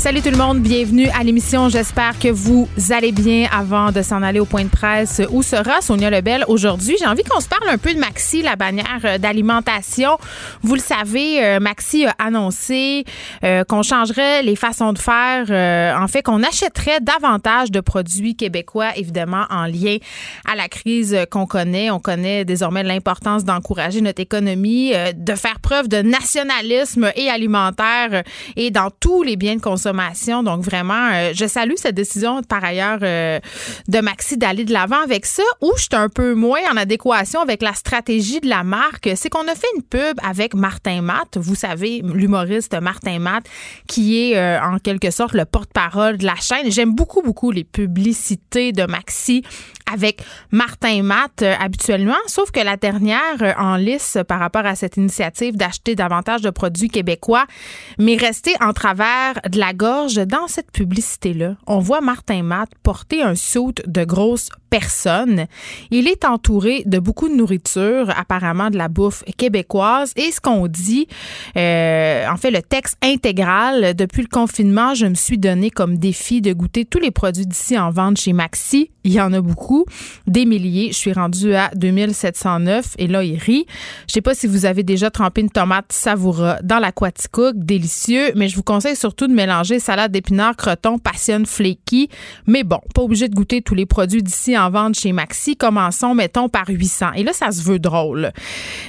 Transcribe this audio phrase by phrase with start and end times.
[0.00, 1.68] Salut tout le monde, bienvenue à l'émission.
[1.68, 5.82] J'espère que vous allez bien avant de s'en aller au point de presse où sera
[5.82, 6.96] Sonia Lebel aujourd'hui.
[6.98, 10.16] J'ai envie qu'on se parle un peu de Maxi, la bannière euh, d'alimentation.
[10.62, 13.04] Vous le savez, euh, Maxi a annoncé
[13.44, 18.96] euh, qu'on changerait les façons de faire, en fait qu'on achèterait davantage de produits québécois,
[18.96, 19.98] évidemment en lien
[20.50, 21.90] à la crise qu'on connaît.
[21.90, 28.22] On connaît désormais l'importance d'encourager notre économie, de faire preuve de nationalisme et alimentaire
[28.56, 29.89] et dans tous les biens de consommation
[30.44, 33.38] donc vraiment, euh, je salue cette décision par ailleurs euh,
[33.88, 35.42] de Maxi d'aller de l'avant avec ça.
[35.60, 39.28] Où je suis un peu moins en adéquation avec la stratégie de la marque, c'est
[39.28, 41.36] qu'on a fait une pub avec Martin Matt.
[41.36, 43.44] Vous savez, l'humoriste Martin Matt,
[43.86, 46.70] qui est euh, en quelque sorte le porte-parole de la chaîne.
[46.70, 49.42] J'aime beaucoup, beaucoup les publicités de Maxi
[49.92, 55.56] avec Martin Matt habituellement, sauf que la dernière en lice par rapport à cette initiative
[55.56, 57.46] d'acheter davantage de produits québécois
[57.98, 63.22] m'est restée en travers de la gorge, dans cette publicité-là, on voit Martin Matt porter
[63.22, 65.46] un saut de grosses personnes.
[65.90, 70.12] Il est entouré de beaucoup de nourriture, apparemment de la bouffe québécoise.
[70.16, 71.06] Et ce qu'on dit,
[71.56, 76.40] euh, en fait, le texte intégral, depuis le confinement, je me suis donné comme défi
[76.40, 78.90] de goûter tous les produits d'ici en vente chez Maxi.
[79.02, 79.86] Il y en a beaucoup,
[80.26, 80.88] des milliers.
[80.88, 83.66] Je suis rendue à 2709 et là, il rit.
[84.06, 88.48] Je sais pas si vous avez déjà trempé une tomate savoura dans l'aquaticook, délicieux, mais
[88.48, 92.08] je vous conseille surtout de mélanger salade d'épinards, croton, passion flaky.
[92.46, 95.56] Mais bon, pas obligé de goûter tous les produits d'ici en vente chez Maxi.
[95.56, 97.12] Commençons, mettons, par 800.
[97.16, 98.32] Et là, ça se veut drôle.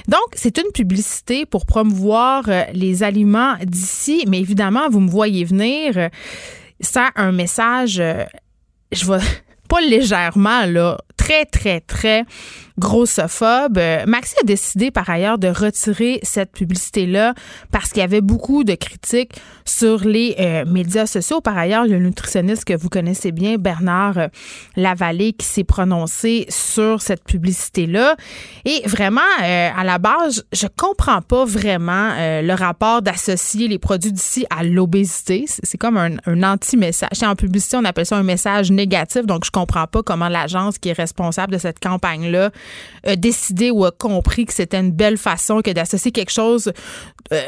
[0.08, 4.24] Donc, c'est une publicité pour promouvoir euh, les aliments d'ici.
[4.28, 6.10] Mais évidemment, vous me voyez venir.
[6.80, 8.24] Ça un message, euh,
[8.90, 9.20] je vois
[9.68, 12.24] pas légèrement, là, très, très, très
[12.78, 13.78] grossophobe.
[13.78, 17.34] Euh, Maxi a décidé par ailleurs de retirer cette publicité-là
[17.70, 19.34] parce qu'il y avait beaucoup de critiques
[19.64, 21.40] sur les euh, médias sociaux.
[21.40, 24.28] Par ailleurs, un nutritionniste que vous connaissez bien, Bernard euh,
[24.76, 28.16] Lavallée, qui s'est prononcé sur cette publicité-là.
[28.64, 34.46] Et vraiment, à la base, je comprends pas vraiment le rapport d'associer les produits d'ici
[34.50, 35.44] à l'obésité.
[35.46, 37.22] C'est comme un, un anti-message.
[37.22, 40.88] En publicité, on appelle ça un message négatif, donc je comprends pas comment l'agence qui
[40.88, 41.11] est responsable
[41.48, 42.50] de cette campagne-là
[43.06, 46.72] a décidé ou a compris que c'était une belle façon que d'associer quelque chose
[47.32, 47.42] euh,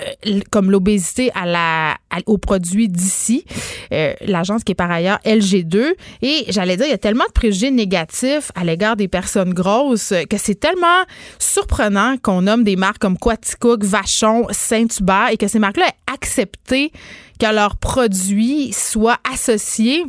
[0.50, 3.44] comme l'obésité à la aux produits d'ici,
[3.92, 7.32] euh, l'agence qui est par ailleurs LG2 et j'allais dire il y a tellement de
[7.32, 11.02] préjugés négatifs à l'égard des personnes grosses que c'est tellement
[11.38, 16.92] surprenant qu'on nomme des marques comme Quaticook, Vachon, Saint-Hubert et que ces marques-là aient accepté
[17.40, 20.04] que leurs produits soient associés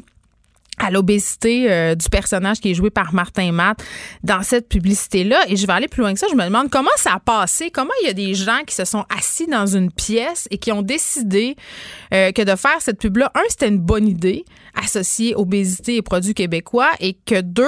[0.77, 3.83] à l'obésité euh, du personnage qui est joué par Martin Matt
[4.23, 5.39] dans cette publicité-là.
[5.47, 6.27] Et je vais aller plus loin que ça.
[6.29, 8.85] Je me demande comment ça a passé, comment il y a des gens qui se
[8.85, 11.55] sont assis dans une pièce et qui ont décidé
[12.13, 16.33] euh, que de faire cette pub-là, un, c'était une bonne idée associée obésité et produits
[16.33, 17.65] québécois et que deux,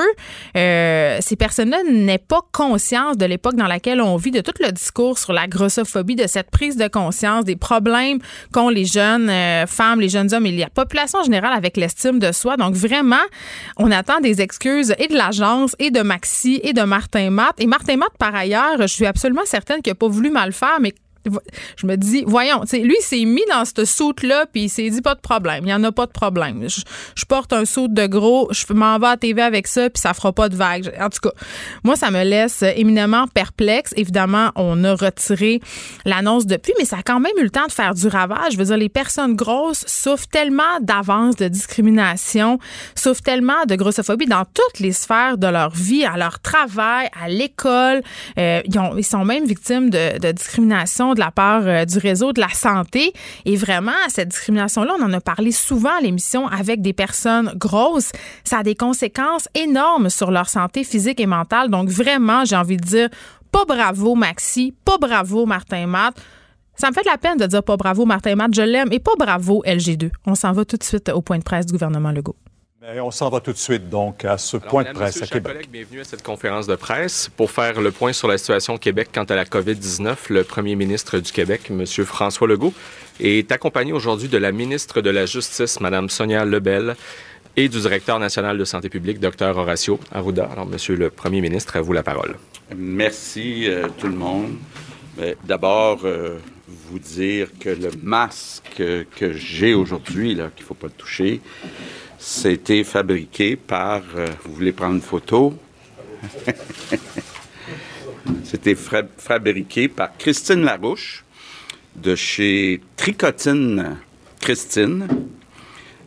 [0.55, 4.71] euh, ces personnes-là n'aient pas conscience de l'époque dans laquelle on vit, de tout le
[4.71, 8.19] discours sur la grossophobie, de cette prise de conscience, des problèmes
[8.51, 9.31] qu'ont les jeunes
[9.67, 12.57] femmes, les jeunes hommes et la population en général avec l'estime de soi.
[12.57, 13.15] Donc, vraiment,
[13.77, 17.55] on attend des excuses et de l'agence et de Maxi et de Martin Matt.
[17.59, 20.77] Et Martin Matt, par ailleurs, je suis absolument certaine qu'il n'a pas voulu mal faire,
[20.81, 20.93] mais
[21.75, 25.15] je me dis, voyons, lui, s'est mis dans cette soute-là, puis il s'est dit, pas
[25.15, 26.67] de problème, il n'y en a pas de problème.
[26.67, 30.13] Je, porte un saut de gros, je m'en vais à TV avec ça, puis ça
[30.13, 30.93] fera pas de vague.
[30.99, 31.31] En tout cas,
[31.83, 33.93] moi, ça me laisse éminemment perplexe.
[33.97, 35.59] Évidemment, on a retiré
[36.05, 38.53] l'annonce depuis, mais ça a quand même eu le temps de faire du ravage.
[38.53, 42.59] Je veux dire, les personnes grosses souffrent tellement d'avance de discrimination,
[42.95, 47.27] souffrent tellement de grossophobie dans toutes les sphères de leur vie, à leur travail, à
[47.27, 48.01] l'école.
[48.37, 52.39] Euh, ils, sont même victimes de, de discrimination de la part euh, du réseau de
[52.39, 53.11] la santé.
[53.45, 58.11] Et vraiment, cette discrimination-là, on en a parlé souvent à l'émission avec des personnes grosses.
[58.43, 61.69] Ça a des conséquences énormes sur leur santé physique et mentale.
[61.69, 63.09] Donc vraiment, j'ai envie de dire,
[63.51, 66.15] pas bravo Maxi, pas bravo Martin Matt.
[66.75, 68.99] Ça me fait de la peine de dire pas bravo Martin Matt, je l'aime, et
[68.99, 70.11] pas bravo LG2.
[70.25, 72.35] On s'en va tout de suite au point de presse du gouvernement Legault.
[72.79, 75.53] On s'en va tout de suite donc à ce point de presse à Québec.
[75.53, 78.77] Collègues, bienvenue à cette conférence de presse pour faire le point sur la situation au
[78.77, 80.15] Québec quant à la COVID-19.
[80.29, 81.83] Le premier ministre du Québec, M.
[81.87, 82.75] François Legault,
[83.19, 86.95] est accompagné aujourd'hui de la ministre de la Justice, Mme Sonia Lebel,
[87.55, 90.47] et du directeur national de santé publique, Dr Horacio Arruda.
[90.51, 92.35] Alors, Monsieur le Premier ministre, à vous la parole.
[92.75, 94.55] Merci tout le monde.
[95.45, 96.05] D'abord,
[96.67, 98.83] vous dire que le masque
[99.15, 101.41] que j'ai aujourd'hui, là, qu'il ne faut pas le toucher,
[102.17, 104.01] c'était fabriqué par.
[104.43, 105.53] vous voulez prendre une photo?
[108.43, 111.23] C'était fabriqué par Christine Larouche
[111.95, 113.97] de chez Tricotine
[114.39, 115.07] Christine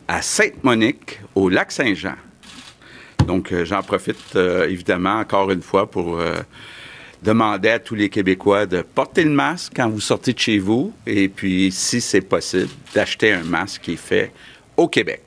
[0.07, 2.15] à Sainte-Monique, au lac Saint-Jean.
[3.27, 6.35] Donc, euh, j'en profite euh, évidemment encore une fois pour euh,
[7.21, 10.91] demander à tous les Québécois de porter le masque quand vous sortez de chez vous
[11.05, 14.33] et puis, si c'est possible, d'acheter un masque qui est fait
[14.75, 15.21] au Québec.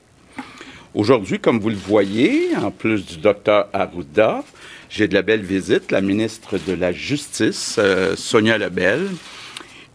[0.95, 4.45] Aujourd'hui, comme vous le voyez, en plus du docteur Arruda,
[4.89, 9.05] j'ai de la belle visite, la ministre de la Justice, euh, Sonia Lebel,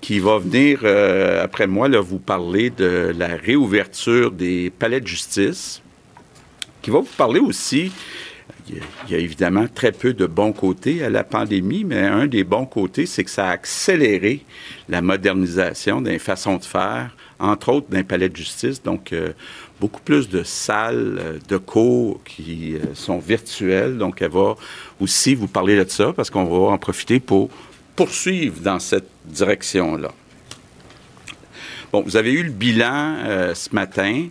[0.03, 5.81] qui va venir, euh, après moi, vous parler de la réouverture des palais de justice,
[6.83, 7.91] qui va vous parler aussi
[8.69, 12.45] il y a évidemment très peu de bons côtés à la pandémie, mais un des
[12.45, 14.45] bons côtés, c'est que ça a accéléré
[14.89, 18.83] la modernisation des façons de faire, entre autres d'un palais de justice.
[18.83, 19.33] Donc, euh,
[19.81, 23.97] beaucoup plus de salles euh, de cours qui euh, sont virtuelles.
[23.97, 24.55] Donc, elle va
[25.01, 27.49] aussi vous parler de ça parce qu'on va en profiter pour
[27.97, 30.13] poursuivre dans cette direction-là.
[31.93, 34.29] Bon, vous avez eu le bilan euh, ce matin.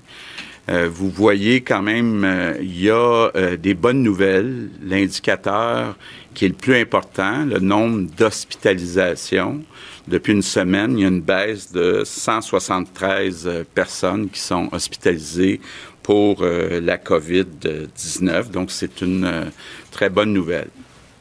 [0.67, 4.69] vous voyez quand même, il y a des bonnes nouvelles.
[4.83, 5.97] L'indicateur
[6.35, 9.63] qui est le plus important, le nombre d'hospitalisations.
[10.09, 15.61] Depuis une semaine, il y a une baisse de 173 euh, personnes qui sont hospitalisées
[16.01, 18.49] pour euh, la COVID-19.
[18.49, 19.45] Donc, c'est une euh,
[19.91, 20.69] très bonne nouvelle.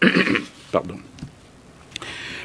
[0.72, 0.94] Pardon.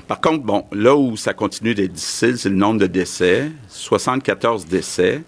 [0.06, 3.50] Par contre, bon, là où ça continue d'être difficile, c'est le nombre de décès.
[3.69, 5.24] 74 décès.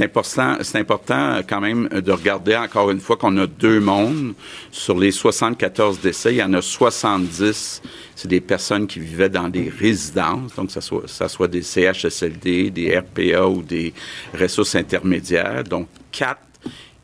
[0.00, 4.32] C'est important, important quand même de regarder encore une fois qu'on a deux mondes.
[4.70, 7.82] Sur les 74 décès, il y en a 70,
[8.16, 12.70] c'est des personnes qui vivaient dans des résidences, donc ça soit, ça soit des CHSLD,
[12.70, 13.92] des RPA ou des
[14.32, 16.40] ressources intermédiaires, donc quatre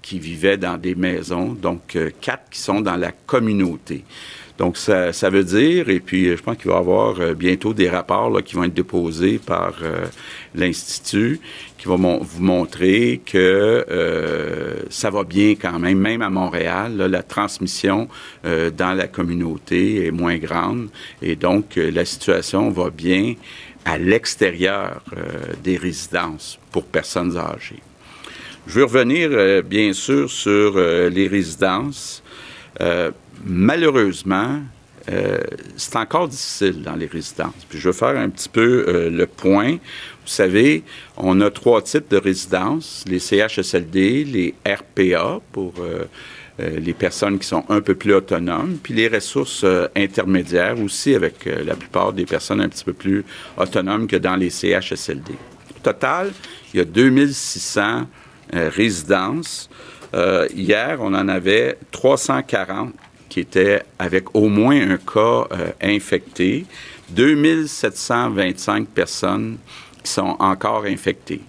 [0.00, 4.04] qui vivaient dans des maisons, donc euh, quatre qui sont dans la communauté.
[4.58, 7.74] Donc, ça, ça, veut dire, et puis je pense qu'il va y avoir euh, bientôt
[7.74, 10.06] des rapports là, qui vont être déposés par euh,
[10.54, 11.40] l'Institut,
[11.78, 17.08] qui vont vous montrer que euh, ça va bien quand même, même à Montréal, là,
[17.08, 18.08] la transmission
[18.44, 20.88] euh, dans la communauté est moins grande,
[21.22, 23.34] et donc euh, la situation va bien
[23.84, 25.00] à l'extérieur
[25.62, 27.80] des résidences pour personnes âgées.
[28.66, 32.20] Je veux revenir, bien sûr, sur les résidences.
[33.44, 34.60] Malheureusement,
[35.08, 35.38] euh,
[35.76, 37.64] c'est encore difficile dans les résidences.
[37.68, 39.72] Puis je veux faire un petit peu euh, le point.
[39.72, 40.82] Vous savez,
[41.16, 46.04] on a trois types de résidences les CHSLD, les RPA pour euh,
[46.58, 51.76] les personnes qui sont un peu plus autonomes, puis les ressources intermédiaires aussi avec la
[51.76, 53.26] plupart des personnes un petit peu plus
[53.58, 55.32] autonomes que dans les CHSLD.
[55.76, 56.32] Au total,
[56.72, 58.06] il y a 2600
[58.54, 59.68] résidences.
[60.54, 62.94] hier, on en avait 340
[63.28, 66.67] qui étaient avec au moins un cas euh, infecté,
[67.11, 69.58] 2725 personnes
[70.02, 71.43] qui sont encore infectées.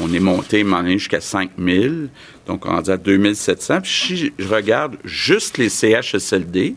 [0.00, 2.10] On est monté jusqu'à 5000,
[2.46, 3.80] donc on est à 2700.
[3.80, 6.76] Puis si je regarde juste les CHSLD,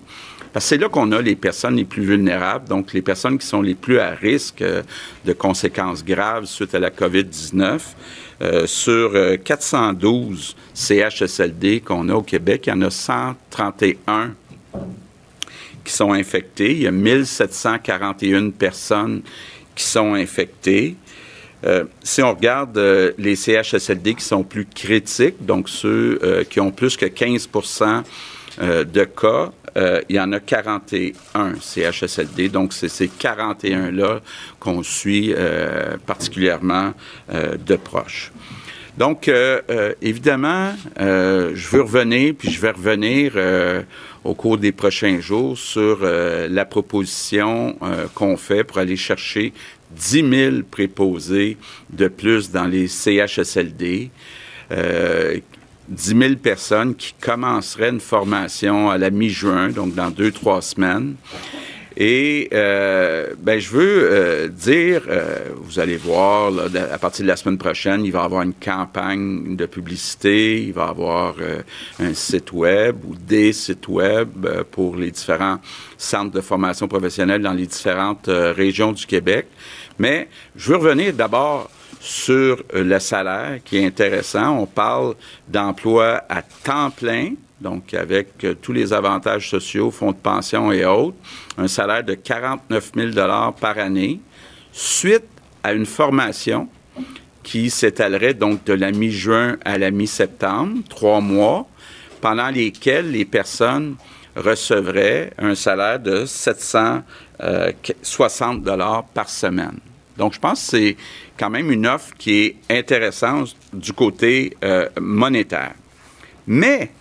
[0.54, 3.62] parce c'est là qu'on a les personnes les plus vulnérables, donc les personnes qui sont
[3.62, 4.84] les plus à risque euh,
[5.26, 7.80] de conséquences graves suite à la COVID-19.
[8.42, 14.34] Euh, sur 412 euh, CHSLD qu'on a au Québec, il y en a 131
[15.84, 16.72] qui sont infectés.
[16.72, 19.22] Il y a 1741 personnes
[19.76, 20.96] qui sont infectées.
[21.66, 22.80] Euh, si on regarde
[23.20, 28.04] les CHSLD qui sont plus critiques, donc ceux qui ont plus que 15%
[28.60, 32.50] de cas, euh, il y en a 41 CHSLD.
[32.50, 34.22] Donc, c'est ces 41-là
[34.60, 36.94] qu'on suit euh, particulièrement
[37.34, 38.32] euh, de proche.
[38.98, 39.32] Donc,
[40.02, 43.34] évidemment, je veux revenir, puis je vais revenir
[44.26, 47.78] au cours des prochains jours sur la proposition
[48.14, 49.54] qu'on fait pour aller chercher
[49.92, 51.58] 10 000 préposés
[51.90, 54.12] de plus dans les CHSLD.
[55.92, 61.16] 10 000 personnes qui commenceraient une formation à la mi-juin, donc dans deux, trois semaines.
[61.98, 67.28] Et euh, ben, je veux euh, dire, euh, vous allez voir, là, à partir de
[67.28, 71.36] la semaine prochaine, il va y avoir une campagne de publicité, il va y avoir
[72.00, 75.60] un site web ou des sites web pour les différents
[75.98, 79.48] centres de formation professionnelle dans les différentes régions du Québec.
[80.00, 81.70] Mais je veux revenir d'abord
[82.02, 84.58] sur le salaire qui est intéressant.
[84.58, 85.14] On parle
[85.48, 88.30] d'emploi à temps plein, donc avec
[88.62, 91.18] tous les avantages sociaux, fonds de pension et autres,
[91.60, 93.12] un salaire de 49 000
[93.60, 94.20] par année,
[94.72, 95.26] suite
[95.64, 96.68] à une formation
[97.44, 101.68] qui s'étalerait donc de la mi-juin à la mi-septembre, trois mois,
[102.20, 103.96] pendant lesquels les personnes
[104.36, 109.78] recevraient un salaire de 760 dollars par semaine.
[110.18, 110.98] Donc, je pense que c'est
[111.42, 115.74] quand même une offre qui est intéressante du côté euh, monétaire.
[116.46, 116.92] Mais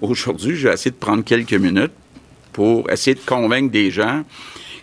[0.00, 1.92] aujourd'hui, je vais essayer de prendre quelques minutes
[2.54, 4.24] pour essayer de convaincre des gens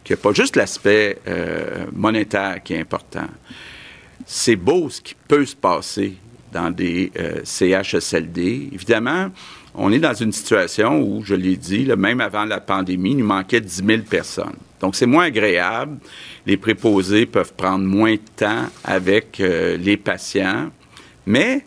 [0.04, 3.26] qu'il n'y a pas juste l'aspect euh, monétaire qui est important.
[4.28, 6.14] C'est beau ce qui peut se passer
[6.52, 8.70] dans des euh, CHSLD.
[8.74, 9.32] Évidemment,
[9.76, 13.26] on est dans une situation où, je l'ai dit, même avant la pandémie, il nous
[13.26, 14.56] manquait 10 000 personnes.
[14.80, 15.98] Donc, c'est moins agréable.
[16.46, 20.70] Les préposés peuvent prendre moins de temps avec euh, les patients.
[21.26, 21.66] Mais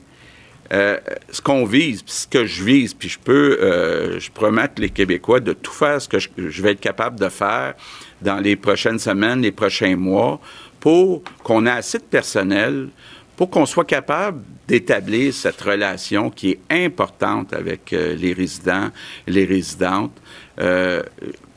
[0.72, 0.98] euh,
[1.30, 5.40] ce qu'on vise, ce que je vise, puis je peux, euh, je promets les Québécois
[5.40, 7.75] de tout faire ce que je, je, vais être capable de faire
[8.20, 10.40] dans les prochaines semaines, les prochains mois,
[10.78, 12.88] pour qu'on ait assez de personnel
[13.36, 18.90] pour qu'on soit capable d'établir cette relation qui est importante avec euh, les résidents,
[19.26, 20.16] les résidentes.
[20.61, 21.02] Euh,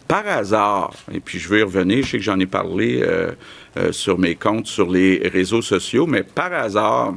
[0.07, 3.31] par hasard, et puis je vais y revenir, je sais que j'en ai parlé euh,
[3.91, 7.13] sur mes comptes, sur les réseaux sociaux, mais par hasard,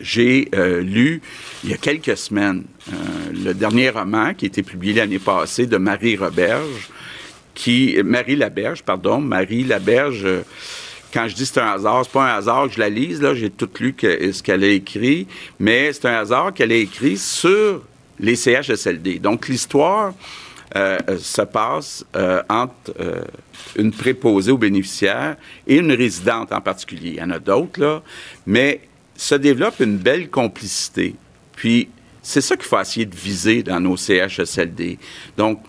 [0.00, 0.48] j'ai
[0.80, 1.20] lu
[1.62, 2.64] il y a quelques semaines
[3.32, 6.90] le dernier roman qui a été publié l'année passée de Marie Roberge,
[7.54, 10.26] qui Marie Laberge, pardon, Marie Laberge
[11.12, 13.34] quand je dis c'est un hasard, c'est pas un hasard que je la lise, là,
[13.34, 15.26] j'ai tout lu ce qu'elle a écrit,
[15.58, 17.82] mais c'est un hasard qu'elle a écrit sur
[18.18, 19.18] les CHSLD.
[19.18, 20.12] Donc, l'histoire
[20.76, 23.22] euh, se passe euh, entre euh,
[23.76, 25.36] une préposée aux bénéficiaires
[25.66, 27.10] et une résidente en particulier.
[27.10, 28.02] Il y en a d'autres, là,
[28.46, 28.82] mais
[29.16, 31.16] se développe une belle complicité.
[31.56, 31.88] Puis,
[32.22, 34.98] c'est ça qu'il faut essayer de viser dans nos CHSLD.
[35.36, 35.60] Donc,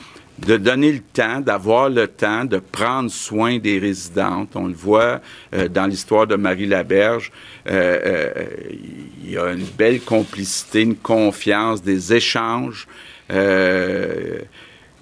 [0.46, 4.56] de donner le temps, d'avoir le temps de prendre soin des résidentes.
[4.56, 5.22] On le voit
[5.54, 7.32] euh, dans l'histoire de Marie Laberge.
[7.70, 8.44] Euh, euh,
[9.24, 12.88] il y a une belle complicité, une confiance, des échanges.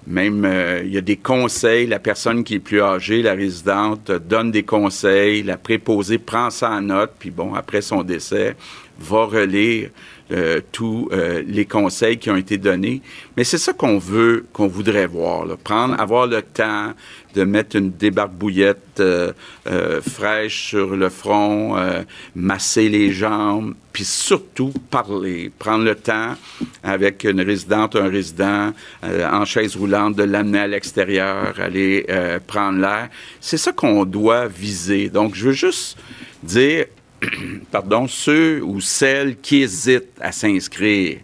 [0.06, 1.86] Même, il y a des conseils.
[1.86, 5.42] La personne qui est plus âgée, la résidente, donne des conseils.
[5.42, 7.12] La préposée prend ça en note.
[7.18, 8.56] Puis bon, après son décès,
[8.98, 9.90] va relire
[10.32, 13.02] euh, tous euh, les conseils qui ont été donnés.
[13.36, 15.44] Mais c'est ça qu'on veut, qu'on voudrait voir.
[15.44, 15.56] Là.
[15.62, 16.92] Prendre, avoir le temps
[17.34, 19.32] de mettre une débarbouillette euh,
[19.66, 22.02] euh fraîche sur le front, euh,
[22.34, 25.50] masser les jambes, puis surtout parler.
[25.58, 26.36] Prendre le temps
[26.82, 28.72] avec une résidente, un résident
[29.02, 32.06] en chaise roulante, de l'amener à l'extérieur, aller
[32.46, 33.08] prendre l'air.
[33.40, 35.08] C'est ça qu'on doit viser.
[35.08, 35.98] Donc, je veux juste
[36.42, 36.86] dire
[37.70, 41.18] pardon, ceux ou celles qui hésitent à s'inscrire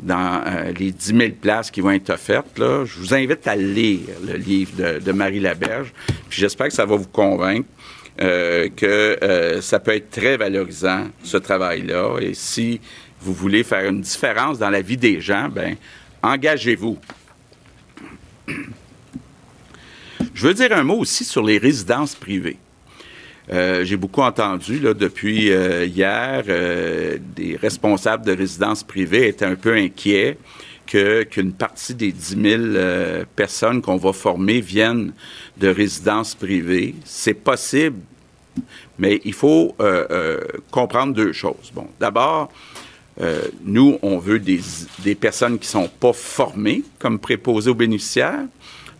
[0.00, 3.56] dans euh, les 10 000 places qui vont être offertes, là, je vous invite à
[3.56, 5.92] lire le livre de, Marie Laberge.
[6.30, 7.68] J'espère que ça va vous convaincre
[8.20, 12.18] euh, que euh, ça peut être très valorisant, ce travail-là.
[12.20, 12.80] Et si
[13.20, 15.76] vous voulez faire une différence dans la vie des gens, ben
[16.22, 16.98] engagez-vous.
[20.34, 22.58] Je veux dire un mot aussi sur les résidences privées.
[23.50, 29.46] Euh, j'ai beaucoup entendu là, depuis euh, hier euh, des responsables de résidences privées étaient
[29.46, 30.36] un peu inquiets
[30.86, 35.12] qu'une partie des 10 000 personnes qu'on va former viennent
[35.58, 36.94] de résidences privées.
[37.04, 37.98] C'est possible,
[38.98, 39.76] mais il faut
[40.70, 41.70] comprendre deux choses.
[41.74, 42.50] Bon, d'abord,
[43.66, 44.60] nous, on veut des,
[45.00, 48.46] des personnes qui sont pas formées comme préposées aux bénéficiaires.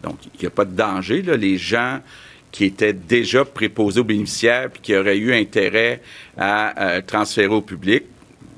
[0.03, 1.23] Donc, il n'y a pas de danger.
[1.23, 1.39] Là.
[1.39, 2.01] Les gens
[2.51, 6.01] qui étaient déjà préposés aux bénéficiaires puis qui auraient eu intérêt
[6.37, 8.05] à euh, transférer au public.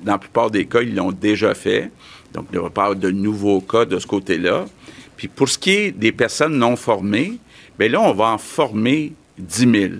[0.02, 1.90] Dans la plupart des cas, ils l'ont déjà fait.
[2.32, 4.66] Donc, il n'y aura pas de nouveaux cas de ce côté-là.
[5.16, 7.34] Puis pour ce qui est des personnes non formées,
[7.78, 9.92] bien là, on va en former 10 000.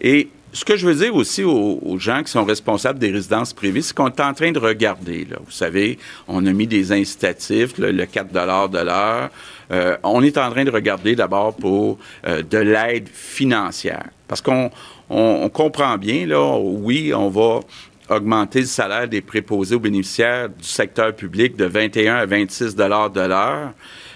[0.00, 3.82] Et ce que je veux dire aussi aux, gens qui sont responsables des résidences privées,
[3.82, 5.26] c'est qu'on est en train de regarder.
[5.44, 8.32] Vous savez, on a mis des incitatifs, le, 4
[8.70, 9.28] de l'heure.
[9.70, 14.06] Euh, on est en train de regarder d'abord pour euh, de l'aide financière.
[14.28, 14.70] Parce qu'on
[15.10, 17.60] on, comprend bien, là, oui, on va
[18.08, 23.10] augmenter le salaire des préposés aux bénéficiaires du secteur public de 21 à 26 dollars
[23.10, 23.72] de l'heure.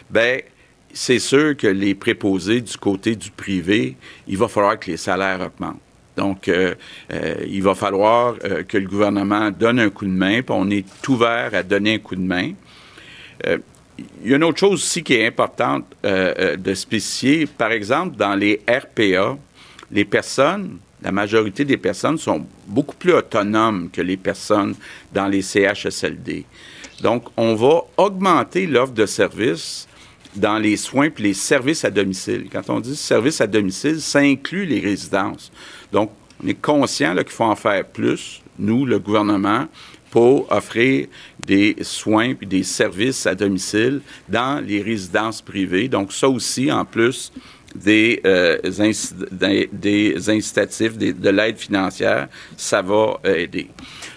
[0.08, 0.40] Ben,
[0.90, 5.40] c'est sûr que les préposés du côté du privé, il va falloir que les salaires
[5.40, 5.80] augmentent.
[6.16, 6.74] Donc, euh,
[7.12, 10.68] euh, il va falloir euh, que le gouvernement donne un coup de main, puis on
[10.70, 12.52] est ouvert à donner un coup de main.
[13.46, 17.46] il y a une autre chose aussi qui est importante de spécifier.
[17.46, 19.38] Par exemple, dans les RPA,
[19.90, 24.74] les personnes la majorité des personnes sont beaucoup plus autonomes que les personnes
[25.12, 26.44] dans les CHSLD.
[27.00, 29.88] Donc, on va augmenter l'offre de services
[30.36, 32.48] dans les soins puis les services à domicile.
[32.50, 35.50] Quand on dit services à domicile, ça inclut les résidences.
[35.92, 39.66] Donc, on est conscient qu'il faut en faire plus, nous, le gouvernement,
[40.10, 41.06] pour offrir
[41.44, 45.88] des soins puis des services à domicile dans les résidences privées.
[45.88, 47.32] Donc, ça aussi, en plus
[47.74, 48.58] des, euh,
[49.72, 53.68] des, incitatifs, de l'aide financière, ça va euh, aider.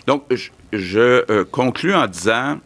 [0.08, 0.24] Donc,
[0.72, 2.60] je, euh, conclus en disant,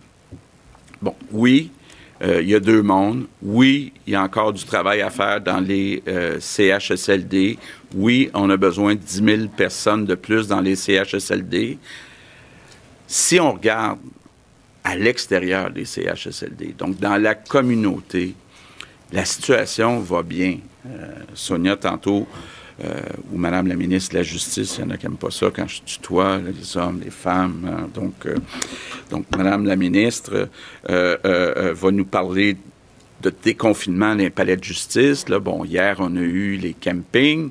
[1.01, 1.71] bon, oui,
[2.21, 3.25] il y a deux mondes.
[3.41, 6.01] Oui, il y a encore du travail à faire dans les
[6.39, 7.57] CHSLD.
[7.95, 11.77] Oui, on a besoin de 10 000 personnes de plus dans les CHSLD.
[13.07, 13.99] Si on regarde
[14.83, 18.35] à l'extérieur des CHSLD, donc dans la communauté,
[19.11, 20.59] la situation va bien.
[20.85, 22.56] Euh, Sonia, tantôt, euh,
[23.33, 25.47] ou Madame la ministre de la Justice, il y en a qui n'aiment pas ça
[25.53, 27.67] quand je tutoie les hommes, les femmes.
[27.67, 27.89] Hein.
[27.93, 28.35] donc, euh,
[29.09, 30.49] donc, Madame la ministre
[30.87, 32.55] va nous parler
[33.21, 35.25] de déconfinement des palais de justice.
[35.25, 37.49] Bon, hier, on a eu les campings.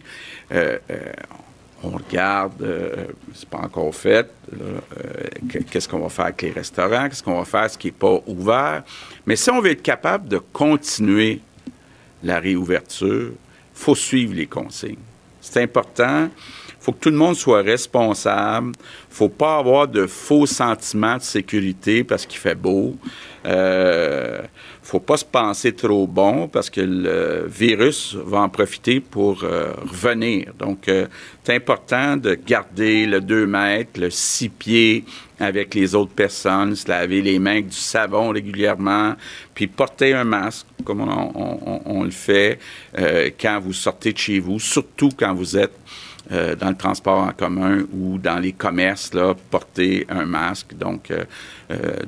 [1.83, 2.65] on regarde,
[3.35, 4.31] c'est pas encore fait,
[5.71, 8.21] qu'est-ce qu'on va faire avec les restaurants, qu'est-ce qu'on va faire ce qui n'est pas
[8.27, 8.85] ouvert.
[9.27, 11.41] Mais si on veut être capable de continuer
[12.23, 14.97] la réouverture, il faut suivre les consignes.
[15.51, 16.29] C'est important.
[16.69, 18.73] Il faut que tout le monde soit responsable.
[19.11, 22.97] Faut pas avoir de faux sentiments de sécurité parce qu'il fait beau.
[23.45, 24.43] Euh,
[24.87, 29.73] faut pas se penser trop bon parce que le virus va en profiter pour euh,
[29.83, 30.53] revenir.
[30.57, 31.09] Donc, euh,
[31.43, 35.05] c'est important de garder le 2 mètres, le 6 pieds
[35.41, 39.17] avec les autres personnes, se laver les mains avec du savon régulièrement,
[39.55, 42.61] puis porter un masque comme on, le fait
[42.97, 45.75] euh, quand vous sortez de chez vous, surtout quand vous êtes
[46.29, 51.13] dans le transport en commun ou dans les commerces, là, porter un masque, donc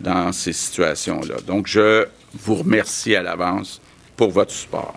[0.00, 1.36] dans ces situations-là.
[1.46, 2.04] Donc, je
[2.34, 3.80] vous remercie à l'avance
[4.16, 4.94] pour votre support.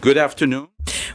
[0.00, 0.68] Good afternoon.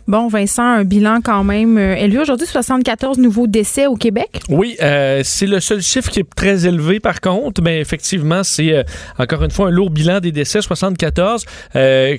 [0.08, 4.42] Bon, Vincent, un bilan quand même euh, élevé aujourd'hui, 74 nouveaux décès au Québec.
[4.50, 8.74] Oui, euh, c'est le seul chiffre qui est très élevé par contre, mais effectivement, c'est
[8.74, 8.84] euh,
[9.18, 11.46] encore une fois un lourd bilan des décès, 74,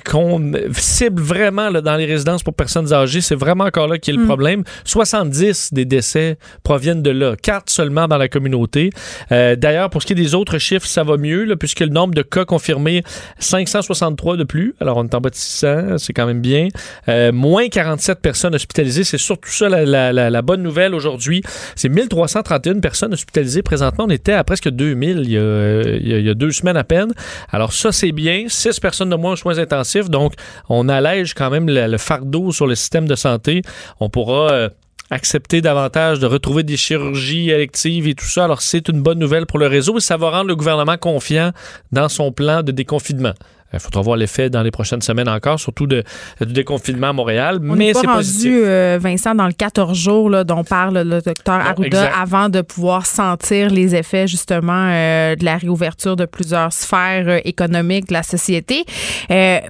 [0.04, 3.20] qu'on cible vraiment là, dans les résidences pour personnes âgées.
[3.20, 4.26] C'est vraiment encore là qui est le mm.
[4.26, 4.64] problème.
[4.84, 8.90] 70 des décès proviennent de là, 4 seulement dans la communauté.
[9.30, 12.14] D'ailleurs, pour ce qui est des autres chiffres, ça va mieux, là, puisque le nombre
[12.14, 13.02] de cas confirmés,
[13.38, 14.74] 563 de plus.
[14.80, 16.68] Alors, on est en bas de 600, c'est quand même bien.
[17.42, 19.02] Moins 47 personnes hospitalisées.
[19.02, 21.42] C'est surtout ça la, bonne nouvelle aujourd'hui.
[21.74, 23.62] C'est 1331 personnes hospitalisées.
[23.62, 26.84] Présentement, on était à presque 2000 il y a, il y a deux semaines à
[26.84, 27.12] peine.
[27.50, 28.44] Alors ça, c'est bien.
[28.46, 30.08] 6 personnes de moins aux soins intensifs.
[30.08, 30.34] Donc,
[30.68, 33.62] on allège quand même le, fardeau sur le système de santé.
[34.00, 34.52] On pourra...
[34.52, 34.68] Euh,
[35.10, 38.44] accepter davantage de retrouver des chirurgies électives et tout ça.
[38.44, 41.52] Alors, c'est une bonne nouvelle pour le réseau et ça va rendre le gouvernement confiant
[41.92, 43.34] dans son plan de déconfinement.
[43.72, 46.04] Il faudra voir l'effet dans les prochaines semaines encore, surtout de,
[46.40, 47.58] du déconfinement à Montréal.
[47.62, 48.52] On mais c'est positif.
[48.54, 53.06] Euh, Vincent, dans le 14 jours là, dont parle le docteur Arruda, avant de pouvoir
[53.06, 58.22] sentir les effets justement euh, de la réouverture de plusieurs sphères euh, économiques de la
[58.22, 58.84] société.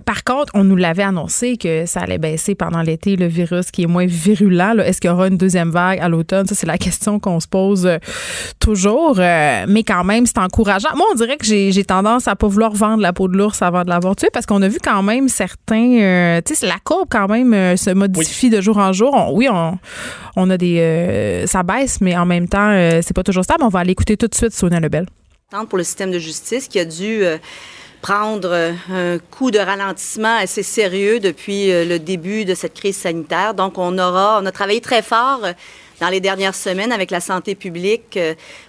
[0.04, 3.82] par contre, on nous l'avait annoncé que ça allait baisser pendant l'été, le virus qui
[3.84, 4.78] est moins virulent.
[4.78, 6.46] Est-ce qu'il y aura une deuxième vague à l'automne?
[6.46, 7.88] Ça, c'est la question qu'on se pose
[8.58, 9.16] toujours.
[9.16, 10.90] mais quand même, c'est encourageant.
[10.96, 13.84] Moi, on dirait que j'ai tendance à pas vouloir vendre la peau de l'ours avant
[13.84, 15.98] de l'avoir tué parce qu'on a vu quand même certains.
[16.00, 19.32] Euh, tu sais, la courbe quand même euh, se modifie de jour en jour.
[19.32, 19.78] oui, on,
[20.36, 20.78] on a des.
[20.80, 23.64] Euh, ça baisse, mais en même temps, c'est pas toujours stable.
[23.64, 25.06] On va aller écouter tout de suite Sonia Lebel.
[25.68, 27.24] Pour le système de justice qui a dû
[28.00, 33.52] prendre un coup de ralentissement assez sérieux depuis le début de cette crise sanitaire.
[33.52, 35.42] Donc, on aura, on a travaillé très fort
[36.00, 38.18] dans les dernières semaines avec la santé publique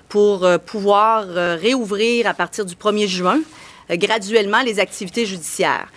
[0.10, 3.40] pour pouvoir réouvrir à partir du 1er juin
[3.90, 5.88] graduellement les activités judiciaires.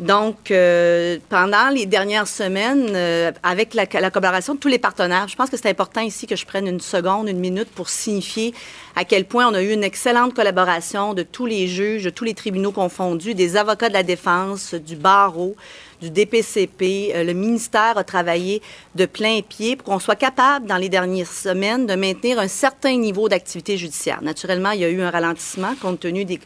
[0.00, 5.36] Donc, euh, pendant les dernières semaines, euh, avec la, collaboration de tous les partenaires, je
[5.36, 8.54] pense que c'est important ici que je prenne une seconde, une minute pour signifier
[8.96, 12.24] à quel point on a eu une excellente collaboration de tous les juges, de tous
[12.24, 15.54] les tribunaux confondus, des avocats de la défense, du barreau,
[16.00, 17.12] du DPCP.
[17.14, 18.62] le ministère a travaillé
[18.96, 22.96] de plein pied pour qu'on soit capable, dans les dernières semaines, de maintenir un certain
[22.96, 24.22] niveau d'activité judiciaire.
[24.22, 26.40] Naturellement, il y a eu un ralentissement compte tenu des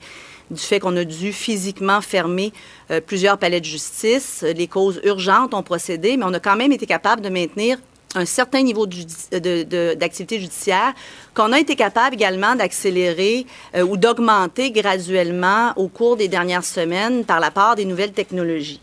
[0.50, 2.52] du fait qu'on a dû physiquement fermer
[2.90, 4.44] euh, plusieurs palais de justice.
[4.56, 7.78] Les causes urgentes ont procédé, mais on a quand même été capable de maintenir
[8.14, 10.94] un certain niveau d'activité judiciaire
[11.34, 17.24] qu'on a été capable également d'accélérer euh, ou d'augmenter graduellement au cours des dernières semaines
[17.24, 18.80] par la part des nouvelles technologies.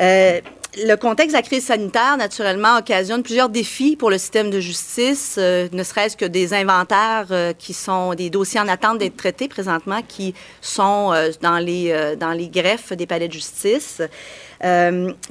[0.00, 0.40] Euh,
[0.76, 5.36] le contexte de la crise sanitaire, naturellement, occasionne plusieurs défis pour le système de justice,
[5.38, 9.48] euh, ne serait-ce que des inventaires euh, qui sont des dossiers en attente d'être traités
[9.48, 14.00] présentement, qui sont euh, dans, les, dans les greffes des palais de justice.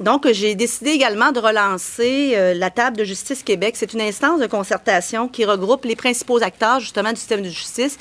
[0.00, 3.74] donc, j'ai décidé également de relancer la table de justice Québec.
[3.76, 7.98] C'est une instance de concertation qui regroupe les principaux acteurs, justement, du système de justice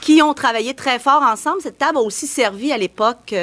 [0.00, 1.60] qui ont travaillé très fort ensemble.
[1.60, 3.34] Cette table a aussi servi à l'époque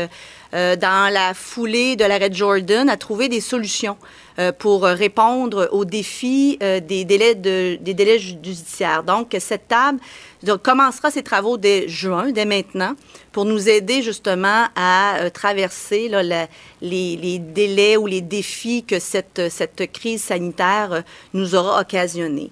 [0.54, 3.98] euh, dans la foulée de l'arrêt Jordan, à trouver des solutions
[4.38, 9.04] euh, pour répondre aux défis euh, des, délais de, des délais judiciaires.
[9.04, 10.00] Donc, cette table
[10.62, 12.94] commencera ses travaux dès juin, dès maintenant,
[13.32, 16.10] pour nous aider justement à traverser
[16.82, 22.52] les, les, délais ou les défis que cette, cette crise sanitaire nous aura occasionnés.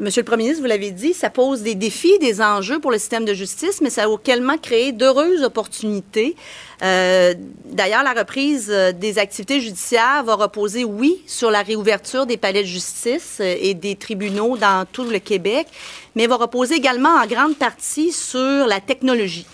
[0.00, 2.98] Monsieur le Premier ministre, vous l'avez dit, ça pose des défis, des enjeux pour le
[2.98, 6.36] système de justice, mais ça a également créé d'heureuses opportunités.
[6.82, 12.36] Euh, d'ailleurs, la reprise euh, des activités judiciaires va reposer, oui, sur la réouverture des
[12.36, 15.66] palais de justice euh, et des tribunaux dans tout le Québec,
[16.14, 19.46] mais va reposer également en grande partie sur la technologie.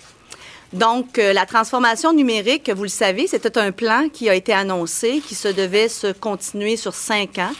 [0.73, 5.35] Donc, la transformation numérique, vous le savez, c'était un plan qui a été annoncé, qui
[5.35, 7.51] se devait se continuer sur cinq ans.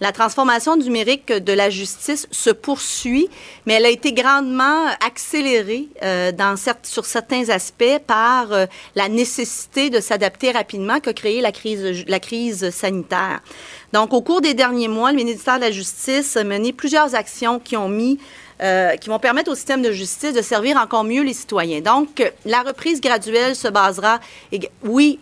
[0.00, 3.28] La transformation numérique de la justice se poursuit,
[3.66, 6.30] mais elle a été grandement accélérée euh,
[6.84, 12.20] sur certains aspects par euh, la nécessité de s'adapter rapidement qu'a créé la crise, la
[12.20, 13.40] crise sanitaire.
[13.92, 17.58] Donc, au cours des derniers mois, le ministère de la Justice a mené plusieurs actions
[17.58, 18.18] qui ont mis
[18.60, 21.80] euh, qui vont permettre au système de justice de servir encore mieux les citoyens.
[21.80, 24.18] Donc, la reprise graduelle se basera,
[24.82, 25.20] oui,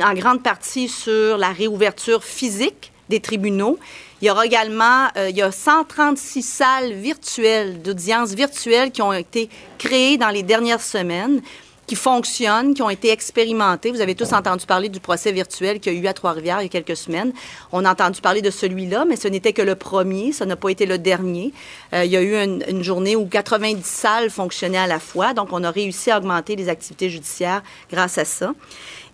[0.00, 3.78] en grande partie sur la réouverture physique des tribunaux,
[4.20, 9.12] il y aura également, euh, il y a 136 salles virtuelles, d'audience virtuelles qui ont
[9.12, 11.40] été créées dans les dernières semaines
[11.88, 13.90] qui fonctionnent, qui ont été expérimentées.
[13.90, 16.64] Vous avez tous entendu parler du procès virtuel qu'il y a eu à Trois-Rivières il
[16.64, 17.32] y a quelques semaines.
[17.72, 20.68] On a entendu parler de celui-là, mais ce n'était que le premier, ça n'a pas
[20.68, 21.52] été le dernier.
[21.94, 25.32] Euh, il y a eu une, une, journée où 90 salles fonctionnaient à la fois,
[25.32, 28.52] donc on a réussi à augmenter les activités judiciaires grâce à ça.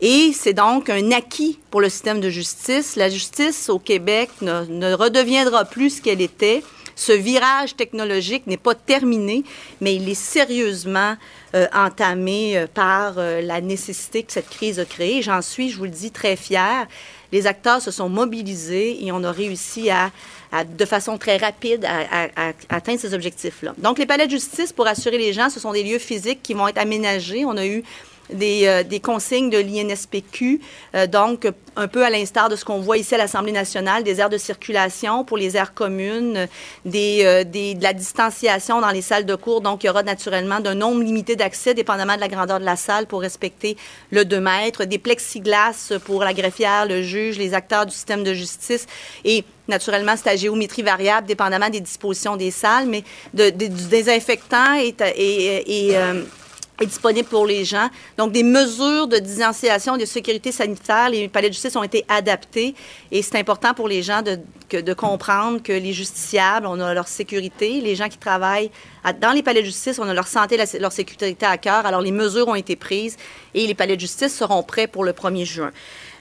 [0.01, 2.97] Et c'est donc un acquis pour le système de justice.
[2.97, 6.63] La justice au Québec ne, redeviendra plus ce qu'elle était.
[6.97, 9.45] Ce virage technologique n'est pas terminé,
[9.81, 11.17] mais il est sérieusement
[11.55, 15.23] euh, entamé euh, par euh, la nécessité que cette crise a créée.
[15.23, 16.87] J'en suis, je vous le dis, très fière.
[17.33, 20.11] Les acteurs se sont mobilisés et on a réussi à,
[20.65, 22.29] de façon très rapide à,
[22.69, 23.75] atteindre ces objectifs-là.
[23.79, 26.55] Donc, les palais de justice, pour assurer les gens, ce sont des lieux physiques qui
[26.55, 27.45] vont être aménagés.
[27.45, 27.83] On a eu
[28.31, 30.61] des, euh, des consignes de l'INSPQ,
[30.95, 34.21] euh, donc un peu à l'instar de ce qu'on voit ici à l'Assemblée nationale, des
[34.21, 36.47] aires de circulation pour les aires communes, euh,
[36.85, 39.61] des, de la distanciation dans les salles de cours.
[39.61, 42.77] Donc, il y aura naturellement d'un nombre limité d'accès, dépendamment de la grandeur de la
[42.77, 43.77] salle, pour respecter
[44.11, 48.33] le 2 mètres, des plexiglas pour la greffière, le juge, les acteurs du système de
[48.35, 48.87] justice
[49.25, 54.95] et Naturellement, c'est à géométrie variable, dépendamment des dispositions des salles, mais du désinfectant et
[56.81, 57.89] est disponible pour les gens.
[58.17, 62.75] Donc, des mesures de distanciation, de sécurité sanitaire, les palais de justice ont été adaptés
[63.13, 64.39] et c'est important pour les gens de,
[64.95, 68.73] comprendre que les justiciables, on a leur sécurité, les gens qui travaillent
[69.21, 71.87] dans les palais de justice, on a leur santé, leur sécurité à cœur.
[71.87, 73.17] Alors, les mesures ont été prises
[73.55, 75.71] et les palais de justice seront prêts pour le 1er juin.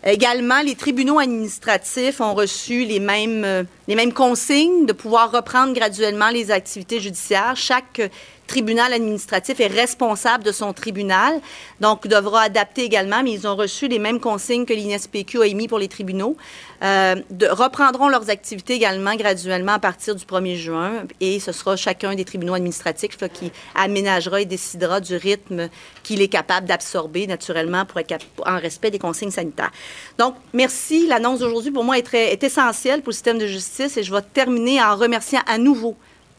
[0.05, 5.73] Également, les tribunaux administratifs ont reçu les mêmes, euh, les mêmes consignes de pouvoir reprendre
[5.73, 7.55] graduellement les activités judiciaires.
[7.55, 8.01] Chaque
[8.47, 11.39] tribunal administratif est responsable de son tribunal,
[11.79, 15.67] donc devra adapter également, mais ils ont reçu les mêmes consignes que l'INSPQ a émis
[15.67, 16.35] pour les tribunaux.
[16.83, 17.15] Euh,
[17.49, 22.25] reprendront leurs activités également graduellement à partir du 1er juin et ce sera chacun des
[22.25, 25.69] tribunaux administratifs qui aménagera et décidera du rythme
[26.03, 29.71] qu'il est capable d'absorber naturellement pour être en respect des consignes sanitaires.
[30.17, 31.07] Donc, merci.
[31.07, 34.81] L'annonce d'aujourd'hui, pour moi, est essentielle pour le système de justice et je vais terminer
[34.81, 35.95] en remerciant à nouveau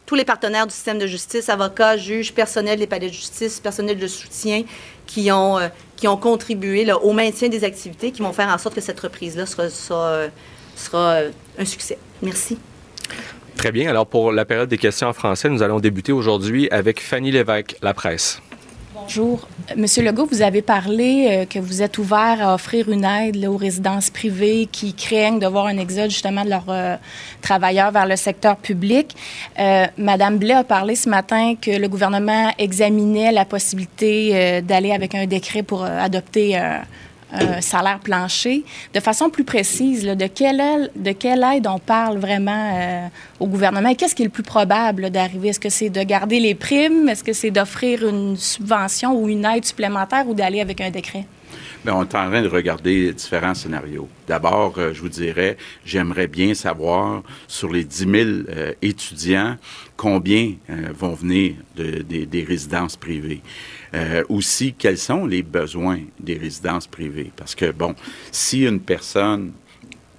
[0.06, 3.98] tous les partenaires du système de justice, avocats, juges, personnel des palais de justice, personnel
[3.98, 4.64] de soutien,
[5.06, 5.68] qui ont, euh,
[6.20, 9.68] contribué au maintien des activités, qui vont faire en sorte que cette reprise-là sera,
[10.76, 11.96] sera euh, un succès.
[12.20, 12.58] Merci.
[13.56, 13.88] Très bien.
[13.88, 17.76] Alors, pour la période des questions en français, nous allons débuter aujourd'hui avec Fanny Lévesque,
[17.80, 18.40] La Presse.
[19.06, 19.46] Bonjour.
[19.76, 23.58] Monsieur Legault, vous avez parlé euh, que vous êtes ouvert à offrir une aide aux
[23.58, 26.96] résidences privées qui craignent de voir un exode justement de leurs euh,
[27.42, 29.14] travailleurs vers le secteur public.
[29.58, 35.14] Euh, Madame Blais a parlé ce matin que le gouvernement examinait la possibilité d'aller avec
[35.14, 36.58] un décret pour adopter
[37.34, 38.64] un salaire plancher.
[38.92, 43.06] De façon plus précise, de, quelle aide, de quelle aide on parle vraiment euh,
[43.40, 43.94] au gouvernement?
[43.94, 45.48] Qu'est-ce qui est le plus probable d'arriver?
[45.48, 47.08] Est-ce que c'est de garder les primes?
[47.08, 51.26] Est-ce que c'est d'offrir une subvention ou une aide supplémentaire ou d'aller avec un décret?
[51.84, 54.08] Mais on est en train de regarder différents scénarios.
[54.26, 58.12] D'abord, euh, je vous dirais, j'aimerais bien savoir sur les 10 000
[58.48, 59.56] euh, étudiants,
[59.96, 63.42] combien euh, vont venir de, des résidences privées.
[63.94, 67.30] Euh, aussi, quels sont les besoins des résidences privées?
[67.36, 67.94] Parce que, bon,
[68.32, 69.52] si une personne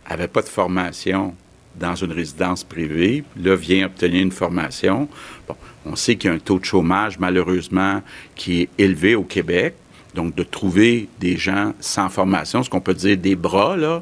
[0.05, 1.35] avait pas de formation
[1.75, 5.09] dans une résidence privée, là, vient obtenir une formation.
[5.47, 8.01] Bon, on sait qu'il y a un taux de chômage, malheureusement,
[8.35, 9.75] qui est élevé au Québec.
[10.13, 14.01] Donc, de trouver des gens sans formation, ce qu'on peut dire des bras, là,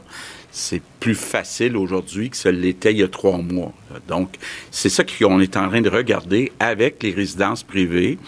[0.52, 3.74] c'est plus facile aujourd'hui que ce l'était il y a trois mois.
[4.08, 4.36] Donc,
[4.70, 8.20] c'est ça qu'on est en train de regarder avec les résidences privées.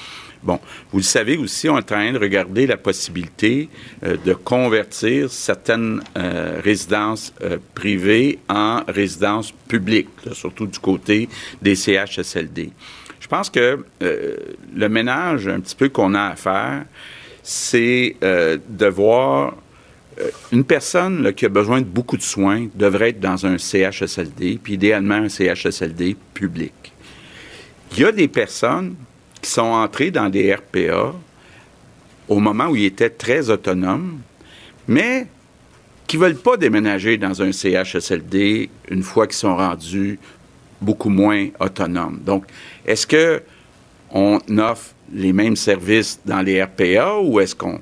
[0.46, 0.60] Bon,
[0.92, 3.68] vous le savez aussi, on est en train de regarder la possibilité
[4.04, 11.28] euh, de convertir certaines euh, résidences euh, privées en résidences publiques, surtout du côté
[11.64, 12.70] des CHSLD.
[13.20, 16.86] Je pense que le ménage un petit peu qu'on a à faire,
[17.42, 19.56] c'est de voir
[20.52, 24.74] une personne qui a besoin de beaucoup de soins devrait être dans un CHSLD, puis
[24.74, 26.94] idéalement un CHSLD public.
[27.94, 28.96] Il y a des personnes
[29.46, 31.14] qui sont entrées dans des RPA
[32.28, 34.20] au moment où ils étaient très autonomes,
[34.88, 35.28] mais
[36.08, 40.18] qui ne veulent pas déménager dans un CHSLD une fois qu'ils sont rendus
[40.82, 42.20] beaucoup moins autonomes.
[42.26, 42.46] Donc,
[42.88, 43.44] est-ce que
[44.10, 47.80] on offre les mêmes services dans les RPA ou est-ce qu'on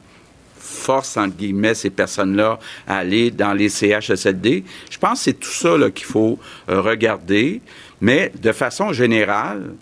[0.57, 4.65] force, entre guillemets, ces personnes-là à aller dans les CHSLD?
[4.89, 7.61] Je pense que c'est tout ça qu'il faut euh, regarder,
[8.01, 9.75] mais de façon générale,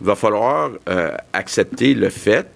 [0.00, 2.46] il va falloir euh, accepter le fait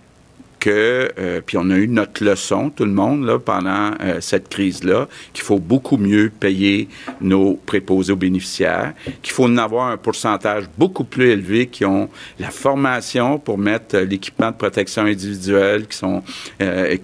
[0.61, 4.49] que, euh, puis on a eu notre leçon, tout le monde, là, pendant euh, cette
[4.49, 6.89] crise-là, qu'il faut beaucoup mieux payer
[7.21, 12.09] nos préposés aux bénéficiaires, qu'il faut en avoir un pourcentage beaucoup plus élevé qui ont
[12.41, 16.25] la formation pour mettre l'équipement de protection individuelle, qui sont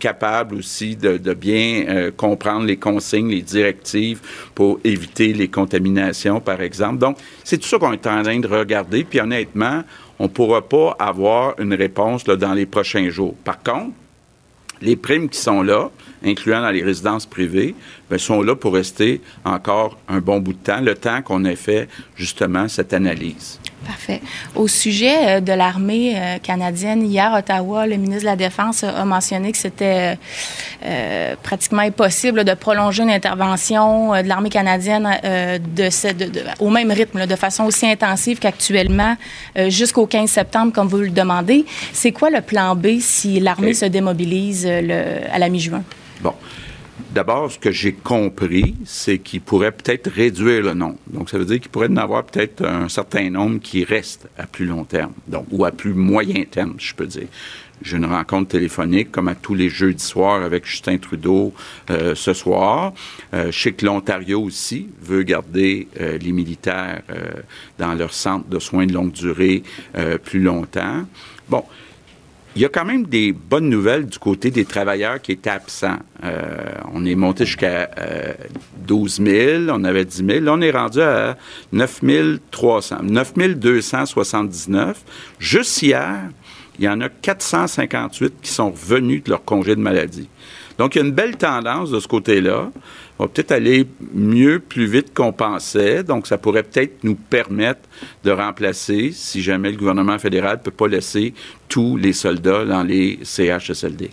[0.01, 4.21] capables aussi de, de bien comprendre les consignes, les directives
[4.57, 6.99] pour éviter les contaminations, par exemple.
[6.99, 9.85] Donc, c'est tout ça qu'on est en train de regarder, puis honnêtement,
[10.19, 13.35] on ne pourra pas avoir une réponse dans les prochains jours.
[13.45, 13.93] Par contre,
[14.81, 15.91] les primes qui sont là,
[16.25, 17.75] incluant dans les résidences privées,
[18.11, 21.57] ben, sont là pour rester encore un bon bout de temps, le temps qu'on ait
[21.57, 23.61] fait justement cette analyse.
[23.87, 24.23] Parfait.
[24.55, 28.83] Au sujet euh, de l'armée euh, canadienne, hier à Ottawa, le ministre de la Défense
[28.83, 30.17] a mentionné que c'était
[30.85, 36.43] euh, pratiquement impossible de prolonger une intervention de l'armée canadienne euh, de, ce- de- de-
[36.61, 39.17] au même rythme, là, de façon aussi intensive qu'actuellement,
[39.59, 41.67] euh, jusqu'au 15 septembre, comme vous le demandez.
[41.93, 45.83] C'est quoi le plan B si l'armée se démobilise le- à la mi-juin?
[46.23, 46.33] Bon.
[47.11, 50.99] D'abord, ce que j'ai compris, c'est qu'il pourrait peut-être réduire le nombre.
[51.09, 54.47] Donc, ça veut dire qu'il pourrait en avoir peut-être un certain nombre qui reste à
[54.47, 57.27] plus long terme, donc, ou à plus moyen terme, je peux dire.
[57.83, 61.53] J'ai une rencontre téléphonique, comme à tous les jeudis soirs, avec Justin Trudeau
[61.91, 62.93] euh, ce soir.
[63.35, 67.03] Euh, je sais que l'Ontario aussi veut garder euh, les militaires
[67.79, 69.63] dans leur centre de soins de longue durée
[70.23, 71.05] plus longtemps.
[71.49, 71.65] Bon,
[72.57, 75.99] il y a quand même des bonnes nouvelles du côté des travailleurs qui étaient absents.
[76.23, 78.33] Euh, on est monté jusqu'à euh,
[78.87, 80.41] 12 000, on avait 10 000.
[80.45, 81.37] Là, on est rendu à
[81.73, 82.01] 9
[82.51, 85.03] 300, 9 279.
[85.39, 86.29] Juste hier,
[86.79, 90.29] il y en a 458 qui sont revenus de leur congé de maladie.
[90.79, 92.71] Donc, il y a une belle tendance de ce côté-là.
[93.19, 96.03] On va peut-être aller mieux, plus vite qu'on pensait.
[96.03, 97.81] Donc, ça pourrait peut-être nous permettre
[98.25, 101.33] de remplacer, si jamais le gouvernement fédéral ne peut pas laisser
[101.69, 104.11] tous les soldats dans les CHSLD.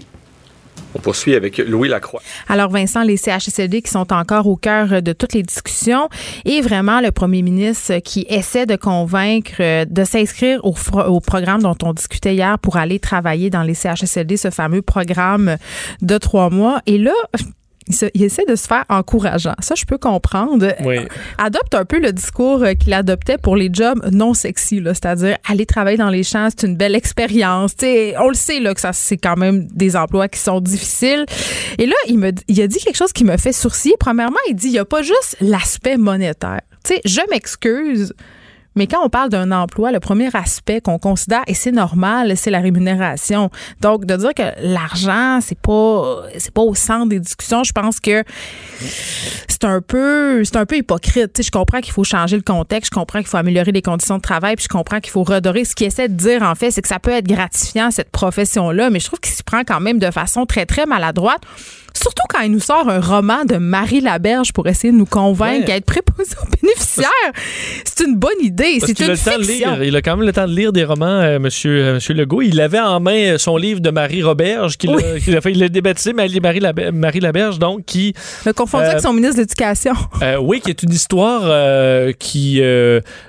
[0.94, 2.22] On poursuit avec Louis Lacroix.
[2.50, 6.10] Alors, Vincent, les CHSLD qui sont encore au cœur de toutes les discussions
[6.46, 11.78] et vraiment le premier ministre qui essaie de convaincre euh, de s'inscrire au programme dont
[11.84, 15.58] on discutait hier pour aller travailler dans les CHSLD, ce fameux programme
[16.02, 16.82] de trois mois.
[16.86, 17.14] Et là,
[17.92, 19.56] il, se- il essaie de se faire encourageant.
[19.60, 20.74] Ça, je peux comprendre.
[20.84, 20.98] Oui.
[21.38, 25.66] Adopte un peu le discours euh, qu'il adoptait pour les jobs non sexy, c'est-à-dire aller
[25.66, 27.72] travailler dans les champs, c'est une belle expérience.
[28.20, 31.26] On le sait là que ça c'est quand même des emplois qui sont difficiles.
[31.78, 33.96] Et là, il me il a dit quelque chose qui me fait sourciller.
[34.00, 36.62] Premièrement, il dit il y a pas juste l'aspect monétaire.
[36.84, 38.14] Tu sais, je m'excuse.
[38.76, 42.52] Mais quand on parle d'un emploi, le premier aspect qu'on considère, et c'est normal, c'est
[42.52, 43.50] la rémunération.
[43.82, 48.00] Donc, de dire que l'argent, c'est pas, c'est pas au centre des discussions, je pense
[48.00, 48.24] que
[49.48, 51.34] c'est un peu, c'est un peu hypocrite.
[51.34, 53.82] Tu sais, je comprends qu'il faut changer le contexte, je comprends qu'il faut améliorer les
[53.82, 55.66] conditions de travail, puis je comprends qu'il faut redorer.
[55.66, 58.90] Ce qu'il essaie de dire, en fait, c'est que ça peut être gratifiant, cette profession-là,
[58.90, 61.42] mais je trouve qu'il s'y prend quand même de façon très, très maladroite.
[61.94, 65.60] Surtout quand il nous sort un roman de Marie Laberge pour essayer de nous convaincre
[65.60, 65.66] Ouais.
[65.66, 67.08] qu'être préposé aux bénéficiaires,
[67.84, 68.78] c'est une bonne idée.
[68.80, 69.76] C'est a une le de fiction.
[69.76, 69.84] lire.
[69.84, 72.42] Il a quand même le temps de lire des romans, euh, monsieur, euh, monsieur Legault.
[72.42, 75.04] Il avait en main euh, son livre de Marie Roberge, qu'il Oui.
[75.04, 78.14] a, a fait, il l'a débaptisé Marie, Marie, Labe- Marie Laberge, donc, qui,
[78.46, 79.94] Me confondu Euh, avec son ministre de l'Éducation.
[80.22, 81.42] euh, oui, qui est une histoire
[82.20, 82.62] qui,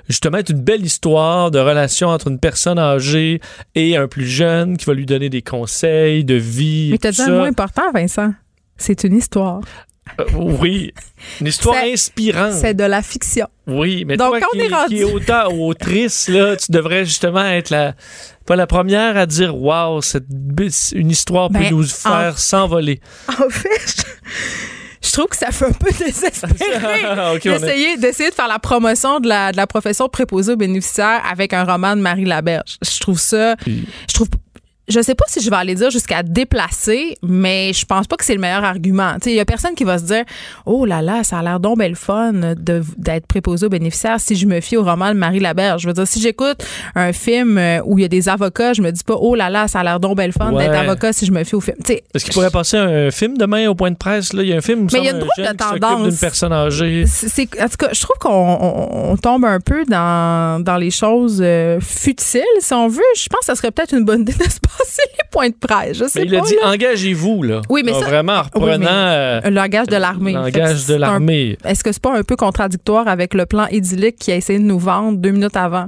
[0.09, 3.41] justement, est une belle histoire de relation entre une personne âgée
[3.75, 6.89] et un plus jeune qui va lui donner des conseils de vie.
[6.91, 8.31] Mais t'as dit un mot important, Vincent.
[8.77, 9.61] C'est une histoire.
[10.19, 10.91] Euh, oui,
[11.39, 12.51] une histoire inspirante.
[12.53, 13.47] C'est de la fiction.
[13.67, 14.95] Oui, mais Donc, toi qui, est rendu.
[14.95, 15.03] qui est
[15.53, 17.93] ou autrice, là, tu devrais justement être la,
[18.45, 20.01] pas la première à dire Waouh,
[20.93, 22.99] une histoire peut Ben, nous faire en- s'envoler.
[23.29, 24.03] En fait,
[25.01, 26.51] je, je trouve que ça fait un peu désespéré
[27.35, 30.09] Ok, on est- d'essayer, d'essayer de faire la promotion de la, de la profession de
[30.11, 32.77] préposé aux bénéficiaires avec un roman de Marie Laberge.
[32.81, 33.55] Je trouve ça...
[33.55, 34.27] Puis- Je trouve...
[34.89, 38.25] Je sais pas si je vais aller dire jusqu'à déplacer, mais je pense pas que
[38.25, 39.13] c'est le meilleur argument.
[39.25, 40.23] Il y a personne qui va se dire
[40.65, 44.45] Oh là là, ça a l'air donc belle fun d'être préposé aux bénéficiaires si je
[44.45, 45.83] me fie au roman de Marie Laberge.
[45.83, 46.65] Je veux dire, si j'écoute
[46.95, 49.49] un film euh, où il y a des avocats, je me dis pas Oh là
[49.49, 50.67] là, ça a l'air donc belle fun Ouais.
[50.67, 51.77] d'être avocat si je me fie au film.
[51.85, 54.33] Tu sais, Est-ce qu'il pourrait passer un film demain au point de presse?
[54.33, 54.43] Là?
[54.43, 56.07] Il y a un film, Mais il y a une un drôle de tendance.
[56.09, 57.05] d'une personne âgée.
[57.05, 61.39] En tout cas, je trouve qu'on on, on tombe un peu dans, dans les choses
[61.41, 63.01] euh, futiles, si on veut.
[63.15, 65.55] Je pense que ça serait peut-être une bonne idée de se passer les points de
[65.59, 65.97] presse.
[65.97, 67.61] Je sais Mais il a dit engagez-vous, là.
[67.69, 70.33] Oui, mais Ah, ça- Vraiment en Oui, reprenant mais euh, Le langage de l'armée.
[70.33, 71.57] langage c'est de l'armée.
[71.65, 74.63] Est-ce que c'est pas un peu contradictoire avec le plan idyllique qui a essayé de
[74.63, 75.87] nous vendre deux minutes avant?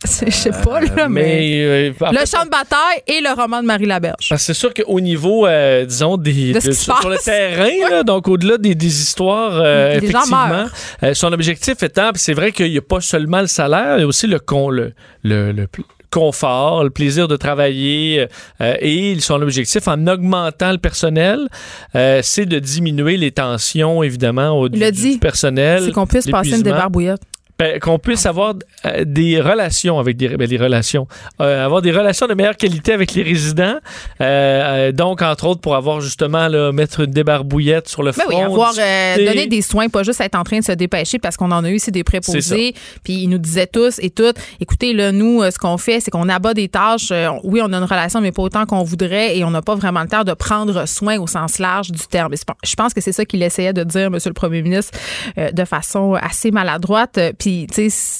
[0.04, 1.22] C'est- Je sais pas, là, mais...
[1.22, 4.30] Mais, euh, Le fait, champ de bataille et le roman de Marie Laberge.
[4.30, 8.02] Parce que c'est sûr qu'au niveau, euh, disons, des, De sur, sur le terrain, là,
[8.02, 10.64] donc au-delà des, des histoires, euh, gens effectivement,
[11.02, 14.04] euh, son objectif étant, c'est vrai qu'il n'y a pas seulement le salaire, il y
[14.04, 15.66] a aussi le, con, le, le, le
[16.10, 18.26] confort, le plaisir de travailler,
[18.60, 21.48] euh, et son objectif, en augmentant le personnel,
[21.94, 25.12] euh, c'est de diminuer les tensions, évidemment, au, du, dit.
[25.14, 25.84] du personnel.
[25.86, 27.22] C'est qu'on puisse passer une débarbouillette.
[27.60, 28.54] Ben, qu'on puisse avoir
[28.86, 31.06] euh, des relations avec des ben, relations
[31.42, 33.76] Euh, avoir des relations de meilleure qualité avec les résidents
[34.22, 38.28] Euh, donc entre autres pour avoir justement là, mettre une débarbouillette sur le Ben front
[38.30, 41.36] oui, avoir euh, donné des soins, pas juste être en train de se dépêcher parce
[41.36, 42.74] qu'on en a eu, c'est des préposés.
[43.04, 46.30] Puis ils nous disaient tous et toutes, écoutez, là, nous, ce qu'on fait, c'est qu'on
[46.30, 47.12] abat des tâches.
[47.44, 50.00] Oui, on a une relation, mais pas autant qu'on voudrait et on n'a pas vraiment
[50.00, 52.32] le temps de prendre soin au sens large du terme.
[52.64, 54.96] Je pense que c'est ça qu'il essayait de dire, Monsieur le Premier ministre,
[55.36, 57.18] de façon assez maladroite.
[57.38, 57.49] Puis,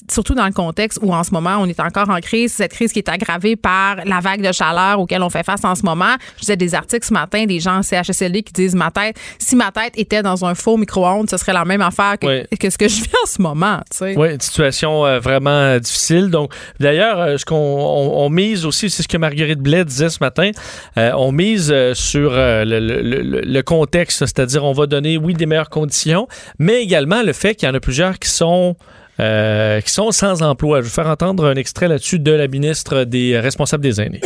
[0.09, 2.93] surtout dans le contexte où en ce moment, on est encore en crise, cette crise
[2.93, 6.14] qui est aggravée par la vague de chaleur auquel on fait face en ce moment.
[6.37, 9.57] Je disais des articles ce matin, des gens en CHSLD qui disent ma tête, si
[9.57, 12.79] ma tête était dans un faux micro-ondes, ce serait la même affaire que, que ce
[12.79, 13.81] que je vis en ce moment.
[14.16, 16.29] Oui, une situation euh, vraiment euh, difficile.
[16.29, 20.11] Donc, d'ailleurs, euh, ce qu'on on, on mise aussi, c'est ce que Marguerite Blais disait
[20.11, 20.51] ce matin.
[20.99, 25.35] euh, on mise sur euh, le, le- le- le contexte, c'est-à-dire on va donner, oui,
[25.35, 26.27] des meilleures conditions,
[26.59, 28.77] mais également le fait qu'il y en a plusieurs qui sont
[29.20, 30.78] euh, qui sont sans emploi.
[30.80, 34.20] Je vais faire entendre un extrait là-dessus de la ministre des euh, responsables des aînés.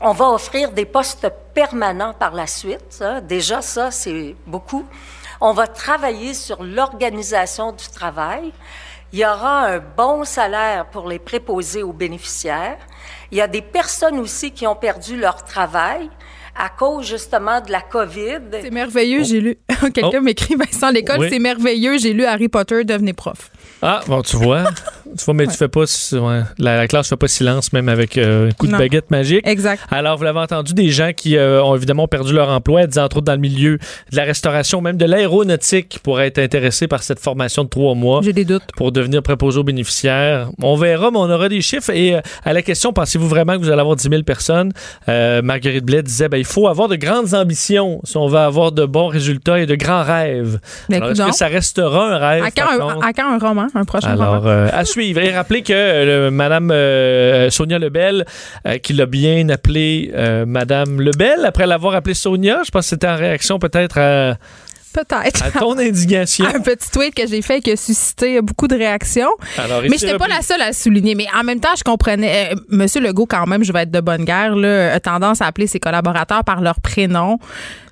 [0.00, 2.84] On va offrir des postes permanents par la suite.
[2.90, 3.20] ça.
[3.20, 4.84] Déjà, ça, c'est beaucoup.
[5.40, 8.52] On va travailler sur l'organisation du travail.
[9.12, 12.78] Il y aura un bon salaire pour les préposés aux bénéficiaires.
[13.30, 16.10] Il y a des personnes aussi qui ont perdu leur travail
[16.56, 18.38] à cause justement de la COVID.
[18.62, 19.56] C'est merveilleux, j'ai lu.
[19.94, 20.20] Quelqu'un Oh.
[20.20, 21.28] m'écrit Vincent l'école, Oui.
[21.30, 23.50] c'est merveilleux, j'ai lu Harry Potter, devenez prof.
[23.86, 24.64] Ah, bon, tu vois.
[25.18, 25.80] tu vois, mais tu fais pas.
[25.80, 28.78] ouais, la, la classe fait pas silence, même avec euh, un coup de Non.
[28.78, 29.46] baguette magique.
[29.46, 29.82] Exact.
[29.90, 33.00] Alors, vous l'avez entendu, des gens qui euh, ont évidemment perdu leur emploi, elle disait
[33.02, 33.78] entre autres dans le milieu
[34.10, 37.94] de la restauration, même de l'aéronautique, qui pourraient être intéressés par cette formation de trois
[37.94, 38.62] mois J'ai des doutes.
[38.76, 40.48] pour devenir préposé aux bénéficiaires.
[40.62, 41.90] On verra, mais on aura des chiffres.
[41.90, 44.72] Et euh, à la question, pensez-vous vraiment que vous allez avoir 10 000 personnes?
[45.10, 48.72] Euh, Marguerite Blais disait, ben, il faut avoir de grandes ambitions si on veut avoir
[48.72, 50.58] de bons résultats et de grands rêves.
[50.88, 52.44] Ben, Alors, est-ce que ça restera un rêve?
[52.44, 55.20] À quand, un, à quand un roman, un prochain Alors, euh, à suivre.
[55.20, 58.24] Et rappelez que euh, Madame euh, Sonia Lebel,
[58.66, 62.90] euh, qui l'a bien appelé euh, Madame Lebel, après l'avoir appelée Sonia, je pense que
[62.90, 64.36] c'était en réaction peut-être à,
[64.92, 65.42] Peut-être.
[65.44, 66.44] à ton indignation.
[66.46, 69.30] un petit tweet que j'ai fait qui a suscité beaucoup de réactions.
[69.58, 71.16] Alors, Mais ici j'étais pas la seule à le souligner.
[71.16, 72.52] Mais en même temps, je comprenais.
[72.52, 75.46] euh, Monsieur Legault, quand même, je vais être de bonne guerre, là, a tendance à
[75.46, 77.38] appeler ses collaborateurs par leur prénom.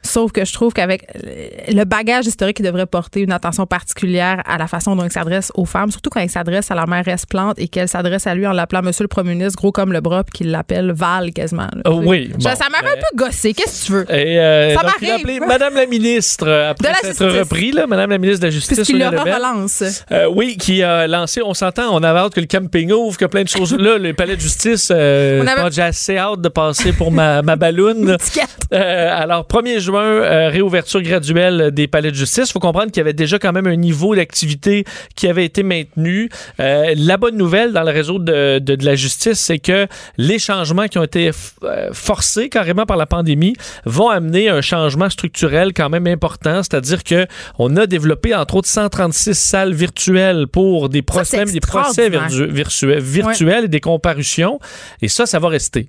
[0.05, 4.43] Sauf que je trouve qu'avec euh, le bagage historique, il devrait porter une attention particulière
[4.47, 7.07] à la façon dont il s'adresse aux femmes, surtout quand il s'adresse à la mère
[7.07, 10.01] Esplante et qu'elle s'adresse à lui en l'appelant Monsieur le Premier ministre, gros comme le
[10.01, 11.69] bras, puis qu'il l'appelle Val quasiment.
[11.73, 11.83] là.
[11.87, 13.55] Oh, oui, Ça, bon, ça m'avait ben- un peu gossé.
[13.55, 14.13] Qu'est-ce que tu veux?
[14.15, 15.41] Et euh, Ça m'arrive.
[15.47, 18.51] Madame la ministre, euh, après De la s'être repris, là, Madame la ministre de la
[18.51, 18.77] Justice.
[18.77, 19.83] Puisqu'il le relance.
[20.11, 23.25] Euh, oui, qui a lancé, on s'entend, on avait hâte que le camping ouvre, que
[23.27, 23.75] plein de choses.
[23.77, 27.43] Là, le palais de justice, euh, On avait- j'ai assez hâte de passer pour ma,
[27.43, 28.17] ma balloune.
[28.73, 32.49] Euh, alors, 1er juin, juin, euh, réouverture graduelle des palais de justice.
[32.49, 34.85] Il faut comprendre qu'il y avait déjà quand même un niveau d'activité
[35.17, 36.31] qui avait été maintenu.
[36.61, 39.87] Euh, la bonne nouvelle dans le réseau de, de, de la justice, c'est que
[40.17, 41.31] les changements qui ont été
[41.65, 46.63] euh, forcés carrément par la pandémie vont amener un changement structurel quand même important.
[46.63, 47.27] C'est-à-dire que
[47.59, 53.65] on a développé entre autres 136 salles virtuelles pour des procès, des procès virtuels, virtuels
[53.65, 54.59] et des comparutions.
[55.03, 55.89] Et ça, ça va rester.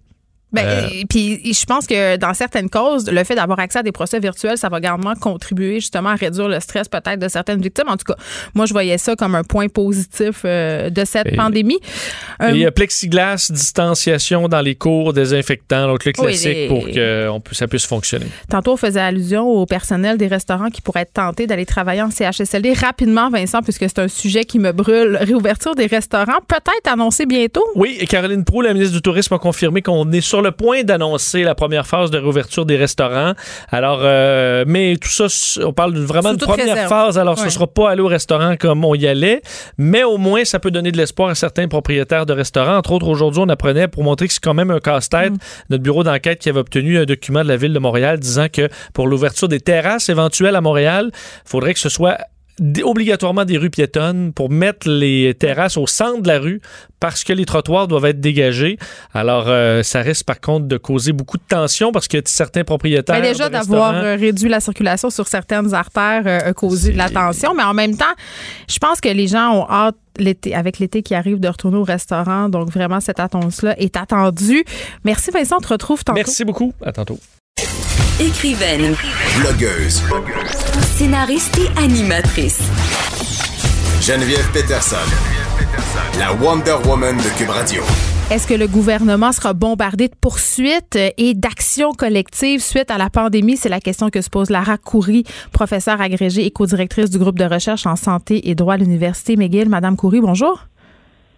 [0.53, 3.91] Ben, euh, puis je pense que dans certaines causes, le fait d'avoir accès à des
[3.91, 7.87] procès virtuels, ça va également contribuer justement à réduire le stress peut-être de certaines victimes.
[7.87, 8.15] En tout cas,
[8.53, 11.79] moi, je voyais ça comme un point positif euh, de cette pandémie.
[12.41, 17.29] Euh, il y a plexiglas, distanciation dans les cours, désinfectant, donc le classique pour que
[17.29, 18.27] on, ça puisse fonctionner.
[18.49, 22.11] Tantôt, on faisait allusion au personnel des restaurants qui pourraient être tentés d'aller travailler en
[22.11, 22.73] CHSLD.
[22.73, 27.65] Rapidement, Vincent, puisque c'est un sujet qui me brûle, réouverture des restaurants, peut-être annoncée bientôt?
[27.75, 30.83] Oui, et Caroline Proulx, la ministre du Tourisme, a confirmé qu'on est sur le point
[30.83, 33.33] d'annoncer la première phase de réouverture des restaurants.
[33.71, 35.25] Alors, euh, mais tout ça,
[35.63, 37.17] on parle vraiment d'une première phase.
[37.17, 39.41] Alors, ce ne sera pas aller au restaurant comme on y allait,
[39.77, 42.77] mais au moins, ça peut donner de l'espoir à certains propriétaires de restaurants.
[42.77, 45.33] Entre autres, aujourd'hui, on apprenait pour montrer que c'est quand même un casse-tête.
[45.33, 45.37] Mm.
[45.69, 48.69] Notre bureau d'enquête qui avait obtenu un document de la ville de Montréal disant que
[48.93, 52.17] pour l'ouverture des terrasses éventuelles à Montréal, il faudrait que ce soit
[52.83, 56.61] obligatoirement des rues piétonnes pour mettre les terrasses au centre de la rue
[56.99, 58.77] parce que les trottoirs doivent être dégagés.
[59.13, 63.19] Alors, euh, ça risque par contre de causer beaucoup de tension parce que certains propriétaires.
[63.19, 67.09] Mais déjà, d'avoir euh, réduit la circulation sur certaines artères euh, a causé de la
[67.09, 67.53] tension.
[67.55, 68.05] Mais en même temps,
[68.69, 71.83] je pense que les gens ont hâte l'été, avec l'été qui arrive de retourner au
[71.83, 72.49] restaurant.
[72.49, 74.63] Donc, vraiment, cette attente-là est attendue.
[75.03, 75.57] Merci, Vincent.
[75.57, 76.15] On te retrouve tantôt.
[76.15, 76.73] Merci beaucoup.
[76.85, 77.19] À tantôt.
[78.19, 78.95] Écrivaine.
[79.41, 80.03] Blogueuse.
[80.81, 82.59] Scénariste et animatrice.
[84.01, 84.95] Geneviève Peterson.
[86.17, 87.83] La Wonder Woman de Cube Radio.
[88.31, 93.57] Est-ce que le gouvernement sera bombardé de poursuites et d'actions collectives suite à la pandémie?
[93.57, 97.45] C'est la question que se pose Lara Coury, professeure agrégée et co-directrice du groupe de
[97.45, 99.69] recherche en santé et droit à l'Université McGill.
[99.69, 100.67] Madame Coury, bonjour.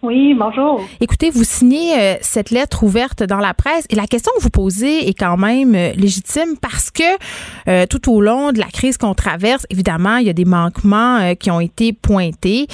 [0.06, 0.80] Oui, bonjour.
[1.00, 4.50] Écoutez, vous signez euh, cette lettre ouverte dans la presse et la question que vous
[4.50, 7.02] posez est quand même euh, légitime parce que
[7.66, 11.34] euh, tout au long de la crise qu'on traverse, évidemment, il y a des manquements
[11.34, 12.68] qui ont été pointés.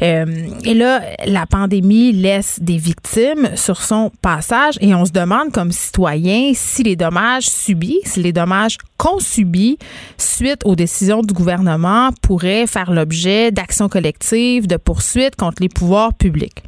[0.00, 5.72] et là, la pandémie laisse des victimes sur son passage et on se demande comme
[5.72, 9.76] citoyen si les dommages subis, si les dommages qu'on subit
[10.16, 16.14] suite aux décisions du gouvernement pourraient faire l'objet d'actions collectives, de poursuites contre les pouvoirs
[16.14, 16.62] publics.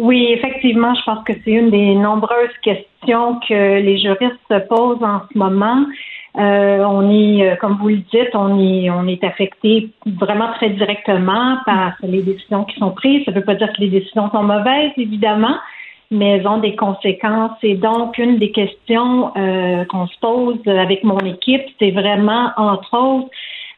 [0.00, 5.04] Oui, effectivement, je pense que c'est une des nombreuses questions que les juristes se posent
[5.04, 5.84] en ce moment.
[6.38, 10.70] Euh, on est, euh, comme vous le dites, on est, on est affecté vraiment très
[10.70, 13.26] directement par les décisions qui sont prises.
[13.26, 15.56] Ça ne veut pas dire que les décisions sont mauvaises, évidemment,
[16.10, 17.58] mais elles ont des conséquences.
[17.62, 22.96] Et donc, une des questions euh, qu'on se pose avec mon équipe, c'est vraiment, entre
[22.96, 23.28] autres,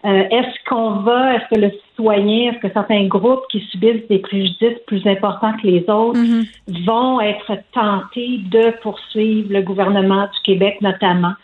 [0.05, 4.19] euh, est-ce qu'on va, est-ce que le citoyen, est-ce que certains groupes qui subissent des
[4.19, 6.85] préjudices plus importants que les autres mm-hmm.
[6.85, 11.35] vont être tentés de poursuivre le gouvernement du Québec notamment?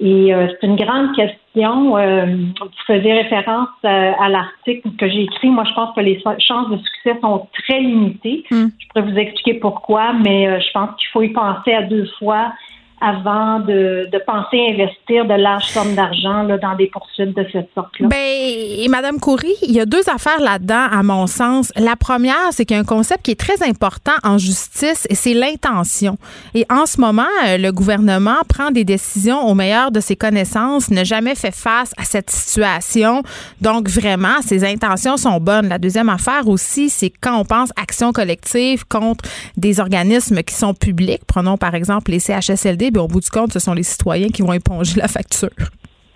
[0.00, 1.96] Et euh, c'est une grande question.
[1.96, 2.26] Euh,
[2.60, 5.48] vous faisiez référence à l'article que j'ai écrit.
[5.48, 8.44] Moi, je pense que les chances de succès sont très limitées.
[8.50, 8.66] Mm.
[8.78, 12.52] Je pourrais vous expliquer pourquoi, mais je pense qu'il faut y penser à deux fois
[13.00, 18.08] avant de, de penser investir de larges sommes d'argent dans des poursuites de cette sorte-là.
[18.08, 21.72] Ben, et Madame Coury, il y a deux affaires là-dedans, à mon sens.
[21.76, 25.14] La première, c'est qu'il y a un concept qui est très important en justice, et
[25.14, 26.18] c'est l'intention.
[26.54, 30.90] Et en ce moment, euh, le gouvernement prend des décisions au meilleur de ses connaissances,
[30.90, 33.22] n'a jamais fait face à cette situation.
[33.60, 35.68] Donc, vraiment, ses intentions sont bonnes.
[35.68, 39.24] La deuxième affaire aussi, c'est quand on pense action collective contre
[39.56, 43.58] des organismes qui sont publics, prenons par exemple les CHSLD, au bout du compte, ce
[43.58, 45.50] sont les citoyens qui vont éponger la facture.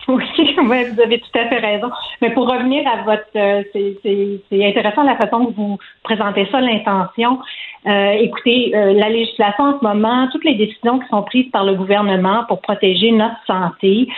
[0.08, 1.90] Oui, vous avez tout à fait raison.
[2.20, 7.38] Mais pour revenir à votre, euh, c'est intéressant la façon que vous présentez ça, l'intention.
[7.86, 11.64] Euh, écoutez, euh, la législation en ce moment, toutes les décisions qui sont prises par
[11.64, 14.08] le gouvernement pour protéger notre santé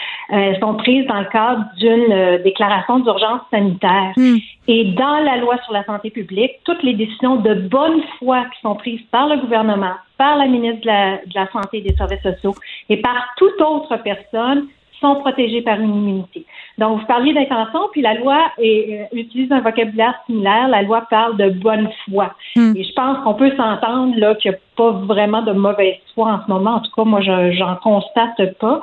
[0.61, 4.12] sont prises dans le cadre d'une déclaration d'urgence sanitaire.
[4.16, 4.37] Hmm.
[4.66, 8.61] Et dans la loi sur la santé publique, toutes les décisions de bonne foi qui
[8.62, 11.95] sont prises par le gouvernement, par la ministre de la, de la Santé et des
[11.95, 12.55] Services sociaux
[12.89, 14.66] et par toute autre personne
[15.05, 16.46] sont protégées par une immunité.
[16.78, 20.68] Donc, vous parliez d'intention, puis la loi est, euh, utilise un vocabulaire similaire.
[20.68, 22.32] La loi parle de bonne foi.
[22.57, 22.72] Hmm.
[22.76, 26.32] Et je pense qu'on peut s'entendre là qu'il n'y a pas vraiment de mauvaise foi
[26.32, 26.76] en ce moment.
[26.76, 28.80] En tout cas, moi, je j'en constate pas.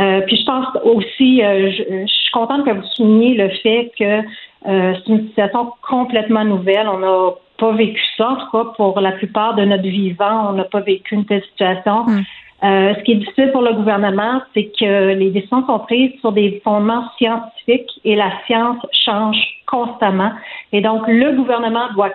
[0.00, 4.22] Euh, puis je pense aussi, euh, je, suis contente que vous souligniez le fait que
[4.66, 6.88] c'est une situation complètement nouvelle.
[6.88, 10.48] On n'a pas vécu ça, en tout cas, pour la plupart de notre vivant.
[10.48, 12.04] On n'a pas vécu une telle situation.
[12.06, 12.22] Hmm.
[12.62, 16.32] Euh, ce qui est difficile pour le gouvernement, c'est que les décisions sont prises sur
[16.32, 19.36] des fondements scientifiques et la science change
[19.66, 20.30] constamment.
[20.72, 22.12] Et donc, le gouvernement doit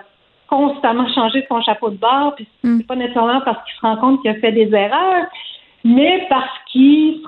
[0.48, 4.20] constamment changer son chapeau de bord, puis c'est pas nécessairement parce qu'il se rend compte
[4.20, 5.26] qu'il a fait des erreurs,
[5.84, 7.20] mais parce qu'ils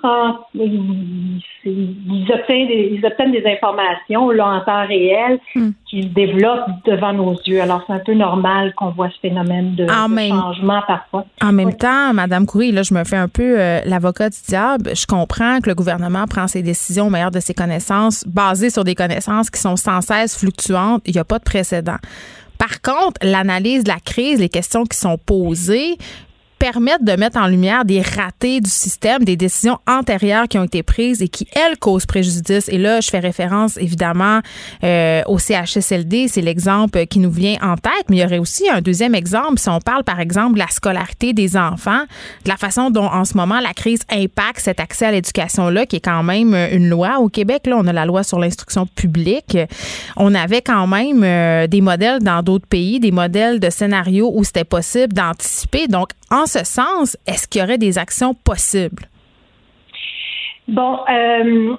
[1.64, 5.70] ils, obtiennent des, ils obtiennent des informations là, en temps réel Hmm.
[5.88, 7.61] qu'ils développent devant nos yeux.
[7.61, 11.24] Alors, c'est un peu normal qu'on voit ce phénomène de, En de même- changement parfois.
[11.42, 14.90] En même temps, Madame Coury, là, je me fais un peu euh, l'avocat du diable.
[14.94, 18.84] Je comprends que le gouvernement prend ses décisions au meilleur de ses connaissances, basées sur
[18.84, 21.03] des connaissances qui sont sans cesse fluctuantes.
[21.07, 21.96] Il n'y a pas de précédent.
[22.59, 25.96] Par contre, l'analyse de la crise, les questions qui sont posées,
[26.63, 30.85] permettent de mettre en lumière des ratés du système, des décisions antérieures qui ont été
[30.85, 32.69] prises et qui, elles, causent préjudice.
[32.69, 34.39] Et là, je fais référence évidemment
[34.85, 38.71] euh, au CHSLD, c'est l'exemple qui nous vient en tête, mais il y aurait aussi
[38.71, 42.05] un deuxième exemple si on parle, par exemple, de la scolarité des enfants,
[42.45, 45.97] de la façon dont, en ce moment, la crise impacte cet accès à l'éducation-là, qui
[45.97, 47.19] est quand même une loi.
[47.19, 49.59] Au Québec, là, on a la loi sur l'instruction publique.
[50.17, 54.45] On avait quand même euh, des modèles dans d'autres pays, des modèles de scénarios où
[54.45, 55.89] c'était possible d'anticiper.
[55.89, 59.05] Donc, en ce sens, est-ce qu'il y aurait des actions possibles?
[60.68, 61.76] Bon, euh,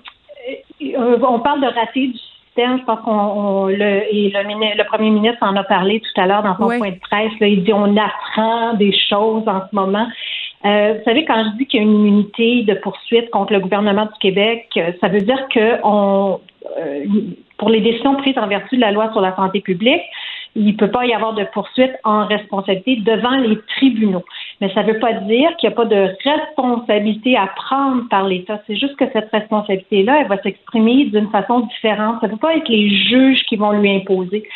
[0.95, 2.79] on parle de raté du système.
[2.79, 6.43] Je pense qu'on on- le, et le, premier ministre en a parlé tout à l'heure
[6.43, 6.77] dans son Oui.
[6.77, 7.31] point de presse.
[7.39, 7.47] là.
[7.47, 10.07] il dit on apprend des choses en ce moment.
[10.65, 13.59] Euh, vous savez, quand je dis qu'il y a une immunité de poursuite contre le
[13.59, 16.39] gouvernement du Québec, euh, ça veut dire que on,
[16.77, 17.03] euh,
[17.57, 20.01] pour les décisions prises en vertu de la loi sur la santé publique,
[20.55, 24.23] il ne peut pas y avoir de poursuite en responsabilité devant les tribunaux.
[24.63, 28.25] Mais ça ne veut pas dire qu'il n'y a pas de responsabilité à prendre par
[28.25, 28.61] l'État.
[28.65, 32.21] C'est juste que cette responsabilité-là, elle va s'exprimer d'une façon différente.
[32.21, 34.47] Ça ne peut pas être les juges qui vont lui imposer.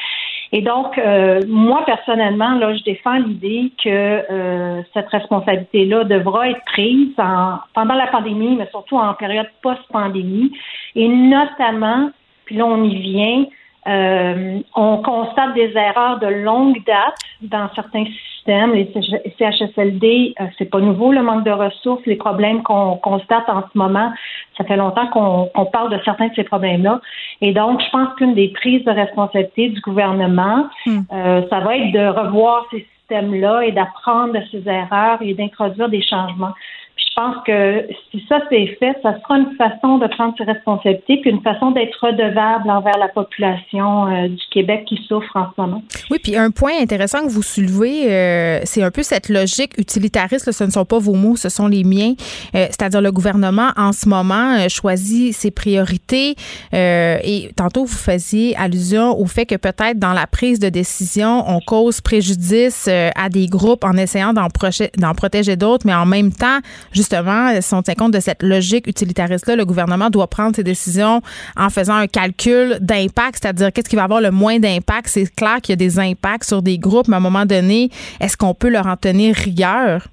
[0.53, 6.63] Et donc, euh, moi, personnellement, là, je défends l'idée que euh, cette responsabilité-là devra être
[6.67, 10.53] prise en, pendant la pandémie, mais surtout en période post-pandémie.
[10.95, 12.11] Et notamment,
[12.45, 13.43] puis là, on y vient,
[13.87, 18.73] euh, on constate des erreurs de longue date dans certains systèmes.
[18.73, 18.91] Les
[19.37, 23.77] CHSLD, euh, c'est pas nouveau le manque de ressources, les problèmes qu'on constate en ce
[23.77, 24.11] moment.
[24.57, 26.99] Ça fait longtemps qu'on parle de certains de ces problèmes-là.
[27.41, 31.91] Et donc, je pense qu'une des prises de responsabilité du gouvernement, euh, ça va être
[31.91, 36.53] de revoir ces systèmes-là et d'apprendre de ces erreurs et d'introduire des changements.
[36.97, 41.17] Je pense que si ça c'est fait, ça sera une façon de prendre ses responsabilités,
[41.21, 45.61] puis une façon d'être redevable envers la population euh, du Québec qui souffre en ce
[45.61, 45.83] moment.
[46.09, 50.51] Oui, puis un point intéressant que vous soulevez, euh, c'est un peu cette logique utilitariste.
[50.51, 52.13] ce ne sont pas vos mots, ce sont les miens.
[52.55, 56.35] Euh, C'est-à-dire le gouvernement en ce moment euh, choisit ses priorités.
[56.73, 61.43] euh, et tantôt vous faisiez allusion au fait que peut-être dans la prise de décision,
[61.47, 66.59] on cause préjudice à des groupes en essayant d'en protéger d'autres, mais en même temps,
[66.91, 71.21] justement, si on tient compte de cette logique utilitariste-là, le gouvernement doit prendre ses décisions
[71.55, 75.07] en faisant un calcul d'impact, c'est-à-dire qu'est-ce qui va avoir le moins d'impact.
[75.07, 77.89] C'est clair qu'il y a des impacts sur des groupes, mais à un moment donné,
[78.19, 80.07] est-ce qu'on peut leur en tenir rigueur?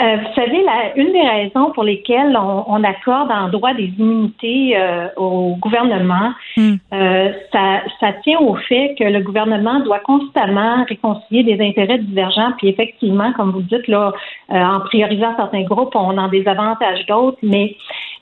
[0.00, 3.92] Euh, vous savez, la, une des raisons pour lesquelles on, on accorde en droit des
[3.98, 10.84] immunités euh, au gouvernement, euh, ça, ça tient au fait que le gouvernement doit constamment
[10.88, 12.52] réconcilier des intérêts divergents.
[12.58, 14.12] Puis effectivement, comme vous le dites, là,
[14.50, 17.76] euh, en priorisant certains groupes, on en désavantage d'autres, mais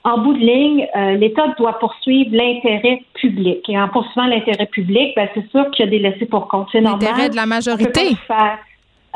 [0.05, 3.59] en bout de ligne, euh, l'État doit poursuivre l'intérêt public.
[3.69, 6.69] Et en poursuivant l'intérêt public, ben, c'est sûr qu'il y a des laissés pour compte.
[6.73, 7.01] C'est normal.
[7.03, 8.17] L'intérêt de la On peut majorité.
[8.27, 8.59] pas faire.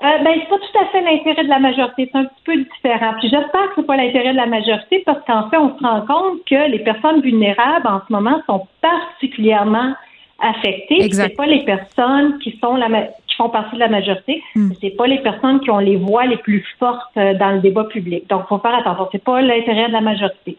[0.03, 2.57] Euh, ben, c'est pas tout à fait l'intérêt de la majorité, c'est un petit peu
[2.57, 3.13] différent.
[3.21, 6.01] Puis j'espère que c'est pas l'intérêt de la majorité parce qu'en fait, on se rend
[6.01, 9.95] compte que les personnes vulnérables en ce moment sont particulièrement
[10.41, 10.97] affectées.
[11.29, 14.43] C'est pas les personnes qui sont la ma- qui font partie de la majorité,
[14.81, 17.85] c'est pas les personnes qui ont les voix les plus fortes euh, dans le débat
[17.85, 18.29] public.
[18.29, 19.09] Donc, faut faire attention.
[19.13, 20.57] C'est pas l'intérêt de la majorité.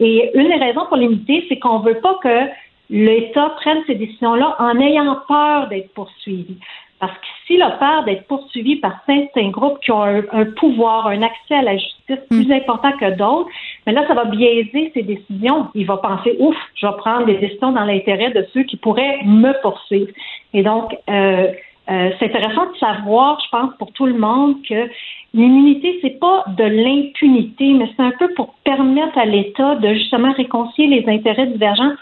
[0.00, 2.48] Et une des raisons pour limiter, c'est qu'on veut pas que
[2.90, 6.56] l'État prenne ces décisions-là en ayant peur d'être poursuivi.
[6.98, 11.08] Parce que s'il a peur d'être poursuivi par certains groupes qui ont un, un pouvoir,
[11.08, 13.50] un accès à la justice plus important que d'autres,
[13.86, 15.68] mais là, ça va biaiser ses décisions.
[15.74, 19.20] Il va penser, ouf, je vais prendre des décisions dans l'intérêt de ceux qui pourraient
[19.24, 20.10] me poursuivre.
[20.54, 21.52] Et donc, euh,
[21.88, 24.88] euh, c'est intéressant de savoir, je pense, pour tout le monde, que
[25.34, 30.32] l'immunité, c'est pas de l'impunité, mais c'est un peu pour permettre à l'État de justement
[30.32, 31.92] réconcilier les intérêts divergents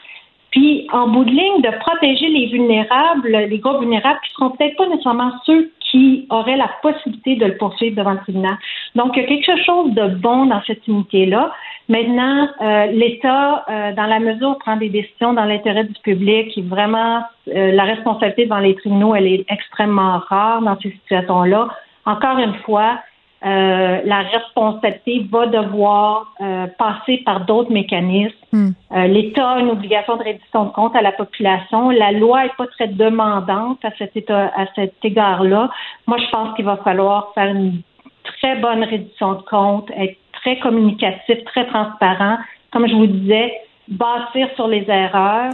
[0.54, 4.76] puis, en bout de ligne, de protéger les vulnérables, les groupes vulnérables qui seront peut-être
[4.76, 8.56] pas nécessairement ceux qui auraient la possibilité de le poursuivre devant le tribunal.
[8.94, 11.50] Donc, il y a quelque chose de bon dans cette unité-là.
[11.88, 16.56] Maintenant, euh, l'État, euh, dans la mesure où prend des décisions dans l'intérêt du public,
[16.68, 21.66] vraiment, euh, la responsabilité devant les tribunaux, elle est extrêmement rare dans ces situations-là.
[22.06, 23.00] Encore une fois,
[23.44, 28.34] euh, la responsabilité va devoir euh, passer par d'autres mécanismes.
[28.52, 28.70] Hmm.
[28.92, 31.90] Euh, L'État a une obligation de reddition de compte à la population.
[31.90, 35.70] La loi est pas très demandante à cet, état, à cet égard-là.
[36.06, 37.82] Moi, je pense qu'il va falloir faire une
[38.24, 42.38] très bonne reddition de compte, être très communicatif, très transparent.
[42.72, 43.52] Comme je vous disais,
[43.88, 45.52] bâtir sur les erreurs,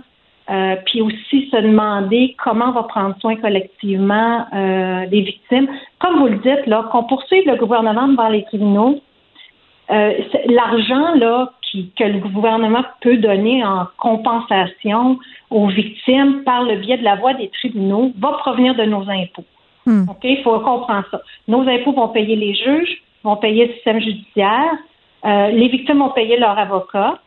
[0.50, 5.68] euh, puis aussi se demander comment on va prendre soin collectivement euh, des victimes.
[6.00, 9.00] Comme vous le dites, là, qu'on poursuive le gouvernement devant les tribunaux,
[9.92, 10.12] euh,
[10.46, 15.20] l'argent là qui, que le gouvernement peut donner en compensation
[15.50, 19.44] aux victimes par le biais de la voie des tribunaux va provenir de nos impôts.
[19.86, 20.08] Hmm.
[20.08, 20.24] OK?
[20.24, 21.20] Il faut comprendre ça.
[21.46, 24.72] Nos impôts vont payer les juges, vont payer le système judiciaire,
[25.24, 27.18] les victimes vont payer leur avocat.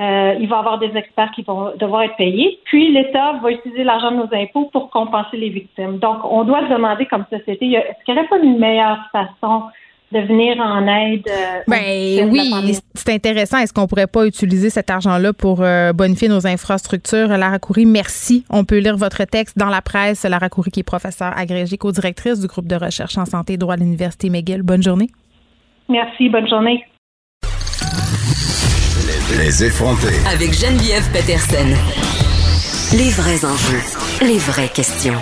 [0.00, 2.58] Euh, il va y avoir des experts qui vont devoir être payés.
[2.64, 5.98] Puis l'État va utiliser l'argent de nos impôts pour compenser les victimes.
[5.98, 9.64] Donc, on doit se demander comme société, est-ce qu'il n'y aurait pas une meilleure façon
[10.10, 11.26] de venir en aide?
[11.28, 13.58] euh, Ben oui, c'est intéressant.
[13.58, 17.28] Est-ce qu'on pourrait pas utiliser cet argent-là pour euh, bonifier nos infrastructures?
[17.28, 18.44] Lara Coury, merci.
[18.50, 20.24] On peut lire votre texte dans la presse.
[20.24, 23.74] Lara Coury, qui est professeure agrégée, co-directrice du groupe de recherche en santé et droit
[23.74, 24.62] à l'Université McGill.
[24.62, 25.08] Bonne journée.
[25.88, 26.84] Merci, bonne journée.
[29.38, 30.14] Les effronter.
[30.26, 31.68] Avec Geneviève Peterson.
[32.96, 33.80] Les vrais enjeux,
[34.20, 35.14] les vraies questions.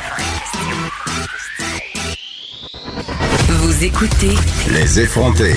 [3.48, 4.34] Vous écoutez
[4.72, 5.54] Les effronter.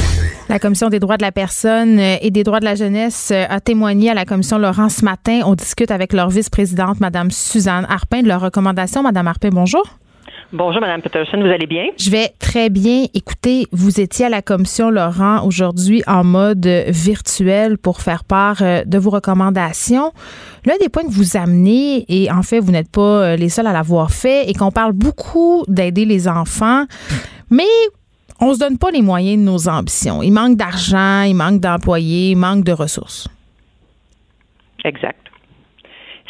[0.49, 3.45] La Commission des droits de la personne euh, et des droits de la jeunesse euh,
[3.49, 5.41] a témoigné à la Commission Laurent ce matin.
[5.45, 9.01] On discute avec leur vice-présidente, Mme Suzanne Harpin, de leurs recommandations.
[9.01, 9.83] Mme Harpin, bonjour.
[10.55, 11.85] Bonjour, Mme Peterson, vous allez bien?
[11.97, 13.07] Je vais très bien.
[13.15, 18.83] Écoutez, vous étiez à la commission Laurent aujourd'hui en mode virtuel pour faire part euh,
[18.85, 20.11] de vos recommandations.
[20.65, 23.65] L'un des points que vous amenez, et en fait, vous n'êtes pas euh, les seuls
[23.65, 26.85] à l'avoir fait, et qu'on parle beaucoup d'aider les enfants,
[27.49, 27.63] mais
[28.39, 30.21] on se donne pas les moyens de nos ambitions.
[30.21, 33.27] Il manque d'argent, il manque d'employés, il manque de ressources.
[34.85, 35.22] Exact.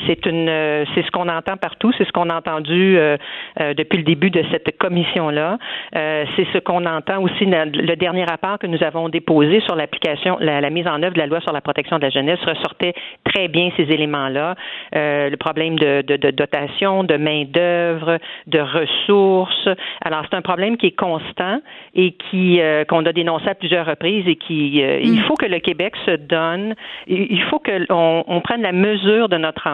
[0.07, 3.17] C'est une, euh, c'est ce qu'on entend partout, c'est ce qu'on a entendu euh,
[3.59, 5.57] euh, depuis le début de cette commission-là.
[5.95, 9.75] Euh, c'est ce qu'on entend aussi dans le dernier rapport que nous avons déposé sur
[9.75, 12.39] l'application, la, la mise en œuvre de la loi sur la protection de la jeunesse
[12.45, 12.93] ressortait
[13.23, 14.55] très bien ces éléments-là.
[14.95, 19.69] Euh, le problème de, de, de dotation, de main d'œuvre, de ressources.
[20.03, 21.59] Alors c'est un problème qui est constant
[21.95, 25.45] et qui euh, qu'on a dénoncé à plusieurs reprises et qui euh, il faut que
[25.45, 26.75] le Québec se donne,
[27.07, 29.67] il faut que on, on prenne la mesure de notre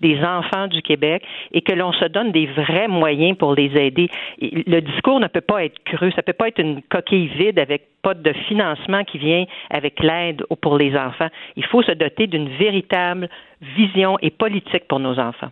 [0.00, 1.22] des enfants du Québec
[1.52, 4.08] et que l'on se donne des vrais moyens pour les aider.
[4.40, 7.88] Le discours ne peut pas être cru, ça peut pas être une coquille vide avec
[8.02, 11.28] pas de financement qui vient avec l'aide pour les enfants.
[11.56, 13.28] Il faut se doter d'une véritable
[13.76, 15.50] vision et politique pour nos enfants.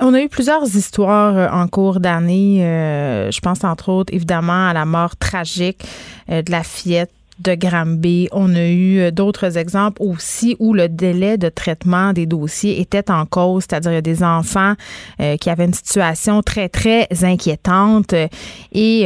[0.00, 2.64] On a eu plusieurs histoires euh, en cours d'année.
[2.64, 5.80] Euh, je pense entre autres évidemment à la mort tragique
[6.30, 7.10] euh, de la fillette
[7.40, 8.28] de Granby.
[8.32, 13.10] On a eu euh, d'autres exemples aussi où le délai de traitement des dossiers était
[13.10, 14.74] en cause, c'est-à-dire il y a des enfants
[15.20, 18.28] euh, qui avaient une situation très, très inquiétante euh,
[18.72, 19.04] et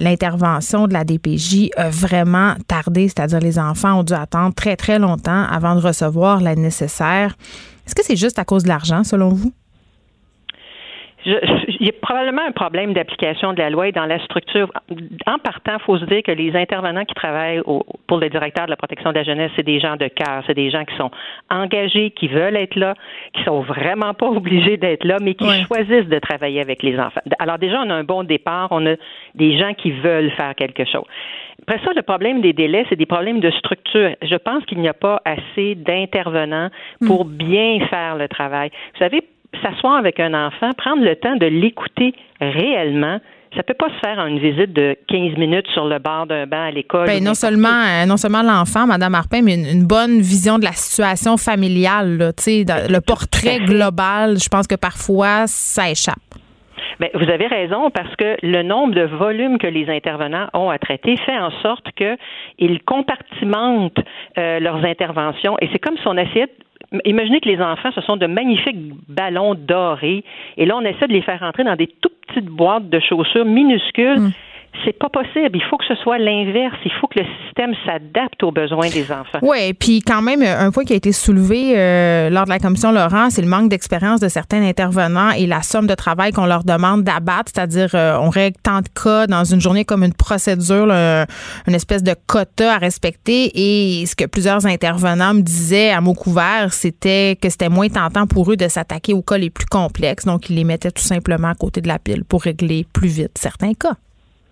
[0.00, 4.98] l'intervention de la DPJ a vraiment tardé, c'est-à-dire les enfants ont dû attendre très, très
[4.98, 7.36] longtemps avant de recevoir l'aide nécessaire.
[7.86, 9.52] Est-ce que c'est juste à cause de l'argent, selon vous?
[11.24, 14.18] Je- je- il y a probablement un problème d'application de la loi et dans la
[14.24, 14.70] structure.
[15.26, 18.64] En partant, il faut se dire que les intervenants qui travaillent au- pour le directeur
[18.66, 20.96] de la protection de la jeunesse, c'est des gens de cœur, c'est des gens qui
[20.96, 21.10] sont
[21.50, 22.94] engagés, qui veulent être là,
[23.34, 27.20] qui sont vraiment pas obligés d'être là, mais qui choisissent de travailler avec les enfants.
[27.38, 28.94] Alors déjà, on a un bon départ, on a
[29.34, 31.04] des gens qui veulent faire quelque chose.
[31.68, 34.10] Après ça, le problème des délais, c'est des problèmes de structure.
[34.22, 36.68] Je pense qu'il n'y a pas assez d'intervenants
[37.06, 38.70] pour bien faire le travail.
[38.94, 39.22] Vous savez,
[39.62, 43.18] s'asseoir avec un enfant, prendre le temps de l'écouter réellement,
[43.56, 46.46] ça peut pas se faire en une visite de 15 minutes sur le bord d'un
[46.46, 47.06] banc à l'école.
[47.06, 50.64] Ben, non seulement euh, non seulement l'enfant, Madame Harpin, mais une, une bonne vision de
[50.64, 54.38] la situation familiale, là, le portrait global.
[54.38, 56.16] Je pense que parfois ça échappe.
[56.98, 60.78] Ben, vous avez raison parce que le nombre de volumes que les intervenants ont à
[60.78, 63.98] traiter fait en sorte qu'ils compartimentent
[64.38, 66.48] euh, leurs interventions et c'est comme si on essayait
[67.04, 70.24] Imaginez que les enfants, ce sont de magnifiques ballons dorés,
[70.56, 73.44] et là, on essaie de les faire entrer dans des tout petites boîtes de chaussures
[73.44, 74.30] minuscules.
[74.84, 75.50] C'est pas possible.
[75.54, 76.76] Il faut que ce soit l'inverse.
[76.84, 79.38] Il faut que le système s'adapte aux besoins des enfants.
[79.42, 82.90] Oui, puis quand même, un point qui a été soulevé euh, lors de la commission
[82.90, 86.64] Laurent, c'est le manque d'expérience de certains intervenants et la somme de travail qu'on leur
[86.64, 90.90] demande d'abattre, c'est-à-dire euh, on règle tant de cas dans une journée comme une procédure,
[90.90, 93.50] une espèce de quota à respecter.
[93.54, 98.26] Et ce que plusieurs intervenants me disaient à mots couverts, c'était que c'était moins tentant
[98.26, 101.48] pour eux de s'attaquer aux cas les plus complexes, donc ils les mettaient tout simplement
[101.48, 103.96] à côté de la pile pour régler plus vite certains cas.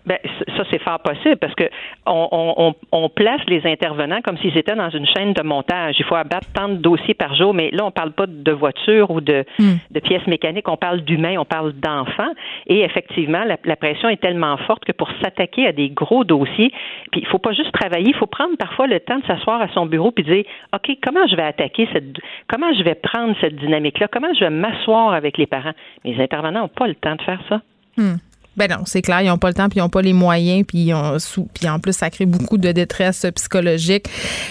[0.05, 0.17] Ben,
[0.57, 1.65] ça, c'est fort possible parce que
[2.07, 5.95] on, on, on, place les intervenants comme s'ils étaient dans une chaîne de montage.
[5.99, 9.11] Il faut abattre tant de dossiers par jour, mais là, on parle pas de voitures
[9.11, 9.75] ou de, hmm.
[9.91, 12.31] de pièces mécaniques, on parle d'humains, on parle d'enfants.
[12.65, 16.71] Et effectivement, la, la, pression est tellement forte que pour s'attaquer à des gros dossiers,
[17.11, 19.67] puis il faut pas juste travailler, il faut prendre parfois le temps de s'asseoir à
[19.69, 23.55] son bureau puis dire, OK, comment je vais attaquer cette, comment je vais prendre cette
[23.55, 25.73] dynamique-là, comment je vais m'asseoir avec les parents?
[26.03, 27.61] Les intervenants n'ont pas le temps de faire ça.
[27.97, 28.15] Hmm.
[28.57, 30.65] Ben non, c'est clair, ils n'ont pas le temps, puis ils n'ont pas les moyens,
[30.67, 34.07] puis, sous, puis en plus, ça crée beaucoup de détresse psychologique.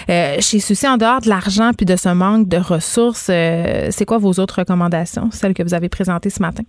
[0.09, 4.05] Euh, chez Souci, en dehors de l'argent puis de ce manque de ressources, euh, c'est
[4.05, 6.63] quoi vos autres recommandations, celles que vous avez présentées ce matin?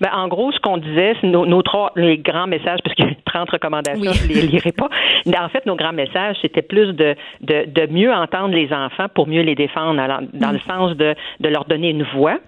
[0.00, 3.08] Ben, en gros, ce qu'on disait, c'est nos, trois les grands messages, parce qu'il y
[3.08, 4.88] a 30 recommandations, je ne les lirai pas.
[5.38, 9.26] En fait, nos grands messages, c'était plus de, de, de, mieux entendre les enfants pour
[9.26, 10.00] mieux les défendre,
[10.32, 10.60] dans le mm.
[10.68, 12.38] sens de, de leur donner une voix.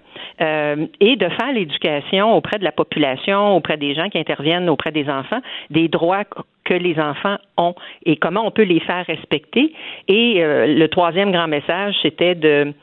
[0.41, 4.91] Euh, et de faire l'éducation auprès de la population, auprès des gens qui interviennent auprès
[4.91, 5.39] des enfants,
[5.69, 6.23] des droits
[6.63, 7.75] que les enfants ont
[8.05, 9.73] et comment on peut les faire respecter.
[10.07, 12.73] Et euh, le troisième grand message, c'était de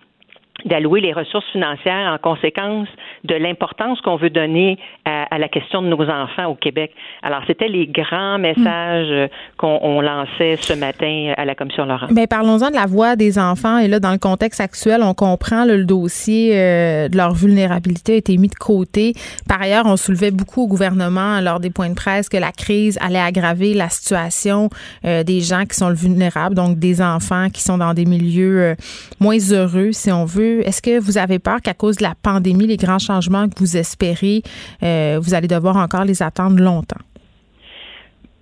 [0.65, 2.89] d'allouer les ressources financières en conséquence
[3.25, 6.93] de l'importance qu'on veut donner à, la question de nos enfants au Québec.
[7.23, 12.07] Alors, c'était les grands messages qu'on lançait ce matin à la Commission Laurent.
[12.11, 13.79] Bien, parlons-en de la voix des enfants.
[13.79, 18.17] Et là, dans le contexte actuel, on comprend le dossier euh, de leur vulnérabilité a
[18.17, 19.15] été mis de côté.
[19.49, 22.99] Par ailleurs, on soulevait beaucoup au gouvernement lors des points de presse que la crise
[23.01, 24.71] allait aggraver la situation
[25.05, 28.75] euh, des gens qui sont vulnérables, donc des enfants qui sont dans des milieux euh,
[29.21, 32.67] moins heureux, si on veut est-ce que vous avez peur qu'à cause de la pandémie,
[32.67, 34.43] les grands changements que vous espérez,
[34.83, 37.01] euh, vous allez devoir encore les attendre longtemps?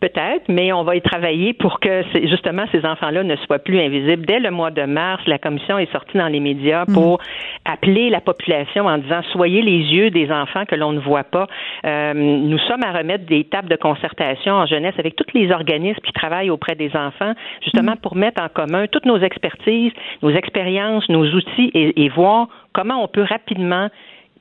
[0.01, 4.25] Peut-être, mais on va y travailler pour que justement ces enfants-là ne soient plus invisibles.
[4.27, 6.95] Dès le mois de mars, la commission est sortie dans les médias mm.
[6.95, 7.19] pour
[7.65, 11.49] appeler la population en disant soyez les yeux des enfants que l'on ne voit pas.
[11.85, 16.01] Euh, nous sommes à remettre des tables de concertation en jeunesse avec tous les organismes
[16.05, 17.33] qui travaillent auprès des enfants,
[17.65, 18.01] justement mm.
[18.01, 19.93] pour mettre en commun toutes nos expertises,
[20.23, 23.89] nos expériences, nos outils et, et voir comment on peut rapidement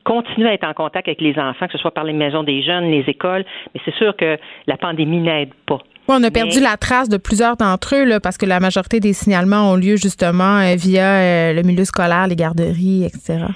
[0.08, 2.64] continuer à être en contact avec les enfants, que ce soit par les maisons des
[2.64, 3.44] jeunes, les écoles,
[3.74, 5.80] mais c'est sûr que la pandémie n'aide pas.
[6.08, 9.12] on a perdu la trace de plusieurs d'entre eux là, parce que la majorité des
[9.12, 13.48] signalements ont lieu justement euh, via euh, le milieu scolaire, les garderies, etc.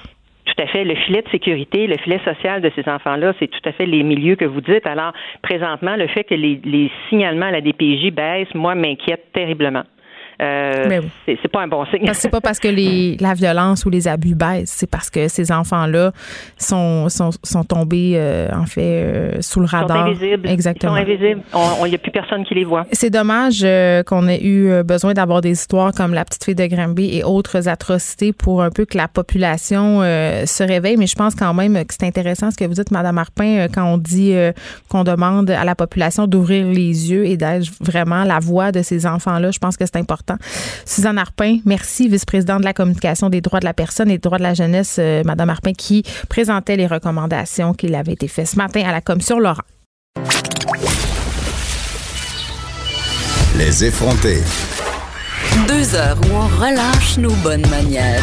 [0.44, 0.84] Tout à fait.
[0.84, 4.02] Le filet de sécurité, le filet social de ces enfants-là, c'est tout à fait les
[4.02, 4.86] milieux que vous dites.
[4.86, 9.84] Alors, présentement, le fait que les, les signalements à la DPJ baissent, moi, m'inquiète terriblement.
[10.42, 12.10] Euh, c'est pas un bon signe.
[12.14, 15.52] C'est pas parce que les, la violence ou les abus baissent, c'est parce que ces
[15.52, 16.12] enfants-là
[16.56, 20.08] sont, sont, sont tombés, euh, en fait, euh, sous le radar.
[20.08, 20.48] Ils sont invisibles.
[20.48, 20.96] Exactement.
[20.96, 21.42] Ils sont invisibles.
[21.84, 22.86] Il n'y a plus personne qui les voit.
[22.92, 23.64] C'est dommage
[24.06, 27.68] qu'on ait eu besoin d'avoir des histoires comme la petite fille de Granby et autres
[27.68, 30.96] atrocités pour un peu que la population se réveille.
[30.96, 33.84] Mais je pense quand même que c'est intéressant ce que vous dites, Madame Arpin, quand
[33.84, 34.34] on dit
[34.88, 39.06] qu'on demande à la population d'ouvrir les yeux et d'être vraiment la voix de ces
[39.06, 39.50] enfants-là.
[39.50, 40.31] Je pense que c'est important.
[40.84, 44.38] Suzanne Arpin, merci, vice-présidente de la communication des droits de la personne et des droits
[44.38, 48.56] de la jeunesse, euh, Madame Arpin, qui présentait les recommandations qui avaient été faites ce
[48.56, 49.62] matin à la commission Laurent.
[53.56, 54.42] Les effrontés.
[55.68, 58.22] Deux heures où on relâche nos bonnes manières.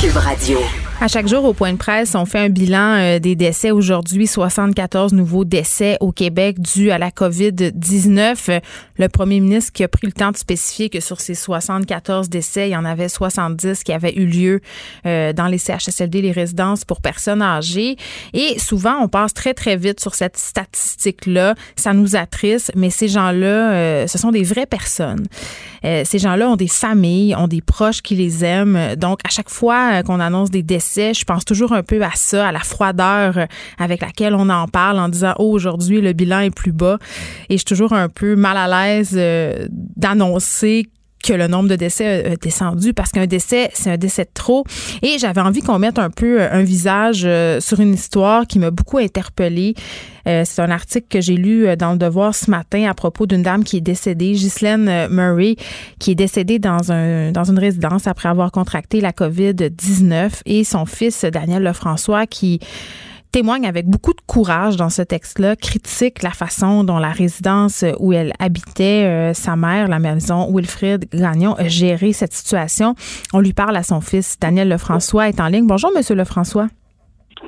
[0.00, 0.85] Cube Radio.
[0.98, 3.70] À chaque jour, au point de presse, on fait un bilan euh, des décès.
[3.70, 8.62] Aujourd'hui, 74 nouveaux décès au Québec dus à la COVID-19.
[8.96, 12.70] Le premier ministre qui a pris le temps de spécifier que sur ces 74 décès,
[12.70, 14.60] il y en avait 70 qui avaient eu lieu
[15.04, 17.96] euh, dans les CHSLD, les résidences pour personnes âgées.
[18.32, 21.56] Et souvent, on passe très, très vite sur cette statistique-là.
[21.76, 25.26] Ça nous attriste, mais ces gens-là, euh, ce sont des vraies personnes.
[26.04, 28.94] Ces gens-là ont des familles, ont des proches qui les aiment.
[28.96, 32.48] Donc, à chaque fois qu'on annonce des décès, je pense toujours un peu à ça,
[32.48, 33.46] à la froideur euh,
[33.78, 36.98] avec laquelle on en parle en disant oh, aujourd'hui le bilan est plus bas
[37.48, 40.88] et je suis toujours un peu mal à l'aise euh, d'annoncer
[41.22, 44.64] que le nombre de décès a descendu parce qu'un décès, c'est un décès de trop.
[45.02, 48.58] Et j'avais envie qu'on mette un peu euh, un visage euh, sur une histoire qui
[48.58, 49.74] m'a beaucoup interpellée.
[50.28, 53.42] Euh, c'est un article que j'ai lu dans le Devoir ce matin à propos d'une
[53.42, 55.56] dame qui est décédée, Ghislaine Murray,
[55.98, 61.24] qui est décédée dans dans une résidence après avoir contracté la COVID-19 et son fils
[61.24, 62.60] Daniel Lefrançois qui
[63.36, 68.14] témoigne avec beaucoup de courage dans ce texte-là, critique la façon dont la résidence où
[68.14, 72.94] elle habitait, euh, sa mère, la maison Wilfrid Gagnon, a géré cette situation.
[73.34, 75.66] On lui parle à son fils, Daniel Lefrançois, est en ligne.
[75.66, 76.68] Bonjour, Monsieur Lefrançois.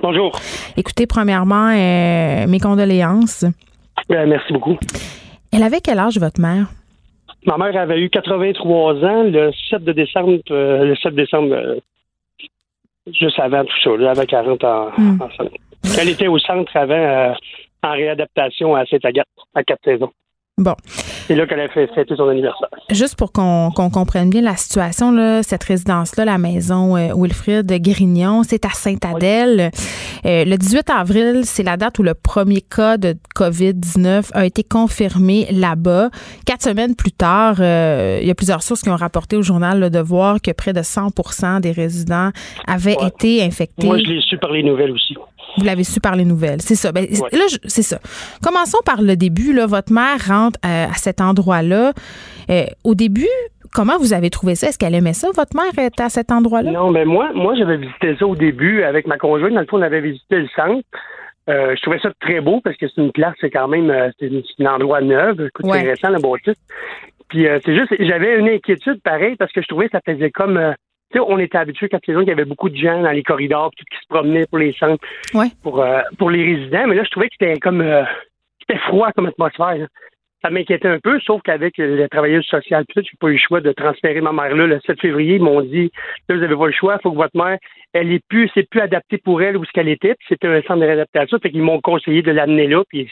[0.03, 0.39] Bonjour.
[0.77, 3.47] Écoutez, premièrement, euh, mes condoléances.
[4.11, 4.77] Euh, merci beaucoup.
[5.55, 6.67] Elle avait quel âge, votre mère?
[7.47, 11.81] Ma mère avait eu 83 ans le 7 de décembre, le 7 décembre
[13.19, 15.19] juste avant tout ça, là, avant 40 ans Hmm.
[15.99, 17.33] Elle était au centre avant, euh,
[17.83, 20.13] en réadaptation à Saint-Agathe, à quatre saisons.
[20.59, 20.75] Bon.
[21.29, 22.69] C'est là qu'elle a fait fêter son anniversaire.
[22.91, 28.43] Juste pour qu'on comprenne bien la situation, là, cette résidence-là, la maison euh, Wilfrid Grignon,
[28.43, 29.71] c'est à Sainte-Adèle.
[30.27, 34.65] Euh, le 18 avril, c'est la date où le premier cas de COVID-19 a été
[34.65, 36.09] confirmé là-bas.
[36.45, 39.79] Quatre semaines plus tard, euh, il y a plusieurs sources qui ont rapporté au journal
[39.79, 42.31] Le Devoir que près de 100% des résidents
[42.67, 43.87] avaient été infectés.
[43.87, 45.15] Moi, je l'ai su par les nouvelles aussi.
[45.57, 46.93] Vous l'avez su par les nouvelles, c'est ça.
[46.93, 47.29] Ben, Ouais.
[47.39, 47.99] Là, c'est ça.
[48.43, 49.53] Commençons par le début.
[49.53, 49.67] Là.
[49.67, 51.93] Votre mère rentre euh, à cet endroit-là.
[52.51, 53.27] Euh, au début,
[53.73, 54.69] comment vous avez trouvé ça?
[54.69, 56.71] Est-ce qu'elle aimait ça, votre mère, être à cet endroit-là?
[56.71, 59.53] Non, mais moi, moi, j'avais visité ça au début avec ma conjointe.
[59.55, 60.85] Dans le fond, on avait visité le centre.
[61.49, 64.11] Euh, je trouvais ça très beau parce que c'est une place, c'est quand même, euh,
[64.21, 65.33] c'est c'est un endroit neuf.
[65.41, 65.81] Écoute, Ouais.
[65.81, 66.63] c'est récent, le bâtisse.
[67.31, 70.31] Puis euh, c'est juste, j'avais une inquiétude pareil parce que je trouvais que ça faisait
[70.31, 70.73] comme, euh,
[71.11, 73.23] tu sais, on était habitué quatre saisons qu'il y avait beaucoup de gens dans les
[73.23, 75.03] corridors, tout qui se promenaient pour les centres,
[75.35, 75.47] Ouais.
[75.63, 76.87] pour euh, pour les résidents.
[76.87, 78.05] Mais là, je trouvais que c'était comme, euh,
[78.61, 79.77] c'était froid comme atmosphère.
[79.79, 79.87] là.
[80.43, 83.39] Ça m'inquiétait un peu, sauf qu'avec le travailleuse sociale, puis ça, j'ai pas eu le
[83.39, 85.37] choix de transférer ma mère là le 7 février.
[85.37, 85.91] Ils m'ont dit,
[86.29, 87.59] là, vous avez pas le choix, il faut que votre mère,
[87.93, 90.15] elle est plus, c'est plus adapté pour elle où ce qu'elle était.
[90.15, 92.85] Puis c'était un centre de réadaptation, fait qu'ils m'ont conseillé de l'amener là.
[92.89, 93.11] Puis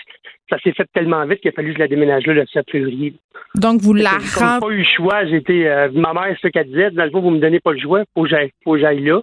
[0.48, 2.70] ça s'est fait tellement vite qu'il a fallu que je la déménage là le 7
[2.70, 3.14] février.
[3.56, 5.24] Donc, vous la J'ai pas eu le choix.
[5.26, 6.90] J'étais, euh, ma mère, c'est ce qu'elle disait.
[6.92, 9.02] Dans le fond, vous me donnez pas le choix, faut que j'aille, faut que j'aille
[9.02, 9.20] là.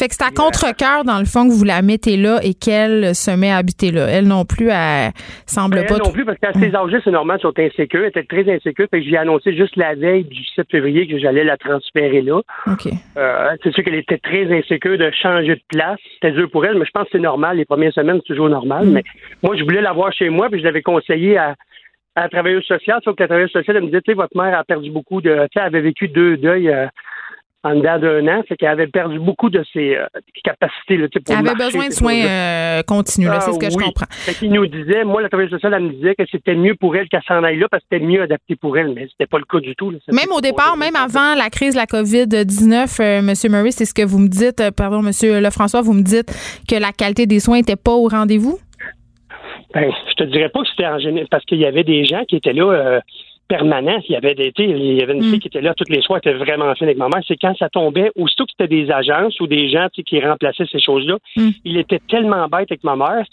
[0.00, 3.14] Fait que c'est à contre-cœur, dans le fond, que vous la mettez là et qu'elle
[3.14, 4.06] se met à habiter là.
[4.08, 5.12] Elle non plus, elle
[5.44, 5.96] semble Mais pas.
[5.96, 8.00] elle non plus, parce qu'à ces âges c'est normal, sont insécures.
[8.00, 8.86] Elle était très insécure.
[8.90, 12.40] Fait que j'ai annoncé juste la veille du 7 février que j'allais la transférer là.
[12.66, 12.88] OK.
[13.18, 15.98] Euh, c'est sûr qu'elle était très insécure de changer de place.
[16.14, 17.58] C'était dur pour elle, mais je pense que c'est normal.
[17.58, 18.86] Les premières semaines, c'est toujours normal.
[18.86, 18.92] Mm.
[18.92, 19.02] Mais
[19.42, 21.56] moi, je voulais l'avoir chez moi, puis je l'avais conseillé à,
[22.16, 23.00] à la travailleuse sociale.
[23.04, 25.20] Sauf que la travailleuse sociale, elle me disait, tu sais, votre mère a perdu beaucoup
[25.20, 25.30] de.
[25.30, 26.86] Tu sais, elle avait vécu deux deuils euh,
[27.62, 28.42] en dedans d'un an.
[28.48, 30.06] Fait qu'elle avait perdu beaucoup de ses euh,
[30.44, 30.96] capacités.
[30.96, 33.70] Là, pour Elle avait marcher, besoin de soins euh, continus, là, c'est Ah ce que
[33.70, 34.06] je comprends.
[34.38, 37.08] Qu'il nous disait, moi, la travailleuse sociale, elle me disait que c'était mieux pour elle
[37.08, 39.44] qu'elle s'en aille là parce que c'était mieux adapté pour elle, mais c'était pas le
[39.44, 39.90] cas du tout.
[39.90, 39.98] là.
[40.12, 43.94] Même au départ, même avant la crise de la COVID-19, euh, Monsieur Murray, c'est ce
[43.94, 46.32] que vous me dites, euh, pardon, Monsieur Lefrançois, vous me dites
[46.68, 48.58] que la qualité des soins n'était pas au rendez-vous?
[49.74, 52.24] Ben, je te dirais pas que c'était en général, parce qu'il y avait des gens
[52.24, 53.00] qui étaient là
[53.54, 54.00] permanents.
[54.08, 55.30] Il y avait des, il y avait une Mm.
[55.30, 57.22] fille qui était là tous les soirs, elle était vraiment fine avec ma mère.
[57.28, 60.80] C'est quand ça tombait, aussitôt que c'était des agences ou des gens qui remplaçaient ces
[60.80, 61.48] choses-là, Mm.
[61.64, 63.24] il était tellement bête avec ma mère.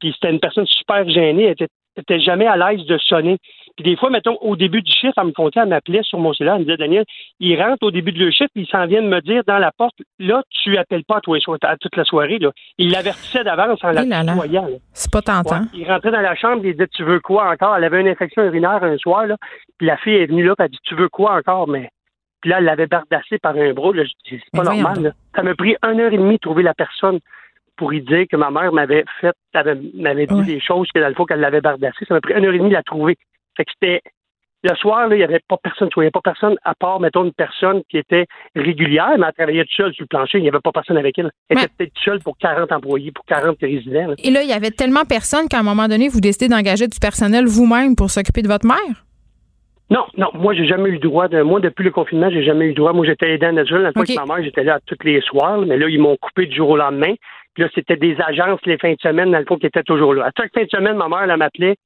[0.00, 1.44] Puis c'était une personne super gênée.
[1.44, 3.36] Elle était, était jamais à l'aise de sonner.
[3.76, 6.32] Puis des fois, mettons, au début du chiffre, elle me comptait, elle m'appelait sur mon
[6.32, 7.04] cellulaire, elle me disait, Daniel,
[7.40, 9.58] il rentre au début de le chiffre, puis il s'en vient de me dire dans
[9.58, 12.38] la porte, là, tu appelles pas à, soirs- à toute la soirée.
[12.38, 12.52] Là.
[12.78, 14.78] Il l'avertissait d'avance en la là.
[14.94, 15.60] C'est pas tentant.
[15.60, 15.66] Ouais.
[15.74, 17.76] Il rentrait dans la chambre, il disait Tu veux quoi encore?
[17.76, 19.36] Elle avait une infection urinaire un soir, là.
[19.78, 21.68] Puis la fille est venue là, puis elle dit Tu veux quoi encore?
[21.68, 21.90] Mais
[22.40, 23.92] puis là, elle l'avait bardassé par un bras.
[23.94, 24.04] là.
[24.04, 25.02] Je dis, C'est pas Mais normal.
[25.02, 25.10] là.
[25.34, 27.18] Ça m'a pris une heure et demie de trouver la personne
[27.76, 30.44] pour y dire que ma mère m'avait fait, avait- m'avait dit Ouais.
[30.46, 32.06] des choses que dans le fond qu'elle l'avait bardassé.
[32.06, 33.16] Ça m'a pris une heure et demie de la trouver.
[33.56, 34.02] Fait que c'était.
[34.62, 35.88] Le soir, là, il n'y avait pas personne.
[35.94, 38.26] Il n'y avait pas personne à part, mettons, une personne qui était
[38.56, 40.38] régulière, mais elle travaillait toute seule sur le plancher.
[40.38, 41.30] Il n'y avait pas personne avec elle.
[41.48, 44.08] Elle Mais- était peut-être seule pour 40 employés, pour 40 résidents.
[44.08, 44.14] là.
[44.24, 46.98] Et là, il y avait tellement personne qu'à un moment donné, vous décidez d'engager du
[46.98, 49.04] personnel vous-même pour s'occuper de votre mère?
[49.88, 52.64] Non, non, moi j'ai jamais eu le droit de moi depuis le confinement, j'ai jamais
[52.64, 52.92] eu le droit.
[52.92, 54.08] Moi j'étais aidant naturel, la fois Ok.
[54.08, 56.70] que ma mère, j'étais là tous les soirs, mais là ils m'ont coupé du jour
[56.70, 57.14] au lendemain.
[57.54, 60.12] Puis là c'était des agences les fins de semaine dans le fond qui étaient toujours
[60.14, 60.24] là.
[60.26, 61.76] À chaque fin de semaine, ma mère elle m'appelait,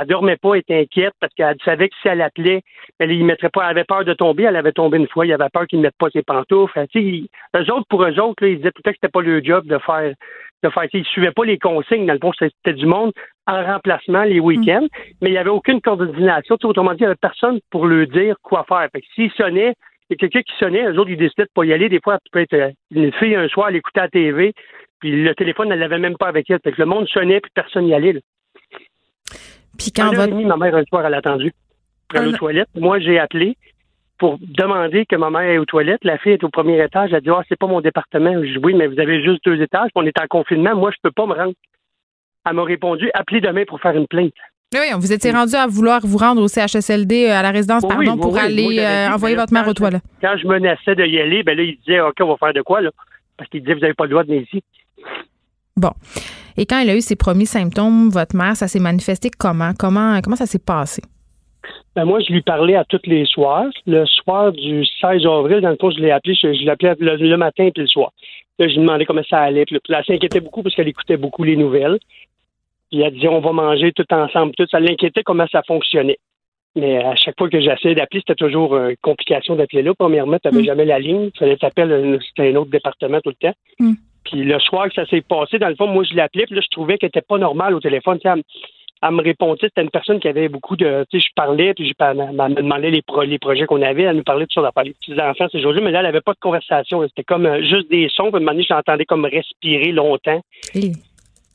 [0.00, 2.62] elle dormait pas, elle était inquiète parce qu'elle savait que si elle appelait,
[2.98, 5.32] elle y mettrait pas, elle avait peur de tomber, elle avait tombé une fois, il
[5.32, 6.84] avait peur qu'ils ne mettent pas ses pantoufles.
[6.94, 9.66] Ils- eux autres pour eux autres, là, ils disaient temps que c'était pas leur job
[9.66, 10.14] de faire
[10.64, 10.86] de faire.
[10.92, 12.04] Ils suivaient pas les consignes.
[12.06, 13.12] Dans le fond, c'était du monde
[13.46, 14.88] en remplacement les week-ends,
[15.22, 16.56] mais il n'y avait aucune coordination.
[16.64, 18.88] Autrement dit, il n'y avait personne pour leur dire quoi faire.
[18.92, 19.74] Fait que s'ils sonnaient,
[20.10, 21.88] il y a quelqu'un qui sonnait, eux autres, ils décidaient de pas y aller.
[21.88, 24.52] Des fois, tu peux être euh, une fille un soir, elle écoutait la TV,
[25.00, 26.58] puis le téléphone, elle l'avait même pas avec elle.
[26.64, 28.14] Fait que le monde sonnait, puis personne n'y allait.
[28.14, 28.20] là.
[29.78, 30.34] Puis quand votre.
[30.34, 31.52] ma mère, un soir, elle a attendu.
[32.08, 32.68] Pour aller aux toilettes.
[32.74, 33.56] Moi, j'ai appelé
[34.18, 36.02] pour demander que ma mère est aux toilettes.
[36.04, 37.10] La fille est au premier étage.
[37.10, 38.32] Elle a dit, ah, c'est pas mon département.
[38.42, 39.90] Je dis, oui, mais vous avez juste deux étages.
[39.94, 40.74] On est en confinement.
[40.74, 41.52] Moi, je peux pas me rendre.
[42.48, 44.32] Elle m'a répondu, appelez demain pour faire une plainte.
[44.74, 47.88] Oui, vous étiez rendu à vouloir vous rendre au CHSLD, euh, à la résidence, Oui,
[47.88, 48.38] pardon, oui, pour oui.
[48.40, 50.02] aller euh, envoyer votre mère aux toilettes.
[50.20, 52.60] Quand je menaçais de y aller, ben là, il disait, OK, on va faire de
[52.62, 52.90] quoi, là?
[53.36, 54.62] Parce qu'il disait, vous n'avez pas le droit de venir ici.
[55.78, 55.90] Bon.
[56.56, 59.72] Et quand elle a eu ses premiers symptômes, votre mère, ça s'est manifesté comment?
[59.78, 61.02] Comment, comment ça s'est passé?
[61.94, 63.66] Ben moi, je lui parlais à tous les soirs.
[63.86, 67.16] Le soir du 16 avril, dans le fond, je l'ai appelé, je, je l'appelais le,
[67.16, 68.12] le matin puis le soir.
[68.58, 69.64] Là, je lui demandais comment ça allait.
[69.64, 71.98] Puis là, puis elle s'inquiétait beaucoup parce qu'elle écoutait beaucoup les nouvelles.
[72.90, 74.52] Puis elle disait, on va manger tout ensemble.
[74.56, 76.18] Tout ça l'inquiétait comment ça fonctionnait.
[76.76, 79.92] Mais à chaque fois que j'essayais d'appeler, c'était toujours une complication d'appeler là.
[79.98, 80.66] Premièrement, tu n'avais Mm.
[80.66, 81.30] jamais la ligne.
[81.34, 83.54] Il fallait t'appeler, c'était un autre département tout le temps.
[83.80, 83.92] Mm.
[84.30, 86.60] Puis le soir que ça s'est passé, dans le fond, moi, je l'appelais, puis là,
[86.62, 88.18] je trouvais qu'elle n'était pas normale au téléphone.
[88.24, 88.42] Elle, me-
[89.00, 91.04] elle me répondait, c'était une personne qui avait beaucoup de.
[91.10, 94.02] Tu sais, je parlais, puis je, elle me demandait les, pro- les projets qu'on avait.
[94.02, 96.38] Elle nous parlait de sur les petits-enfants, ces choses-là, mais là, elle n'avait pas de
[96.40, 97.02] conversation.
[97.08, 98.24] C'était comme euh, juste des sons.
[98.30, 100.40] Puis à un moment donné, je l'entendais comme respirer longtemps.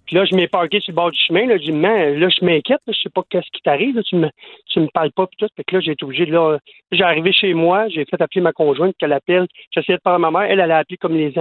[0.05, 1.45] Puis là, je m'ai parqué sur le bord du chemin.
[1.45, 2.79] Là, je dis, man, là, je m'inquiète.
[2.87, 4.01] Je sais pas qu'est-ce qui t'arrive.
[4.03, 4.29] Tu me,
[4.67, 5.27] tu me parles pas.
[5.27, 5.47] Puis tout.
[5.55, 6.57] Fait que là, j'ai été obligé de là.
[6.91, 7.87] J'ai arrivé chez moi.
[7.89, 9.47] J'ai fait appeler ma conjointe qu'elle appelle.
[9.71, 10.49] J'essayais de parler à ma mère.
[10.51, 11.37] Elle, elle a appelé comme les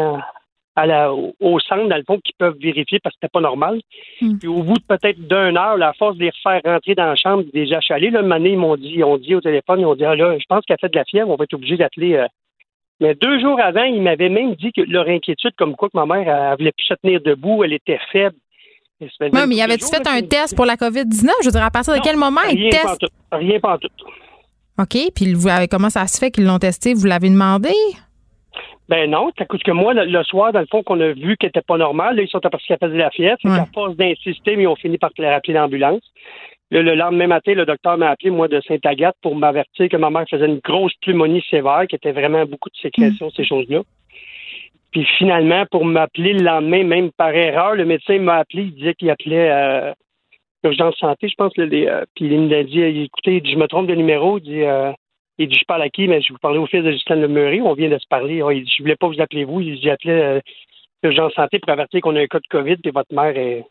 [0.74, 3.80] à la, au, centre, dans le fond, qui peuvent vérifier parce que c'était pas normal.
[4.20, 4.38] Mm.
[4.38, 7.06] Puis au bout de peut-être d'une heure, là, à force de les refaire rentrer dans
[7.06, 9.86] la chambre des achalés, là, année, ils m'ont dit, ils ont dit au téléphone, ils
[9.86, 11.76] ont dit, ah là, je pense qu'elle fait de la fièvre, on va être obligé
[11.76, 12.14] d'appeler.
[12.14, 12.26] euh.
[13.00, 16.06] Mais deux jours avant, ils m'avaient même dit que leur inquiétude, comme quoi que ma
[16.06, 18.36] mère, elle, elle voulait plus se tenir debout, elle était faible.
[19.20, 21.28] Ouais, mais y avait-tu fait un test pour la COVID-19?
[21.40, 23.06] Je veux dire, à partir de Non, quel moment ils Rien testent?
[23.32, 23.90] Rien pantoute.
[24.78, 24.96] OK.
[25.14, 26.94] Puis vous avez- comment ça se fait qu'ils l'ont testé?
[26.94, 27.70] Vous l'avez demandé?
[28.88, 31.36] Ben non, à cause que moi, le, le soir, dans le fond, qu'on a vu
[31.36, 33.38] qu'elle était pas normale, là, ils sont aperçus qu'elle faisait de la fièvre.
[33.44, 33.56] Ouais.
[33.56, 36.02] qu'à force d'insister, mais ils ont fini par appeler l'ambulance.
[36.70, 40.10] Là, le lendemain matin, le docteur m'a appelé, moi, de Sainte-Agathe, pour m'avertir que ma
[40.10, 43.82] mère faisait une grosse pneumonie sévère, qui était vraiment beaucoup de sécrétion, ces choses-là.
[44.90, 48.94] Puis finalement, pour m'appeler le lendemain, même par erreur, le médecin m'a appelé, il disait
[48.94, 49.92] qu'il appelait euh,
[50.64, 51.56] urgence santé, je pense.
[51.56, 54.38] là, les, euh, puis il m'a dit, écoutez, il dit, je me trompe de numéro,
[54.38, 54.92] il dit, euh,
[55.38, 56.08] il dit, je parle à qui?
[56.08, 58.42] Mais je vous parlais au fils de Justin Lemuré, on vient de se parler.
[58.46, 60.40] Ah, il dit, je voulais pas vous appeler vous, il dit, j'appelais euh,
[61.02, 63.64] urgence santé pour avertir qu'on a un cas de COVID, puis votre mère est...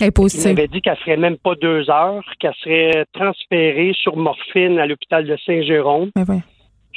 [0.00, 4.16] Elle est Il m'avait dit qu'elle ferait même pas deux heures, qu'elle serait transférée sur
[4.16, 6.10] morphine à l'hôpital de Saint-Jérôme.
[6.16, 6.38] Ouais.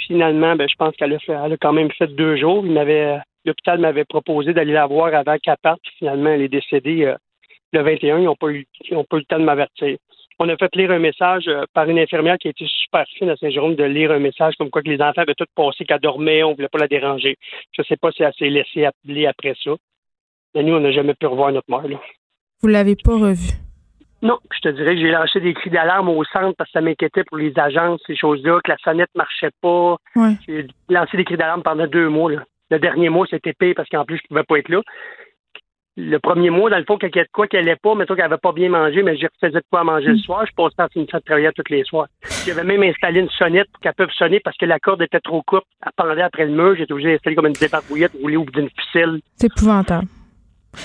[0.08, 2.66] Finalement, ben, je pense qu'elle a, fait- elle a quand même fait deux jours.
[2.66, 5.82] Il m'avait, l'hôpital m'avait proposé d'aller la voir avant qu'elle parte.
[5.98, 7.16] Finalement, elle est décédée euh,
[7.74, 8.20] le 21.
[8.20, 9.98] Ils n'ont pas, eu, ils ont pas eu le temps de m'avertir.
[10.40, 13.30] On a fait lire un message euh, par une infirmière qui a été super fine
[13.30, 16.00] à Saint-Jérôme de lire un message comme quoi que les enfants avaient tout passé, qu'elle
[16.00, 17.38] dormait, on voulait pas la déranger.
[17.72, 19.72] Je sais pas si elle s'est laissée appeler après ça.
[20.54, 21.88] Mais nous, on n'a jamais pu revoir notre mère.
[21.88, 21.98] Là.
[22.62, 23.52] Vous l'avez pas revu.
[24.22, 26.82] Non, je te dirais que j'ai lancé des cris d'alarme au centre parce que ça
[26.82, 29.98] m'inquiétait pour les agences, ces choses-là, que la sonnette marchait pas.
[30.16, 30.34] Ouais.
[30.48, 32.32] J'ai lancé des cris d'alarme pendant deux mois.
[32.32, 32.44] Là.
[32.72, 34.82] Le dernier mois, c'était pire parce qu'en plus, je pouvais pas être là.
[35.98, 37.96] Le premier mois, dans le fond, quand il y a de quoi qu'elle allait pas,
[37.96, 40.46] mettons qu'elle avait pas bien mangé, mais je refaisais de quoi à manger le soir,
[40.46, 42.08] je passais à finir de travailler tous les soirs.
[42.46, 45.42] J'avais même installé une sonnette pour qu'elle puisse sonner parce que la corde était trop
[45.44, 45.64] courte.
[45.86, 46.76] Elle pendait après le mur.
[46.78, 49.20] J'étais obligé d'installer comme une débarbouillette roulée au bout d'une ficelle.
[49.38, 50.08] C'est épouvantable.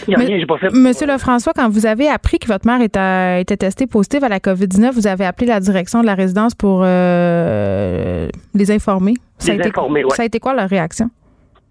[0.06, 0.70] Il y a Mais- rien, j'ai pas fait.
[0.72, 4.38] Monsieur Lefrançois, quand vous avez appris que votre mère était, était testée positive à la
[4.38, 9.14] COVID-19, vous avez appelé la direction de la résidence pour euh, les informer?
[9.38, 10.10] Ça, Les a été, informer, ouais.
[10.14, 11.10] ça a été quoi leur réaction?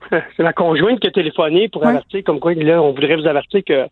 [0.38, 1.90] C'est ma conjointe qui a téléphoné pour Ouais.
[1.90, 3.88] avertir, comme quoi, là, on voudrait vous avertir que,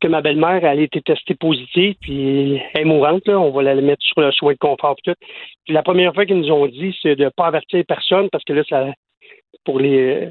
[0.00, 3.38] que ma belle-mère, elle a été testée positive, puis elle est mourante, là.
[3.38, 5.18] On va la mettre sur le soin de confort, puis tout.
[5.64, 8.52] Puis la première fois qu'ils nous ont dit, c'est de pas avertir personne, parce que
[8.52, 8.86] là, ça,
[9.64, 10.28] pour les,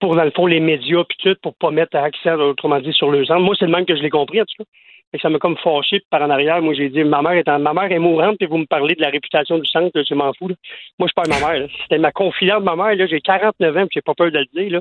[0.00, 3.10] pour, dans le fond, les médias, puis tout, pour pas mettre accès, autrement dit, sur
[3.10, 3.38] le sang.
[3.38, 4.70] Moi, c'est le même que je l'ai compris, en tout cas.
[5.12, 6.62] Que ça m'a comme fâché par en arrière.
[6.62, 8.94] Moi, j'ai dit, ma mère est, en- ma mère est mourante, puis vous me parlez
[8.94, 10.46] de la réputation du centre, là, je m'en fous.
[10.48, 10.54] là.
[11.00, 11.68] Moi, je parle de ma mère.
[11.82, 12.94] C'était ma confidente, ma mère.
[12.94, 14.70] Là, j'ai 49 ans, puis j'ai pas peur de le dire.
[14.72, 14.80] Là.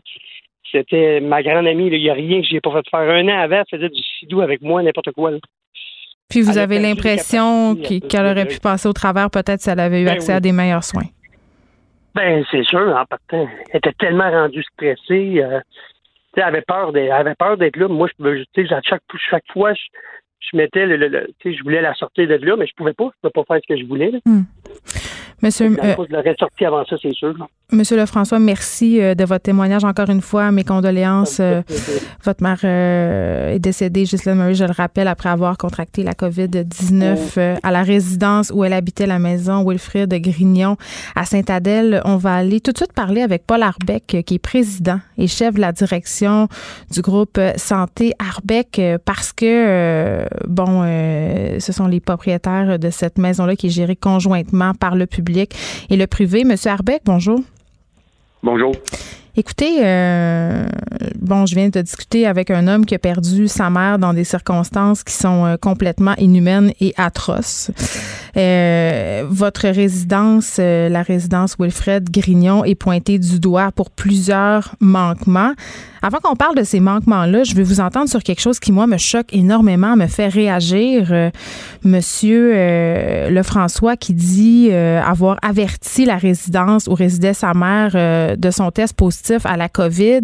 [0.72, 1.88] C'était ma grande amie.
[1.88, 3.00] Il n'y a rien que j'ai pas fait faire.
[3.10, 5.32] Un an avant, elle faisait du sidou avec moi, n'importe quoi.
[5.32, 5.38] là.
[6.30, 10.02] Puis vous Elle avez l'impression qu'elle aurait pu passer au travers peut-être si elle avait
[10.04, 10.38] eu Ben accès oui.
[10.38, 11.06] à des meilleurs soins.
[12.14, 13.48] Ben, c'est sûr, en partant.
[13.72, 15.42] Elle était tellement rendue stressée.
[15.42, 15.60] euh,
[16.36, 17.88] elle avait peur d'être, là.
[17.88, 19.82] Moi, je pouvais, tu sais, à chaque, chaque fois, je,
[20.40, 23.12] je mettais le, le- le- je voulais la sortir de là, mais je pouvais pas.
[23.24, 24.12] Je pouvais pas faire ce que je voulais.
[24.12, 24.20] là.
[25.42, 27.34] Monsieur, euh, fond, je l'aurais sorti avant ça, c'est sûr.
[27.38, 27.48] là.
[27.72, 30.52] Monsieur Lefrançois, merci euh, de votre témoignage encore une fois.
[30.52, 31.38] Mes condoléances.
[31.40, 31.62] euh,
[32.24, 37.18] votre mère euh, est décédée, Ghislaine Murray, je le rappelle, après avoir contracté la COVID-19
[37.38, 40.78] euh, à la résidence où elle habitait la maison Wilfrid Grignon
[41.16, 42.02] à Saint-Adèle.
[42.06, 45.54] On va aller tout de suite parler avec Paul Arbeck, qui est président et chef
[45.54, 46.48] de la direction
[46.92, 53.20] du groupe Santé Arbeck, parce que, euh, bon, euh, ce sont les propriétaires de cette
[53.20, 55.29] maison-là qui est gérée conjointement par le public
[55.90, 56.44] et le privé.
[56.44, 57.40] Monsieur Arbeck, bonjour.
[58.44, 58.72] Bonjour.
[59.40, 60.68] Écoutez, euh,
[61.18, 64.26] bon, je viens de discuter avec un homme qui a perdu sa mère dans des
[64.26, 67.72] circonstances qui sont euh, complètement inhumaines et atroces.
[68.36, 75.54] Euh, votre résidence, la résidence Wilfred Grignon, est pointée du doigt pour plusieurs manquements.
[76.02, 78.88] Avant qu'on parle de ces manquements-là, je veux vous entendre sur quelque chose qui, moi,
[78.88, 81.32] me choque énormément, me fait réagir.
[81.84, 88.72] Monsieur euh, Lefrançois qui dit avoir averti la résidence où résidait sa mère de son
[88.72, 90.22] test positif à la COVID.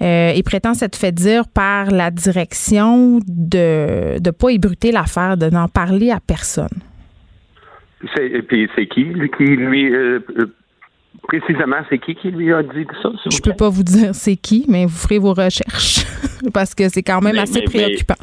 [0.00, 5.46] Euh, et prétend s'être fait dire par la direction de ne pas ébruter l'affaire, de
[5.50, 6.68] n'en parler à personne.
[8.14, 9.04] C'est, puis c'est qui
[9.36, 10.54] qui lui euh, euh,
[11.26, 14.66] précisément c'est qui qui lui a dit ça Je peux pas vous dire c'est qui,
[14.68, 16.04] mais vous ferez vos recherches
[16.54, 18.14] parce que c'est quand même assez préoccupant.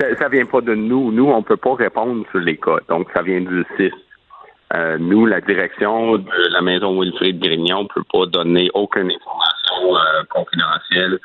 [0.00, 1.12] ça, ça vient pas de nous.
[1.12, 2.78] Nous, on peut pas répondre sur les cas.
[2.88, 3.92] Donc, ça vient du CIS.
[4.72, 9.96] Euh, nous, la direction de la maison Wilfrid Grignon ne peut pas donner aucune information
[9.96, 11.18] euh, confidentielle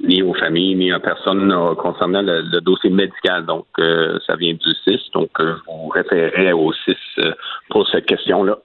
[0.00, 3.46] ni aux familles, ni à personne euh, concernant le, dossier médical.
[3.46, 5.10] Donc, euh, ça vient du CIS.
[5.12, 7.20] Donc, je vous référerai au CIS
[7.68, 8.58] pour cette question-là.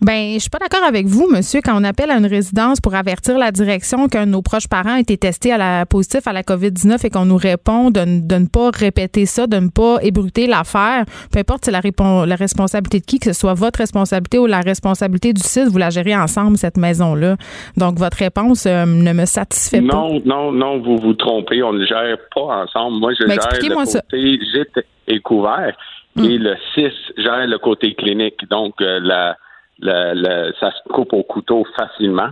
[0.00, 2.94] Ben, je suis pas d'accord avec vous, monsieur, quand on appelle à une résidence pour
[2.94, 6.32] avertir la direction qu'un de nos proches parents a été testé à la positif à
[6.32, 10.46] la COVID-19 et qu'on nous répond de, ne pas répéter ça, de ne pas ébruter
[10.46, 11.80] l'affaire, peu importe c'est la,
[12.26, 15.78] la responsabilité de qui, que ce soit votre responsabilité ou la responsabilité du site, vous
[15.78, 17.36] la gérez ensemble, cette maison-là.
[17.76, 19.96] Donc, votre réponse euh, ne me satisfait pas.
[19.96, 22.98] Non, non, non, vous vous trompez, on ne gère pas ensemble.
[22.98, 25.76] Moi, je ben, gère le côté gîte et couvert
[26.16, 26.38] et hum.
[26.38, 28.48] le 6 gère le côté clinique.
[28.50, 29.36] Donc, euh, la
[29.82, 32.30] ça se coupe au couteau facilement.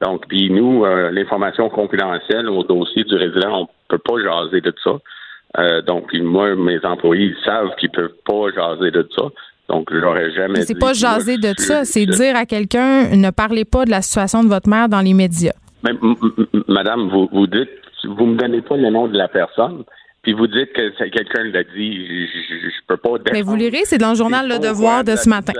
[0.00, 4.74] Donc, puis nous, euh, l'information confidentielle au dossier du résident, on peut pas jaser de
[4.82, 4.98] ça.
[5.58, 9.22] Euh, donc, puis moi, mes employés ils savent qu'ils peuvent pas jaser de ça.
[9.68, 10.62] Donc, j'aurais jamais.
[10.62, 14.42] C'est pas jaser de ça, c'est dire à quelqu'un ne parlez pas de la situation
[14.44, 15.54] de votre mère dans les médias.
[15.84, 15.92] Mais,
[16.68, 17.70] madame, vous, vous dites,
[18.04, 19.84] vous me donnez pas le nom de la personne
[20.24, 23.10] puis vous dites que quelqu'un l'a dit, je, je, peux pas.
[23.32, 25.52] Mais vous lirez, c'est dans le journal Le Devoir de ce matin.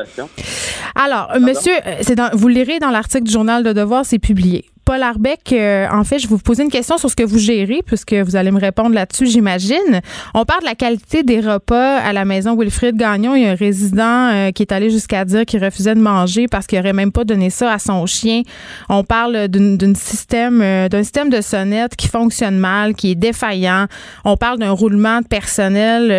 [0.95, 4.65] Alors, monsieur, euh, c'est dans, vous lirez dans l'article du journal Le Devoir, c'est publié.
[4.85, 7.81] Paul Arbeck, euh, en fait, je vous poser une question sur ce que vous gérez,
[7.87, 10.01] puisque vous allez me répondre là-dessus, j'imagine.
[10.35, 13.35] On parle de la qualité des repas à la maison Wilfrid Gagnon.
[13.35, 16.49] Il y a un résident euh, qui est allé jusqu'à dire qu'il refusait de manger
[16.49, 18.43] parce qu'il n'aurait même pas donné ça à son chien.
[18.91, 23.87] On parle d'un système, euh, d'un système de sonnette qui fonctionne mal, qui est défaillant.
[24.27, 26.11] On parle d'un roulement de personnel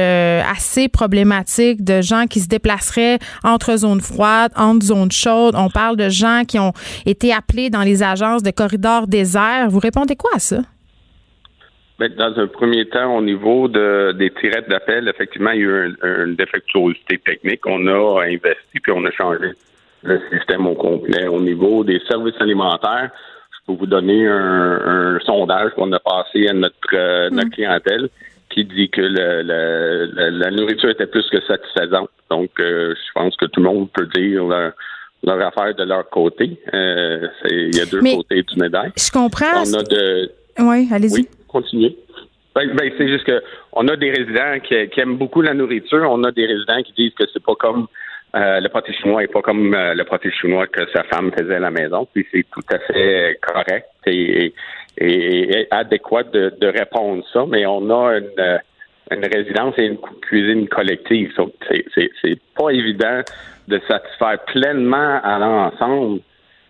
[0.51, 5.55] assez problématique, de gens qui se déplaceraient entre zones froides, entre zones chaudes.
[5.55, 6.73] On parle de gens qui ont
[7.05, 9.67] été appelés dans les agences de corridor désert.
[9.69, 10.61] Vous répondez quoi à ça?
[11.97, 15.67] Ben, dans un premier temps, au niveau de, des tirettes d'appel, effectivement, il y a
[15.67, 15.95] eu
[16.25, 17.65] une défectuosité technique.
[17.65, 19.51] On a investi puis on a changé
[20.03, 21.27] le système au complet.
[21.27, 23.11] Au niveau des services alimentaires,
[23.51, 27.51] je peux vous donner un, sondage qu'on a passé à notre, euh, notre mm.
[27.51, 28.09] clientèle
[28.49, 32.09] qui dit que la nourriture était plus que satisfaisante.
[32.29, 34.43] Donc, euh, je pense que tout le monde peut dire
[35.23, 36.57] leur affaire de leur côté.
[36.73, 38.91] Euh, il y a deux côtés du médaille.
[38.97, 39.63] Je comprends.
[39.65, 40.31] On a de.
[40.59, 41.13] Oui, allez-y.
[41.13, 41.97] Oui, continuez.
[42.55, 43.43] Ben, ben, c'est juste que
[43.73, 46.07] on a des résidents qui, aiment beaucoup la nourriture.
[46.09, 47.87] On a des résidents qui disent que c'est pas comme
[48.35, 51.55] euh, le pâté chinois et pas comme euh, le pâté chinois que sa femme faisait
[51.55, 52.07] à la maison.
[52.13, 54.53] Puis c'est tout à fait correct et,
[55.71, 57.45] adéquat de, répondre ça.
[57.45, 58.59] Mais on a une,
[59.11, 61.31] une résidence et une cuisine collective.
[61.91, 63.21] C'est pas évident
[63.67, 66.21] de satisfaire pleinement à l'ensemble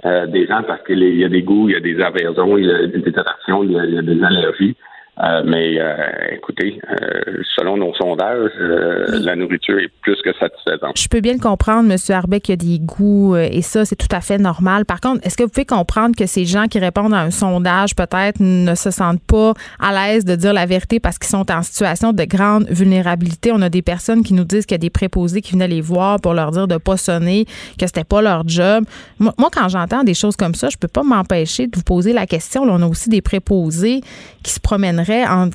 [0.05, 2.65] euh, des gens parce qu'il y a des goûts, il y a des aversions, il
[2.65, 4.75] y a des attractions, il y a des allergies.
[5.23, 5.95] Euh, mais euh,
[6.33, 10.99] écoutez, euh, selon nos sondages, la nourriture est plus que satisfaisante.
[10.99, 11.97] Je peux bien le comprendre, M.
[12.09, 14.85] Arbeck, qu'il y a des goûts et ça, c'est tout à fait normal.
[14.85, 17.95] Par contre, est-ce que vous pouvez comprendre que ces gens qui répondent à un sondage,
[17.95, 21.61] peut-être, ne se sentent pas à l'aise de dire la vérité parce qu'ils sont en
[21.61, 23.51] situation de grande vulnérabilité?
[23.53, 25.81] On a des personnes qui nous disent qu'il y a des préposés qui venaient les
[25.81, 27.45] voir pour leur dire de pas sonner,
[27.79, 28.83] que c'était pas leur job.
[29.19, 32.25] Moi, quand j'entends des choses comme ça, je peux pas m'empêcher de vous poser la
[32.25, 32.63] question.
[32.63, 34.01] on a aussi des préposés
[34.43, 35.04] qui se promèneraient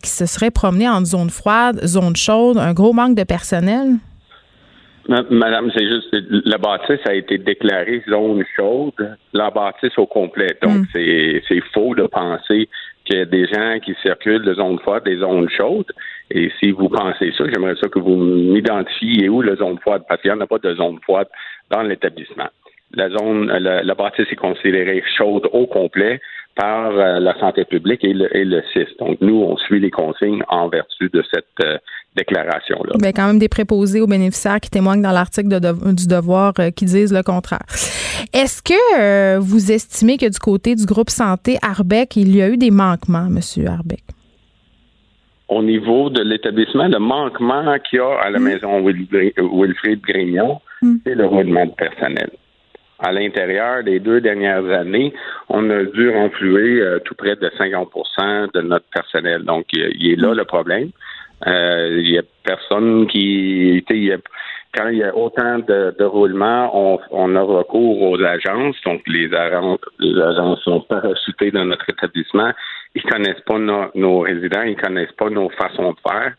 [0.03, 3.97] qui se serait promené en zone froide, zone chaude, un gros manque de personnel?
[5.09, 10.57] Madame, c'est juste, la bâtisse a été déclarée zone chaude, la bâtisse au complet.
[10.63, 11.41] Donc, mm.
[11.49, 12.69] c'est faux de penser
[13.05, 15.93] qu'il y a des gens qui circulent de zone froide des zones chaudes.
[16.31, 20.21] Et si vous pensez ça, j'aimerais ça que vous m'identifiez où la zone froide, parce
[20.21, 21.29] qu'il n'y en a pas de zone froide
[21.71, 22.49] dans l'établissement.
[22.93, 26.21] La zone, la, la bâtisse est considérée chaude au complet
[26.57, 28.89] par euh, la santé publique et le, et le CIS.
[28.99, 31.79] Donc, nous, on suit les consignes en vertu de cette euh,
[32.17, 32.95] déclaration-là.
[33.15, 37.13] Quand même des préposés aux bénéficiaires qui témoignent dans l'article du devoir euh, qui disent
[37.13, 37.65] le contraire.
[38.33, 42.57] Est-ce que vous estimez que du côté du groupe santé Arbeck, il y a eu
[42.57, 43.41] des manquements, M.
[43.67, 44.05] Arbeck?
[45.49, 48.43] Au niveau de l'établissement, le manquement qu'il y a à la hmm.
[48.43, 50.97] maison Wilfrid Grignon, hmm.
[51.05, 52.31] c'est le roulement de personnel
[53.01, 55.13] à l'intérieur des deux dernières années,
[55.51, 59.43] on a dû renflouer euh, tout près de 50% de notre personnel.
[59.43, 60.91] Donc, il, est là le problème.
[61.47, 63.85] Euh, il y a personne qui,
[64.75, 66.71] quand il y a autant de, de roulements,
[67.11, 68.77] on, a recours aux agences.
[68.87, 72.53] Donc, les agences, les agences sont parachutées dans notre établissement.
[72.95, 76.35] Ils connaissent pas nos résidents, ils connaissent pas nos façons de faire.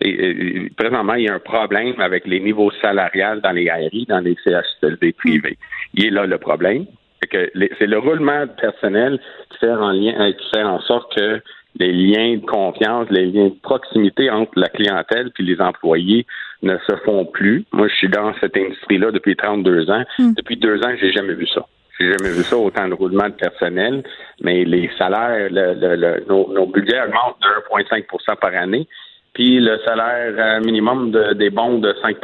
[0.00, 4.20] Et, présentement, il y a un problème avec les niveaux salariales dans les ARI, dans
[4.20, 5.58] les CHSLD privés.
[5.92, 6.86] Il est là le problème.
[7.30, 9.20] C'est le roulement personnel
[9.50, 11.40] qui fait en lien, qui fait en sorte que
[11.76, 16.26] les liens de confiance, les liens de proximité entre la clientèle puis les employés
[16.62, 17.64] ne se font plus.
[17.72, 20.04] Moi, je suis dans cette industrie-là depuis 32 ans.
[20.18, 21.66] Depuis deux ans, j'ai jamais vu ça.
[21.98, 24.02] J'ai jamais vu ça, autant de roulement de personnel,
[24.40, 25.48] mais les salaires,
[26.28, 28.88] nos, nos budgets augmentent de 1,5% par année
[29.34, 32.16] puis le salaire euh, minimum des bons de 5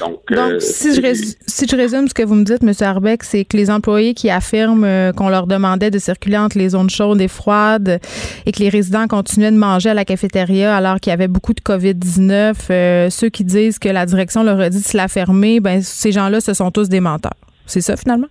[0.00, 2.72] Donc, euh, si, je résume, si je résume ce que vous me dites, M.
[2.80, 6.70] Arbeck, c'est que les employés qui affirment euh, qu'on leur demandait de circuler entre les
[6.70, 8.00] zones chaudes et froides
[8.44, 11.54] et que les résidents continuaient de manger à la cafétéria alors qu'il y avait beaucoup
[11.54, 15.60] de COVID-19, ceux qui disent que la direction leur a dit de se la fermer,
[15.60, 17.32] ben, ces gens-là, ce sont tous des menteurs.
[17.66, 18.26] C'est ça, finalement?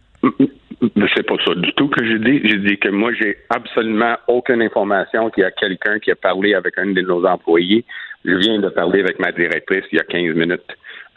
[1.15, 2.41] C'est pas ça du tout que j'ai dit.
[2.43, 6.55] J'ai dit que moi, j'ai absolument aucune information qu'il y a quelqu'un qui a parlé
[6.55, 7.85] avec un de nos employés.
[8.25, 10.61] Je viens de parler avec ma directrice il y a 15 minutes,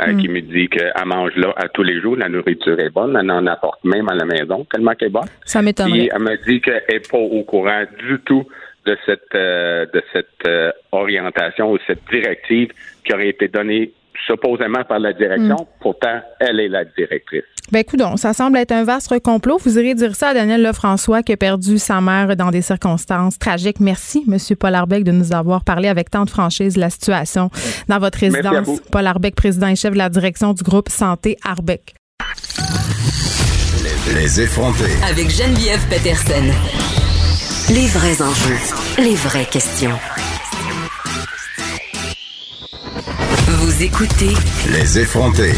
[0.03, 0.17] euh, mm.
[0.19, 2.17] qui me dit qu'elle mange là à tous les jours.
[2.17, 3.17] La nourriture est bonne.
[3.19, 5.29] Elle en apporte même à la maison, tellement qu'elle est bonne.
[5.45, 6.11] Ça m'étonnerait.
[6.15, 8.47] elle m'a dit qu'elle n'est pas au courant du tout
[8.85, 12.71] de cette, euh, de cette euh, orientation ou cette directive
[13.05, 13.93] qui aurait été donnée
[14.27, 15.57] supposément par la direction.
[15.57, 15.81] Hmm.
[15.81, 17.45] Pourtant, elle est la directrice.
[17.73, 19.59] Ben, écoute, ça semble être un vaste complot.
[19.65, 23.39] Vous irez dire ça à Daniel Lefrançois qui a perdu sa mère dans des circonstances
[23.39, 23.81] tragiques.
[23.81, 24.39] Merci, M.
[24.57, 27.51] Paul Arbeck, de nous avoir parlé avec tant de franchise de la situation
[27.89, 28.69] dans votre résidence.
[28.91, 31.95] Paul Arbeck, président et chef de la direction du groupe Santé Arbeck.
[34.15, 34.93] Les effrontés.
[35.09, 36.45] Avec Geneviève Peterson.
[37.71, 38.59] Les vrais enjeux,
[38.99, 39.99] les vraies questions.
[43.49, 44.35] Vous écoutez
[44.71, 45.55] Les effrontés.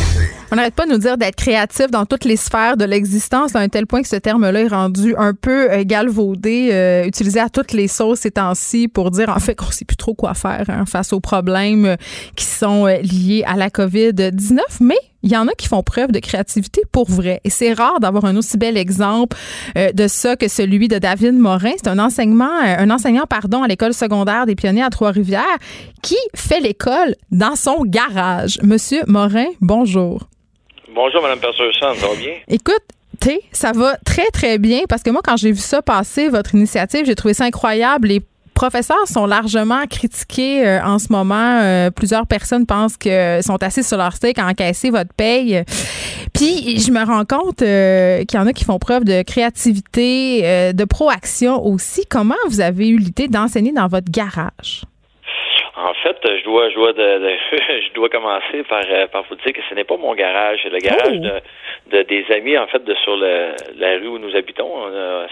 [0.52, 3.59] On n'arrête pas de nous dire d'être créatif dans toutes les sphères de l'existence, à
[3.59, 7.48] un tel point que ce terme-là est rendu un peu euh, galvaudé, euh, utilisé à
[7.48, 10.64] toutes les sauces ces temps-ci pour dire en fait qu'on sait plus trop quoi faire
[10.68, 11.97] hein, face aux problèmes euh,
[12.36, 14.60] qui sont liés à la COVID-19.
[14.81, 14.94] Mais
[15.24, 17.40] il y en a qui font preuve de créativité pour vrai.
[17.43, 19.36] Et c'est rare d'avoir un aussi bel exemple
[19.74, 21.73] de ça que celui de David Morin.
[21.77, 25.43] C'est un enseignement, un enseignant, pardon, à l'école secondaire des pionniers à Trois-Rivières
[26.01, 28.60] qui fait l'école dans son garage.
[28.62, 30.28] Monsieur Morin, bonjour.
[30.97, 32.32] Bonjour, Mme Persson, ça va bien?
[32.48, 32.82] Écoute,
[33.52, 37.05] ça va très, très bien parce que moi, quand j'ai vu ça passer, votre initiative,
[37.05, 38.09] j'ai trouvé ça incroyable.
[38.09, 38.23] Les
[38.55, 41.60] professeurs sont largement critiqués euh, en ce moment.
[41.60, 45.64] Euh, plusieurs personnes pensent qu'ils sont assis sur leur steak à encaisser votre paye.
[46.32, 50.73] Puis, je me rends compte euh, qu'il y en a qui font preuve de créativité,
[50.73, 52.06] de proaction aussi.
[52.09, 54.85] Comment vous avez eu l'idée d'enseigner dans votre garage?
[55.76, 57.02] En fait, je dois, je dois, de,
[57.52, 60.70] je dois commencer par, euh, par vous dire que ce n'est pas mon garage, c'est
[60.70, 61.90] le garage oh!
[61.90, 64.70] de, de, des amis en fait de sur le, la rue où nous habitons,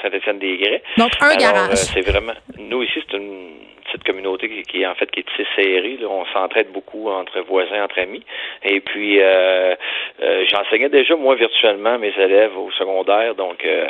[0.02, 0.82] Saint-Étienne-des-Grès.
[0.98, 1.70] Donc un garage.
[1.70, 3.52] Euh, c'est vraiment, nous ici, c'est une
[3.94, 5.98] petite communauté qui, qui, en fait qui est tissée serrée.
[6.00, 6.08] Là.
[6.10, 8.22] On s'entraide beaucoup entre voisins, entre amis.
[8.62, 9.74] Et puis euh,
[10.22, 13.86] euh, j'enseignais déjà moi virtuellement mes élèves au secondaire, donc euh,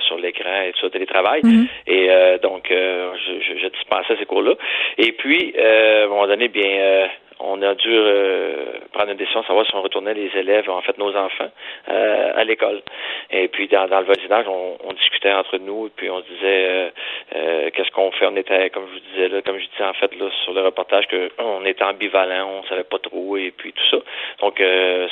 [0.00, 1.42] sur l'écran et sur le télétravail.
[1.42, 1.66] Mm-hmm.
[1.86, 4.54] Et euh, donc je, je, je, dispensais ces cours-là.
[4.98, 7.08] Et puis à un moment donné, bien
[7.44, 10.80] on a dû euh, prendre une décision de savoir si on retournait les élèves, en
[10.82, 11.50] fait nos enfants,
[11.88, 12.82] euh, à l'école.
[13.30, 16.92] Et puis dans, le voisinage, on, discutait entre nous et puis on se disait
[17.34, 18.26] euh, qu'est-ce qu'on fait?
[18.26, 20.62] On était, comme je vous disais là, comme je disais en fait là sur le
[20.62, 23.96] reportage, que on était ambivalent, on savait pas trop et puis tout ça.
[24.40, 24.62] Donc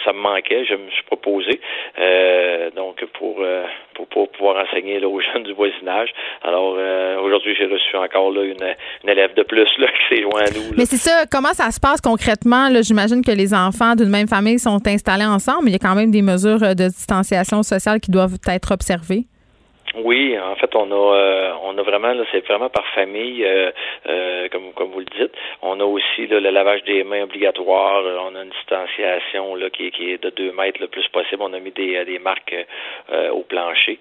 [0.05, 0.65] ça me manquait.
[0.66, 1.61] Je me suis proposé
[2.77, 3.43] donc pour,
[3.94, 6.11] pour, pouvoir enseigner aux jeunes du voisinage.
[6.43, 6.77] Alors
[7.23, 10.51] aujourd'hui, j'ai reçu encore là une, une élève de plus là qui s'est joint à
[10.51, 10.77] nous.
[10.77, 11.24] Mais c'est ça.
[11.31, 12.19] Comment ça se passe concrètement,
[12.82, 15.94] j'imagine que les enfants d'une même famille sont installés ensemble, mais il y a quand
[15.94, 19.26] même des mesures de distanciation sociale qui doivent être observées.
[19.96, 23.72] Oui, en fait, on a euh, on a vraiment là, c'est vraiment par famille, euh,
[24.08, 25.32] euh, comme comme vous le dites.
[25.62, 28.04] On a aussi le lavage des mains obligatoire.
[28.04, 31.42] On a une distanciation là qui est, qui est de deux mètres le plus possible.
[31.42, 32.54] On a mis des des marques
[33.32, 33.98] au plancher.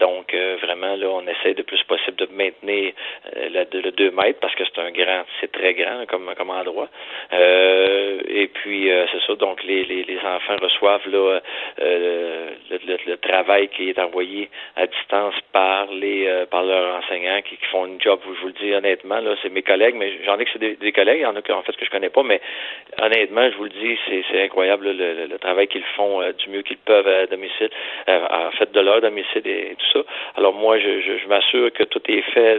[0.00, 2.92] donc vraiment là, on essaie le plus possible de maintenir
[3.36, 6.88] le, deux mètres parce que c'est un grand, c'est très grand comme comme endroit.
[7.32, 9.34] et puis c'est ça.
[9.36, 11.38] Donc les, les, les enfants reçoivent là
[11.78, 17.40] le, le, le, travail qui est envoyé à distance par les euh, par leurs enseignants
[17.42, 20.44] qui, font une job, je vous le dis honnêtement, c'est mes collègues, mais j'en ai
[20.44, 22.40] que c'est des, collègues, il y en a en fait que je connais pas, mais
[23.00, 26.78] honnêtement, je vous le dis, c'est incroyable le, travail qu'ils font euh, du mieux qu'ils
[26.78, 27.70] peuvent à domicile,
[28.08, 30.04] euh, en fait de leur domicile et, tout ça.
[30.36, 32.58] Alors moi, je, m'assure que tout est fait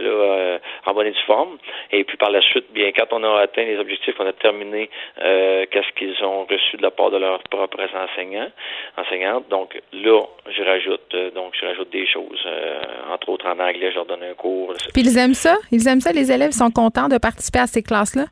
[0.86, 1.58] en bonne et due forme.
[1.90, 4.88] Et puis par la suite, bien quand on a atteint les objectifs, on a terminé
[5.16, 8.50] qu'est-ce qu'ils ont reçu de la part de leurs propres enseignants,
[8.96, 9.48] enseignantes.
[9.48, 12.82] Donc là, je rajoute donc je rajoute des choses euh,
[13.12, 14.74] entre autres, en anglais, je leur donne un cours.
[14.92, 15.56] Puis ils aiment ça?
[15.70, 16.12] Ils aiment ça?
[16.12, 16.52] Les élèves?
[16.52, 18.26] Sont contents de participer à ces classes-là?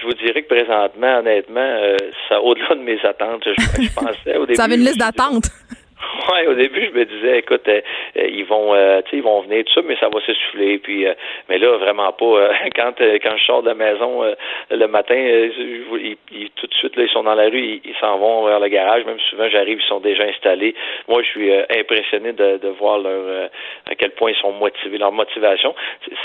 [0.00, 1.96] je vous dirais que présentement, honnêtement, euh,
[2.28, 3.42] ça au-delà de mes attentes.
[3.44, 4.56] Je, je pensais au début.
[4.56, 5.50] Ça avait une liste d'attente.
[6.32, 7.80] Ouais, au début, je me disais, écoute, euh,
[8.16, 10.78] euh, ils vont, euh, tu sais, ils vont venir tout ça, mais ça va s'essouffler.
[10.78, 11.06] Puis,
[11.48, 12.50] mais là, vraiment pas.
[12.76, 14.22] quand quand je sors de la maison
[14.70, 16.16] le matin, ils,
[16.56, 19.04] tout de suite là, ils sont dans la rue, ils s'en vont vers le garage.
[19.04, 20.74] Même souvent, j'arrive, ils sont déjà installés.
[21.08, 23.48] Moi, je suis impressionné de, de voir leur
[23.90, 25.74] à quel point ils sont motivés, leur motivation.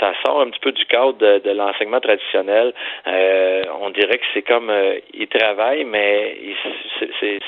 [0.00, 2.72] Ça sort un petit peu du cadre de, de l'enseignement traditionnel.
[3.06, 4.72] on dirait que c'est comme
[5.14, 6.36] ils travaillent, mais
[7.20, 7.38] c'est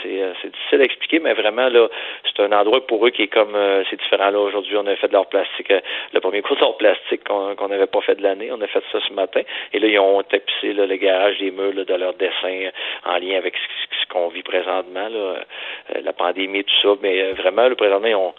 [0.50, 1.88] difficile à expliquer, mais vraiment là
[2.24, 4.30] c'est un endroit pour eux qui est comme euh, c'est différent.
[4.30, 5.80] Là aujourd'hui on a fait de leur plastique euh,
[6.12, 8.50] le premier cours d'or plastique qu'on n'avait pas fait de l'année.
[8.52, 9.42] On a fait ça ce matin.
[9.72, 12.70] Et là ils ont tapissé là, le garage des murs de leur dessin euh,
[13.04, 15.40] en lien avec ce, qu'on vit présentement là,
[16.00, 16.88] la pandémie tout ça.
[17.02, 18.34] Mais vraiment le présentement ils ont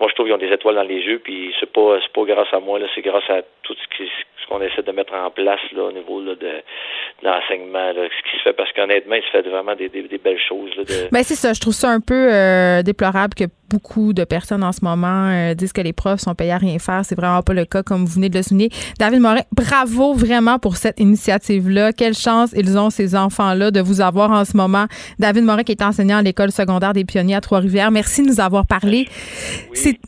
[0.00, 2.52] moi je trouve qu'ils ont des étoiles dans les yeux puis c'est pas pas grâce
[2.52, 4.10] à moi là c'est grâce à tout ce qui
[4.42, 6.62] ce qu'on essaie de mettre en place là, au niveau là, de, de
[7.22, 10.70] l'enseignement, ce qui se fait, parce qu'honnêtement, il se fait vraiment des, des, belles choses.
[10.76, 10.84] Là.
[11.10, 14.72] Ben, c'est ça, je trouve ça un peu euh, déplorable que beaucoup de personnes en
[14.72, 17.02] ce moment euh, disent que les profs sont payés à rien faire.
[17.04, 18.70] C'est vraiment pas le cas, comme vous venez de le souligner.
[18.98, 21.92] David Morin, bravo vraiment pour cette initiative-là.
[21.92, 24.86] Quelle chance ils ont, ces enfants-là, de vous avoir en ce moment.
[25.18, 27.90] David Morin, qui est enseignant à l'école secondaire des pionniers à Trois-Rivières.
[27.90, 29.08] Merci de nous avoir parlé.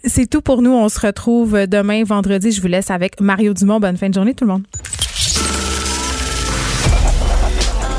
[0.05, 0.73] C'est tout pour nous.
[0.73, 2.53] On se retrouve demain, vendredi.
[2.53, 3.81] Je vous laisse avec Mario Dumont.
[3.81, 4.65] Bonne fin de journée tout le monde.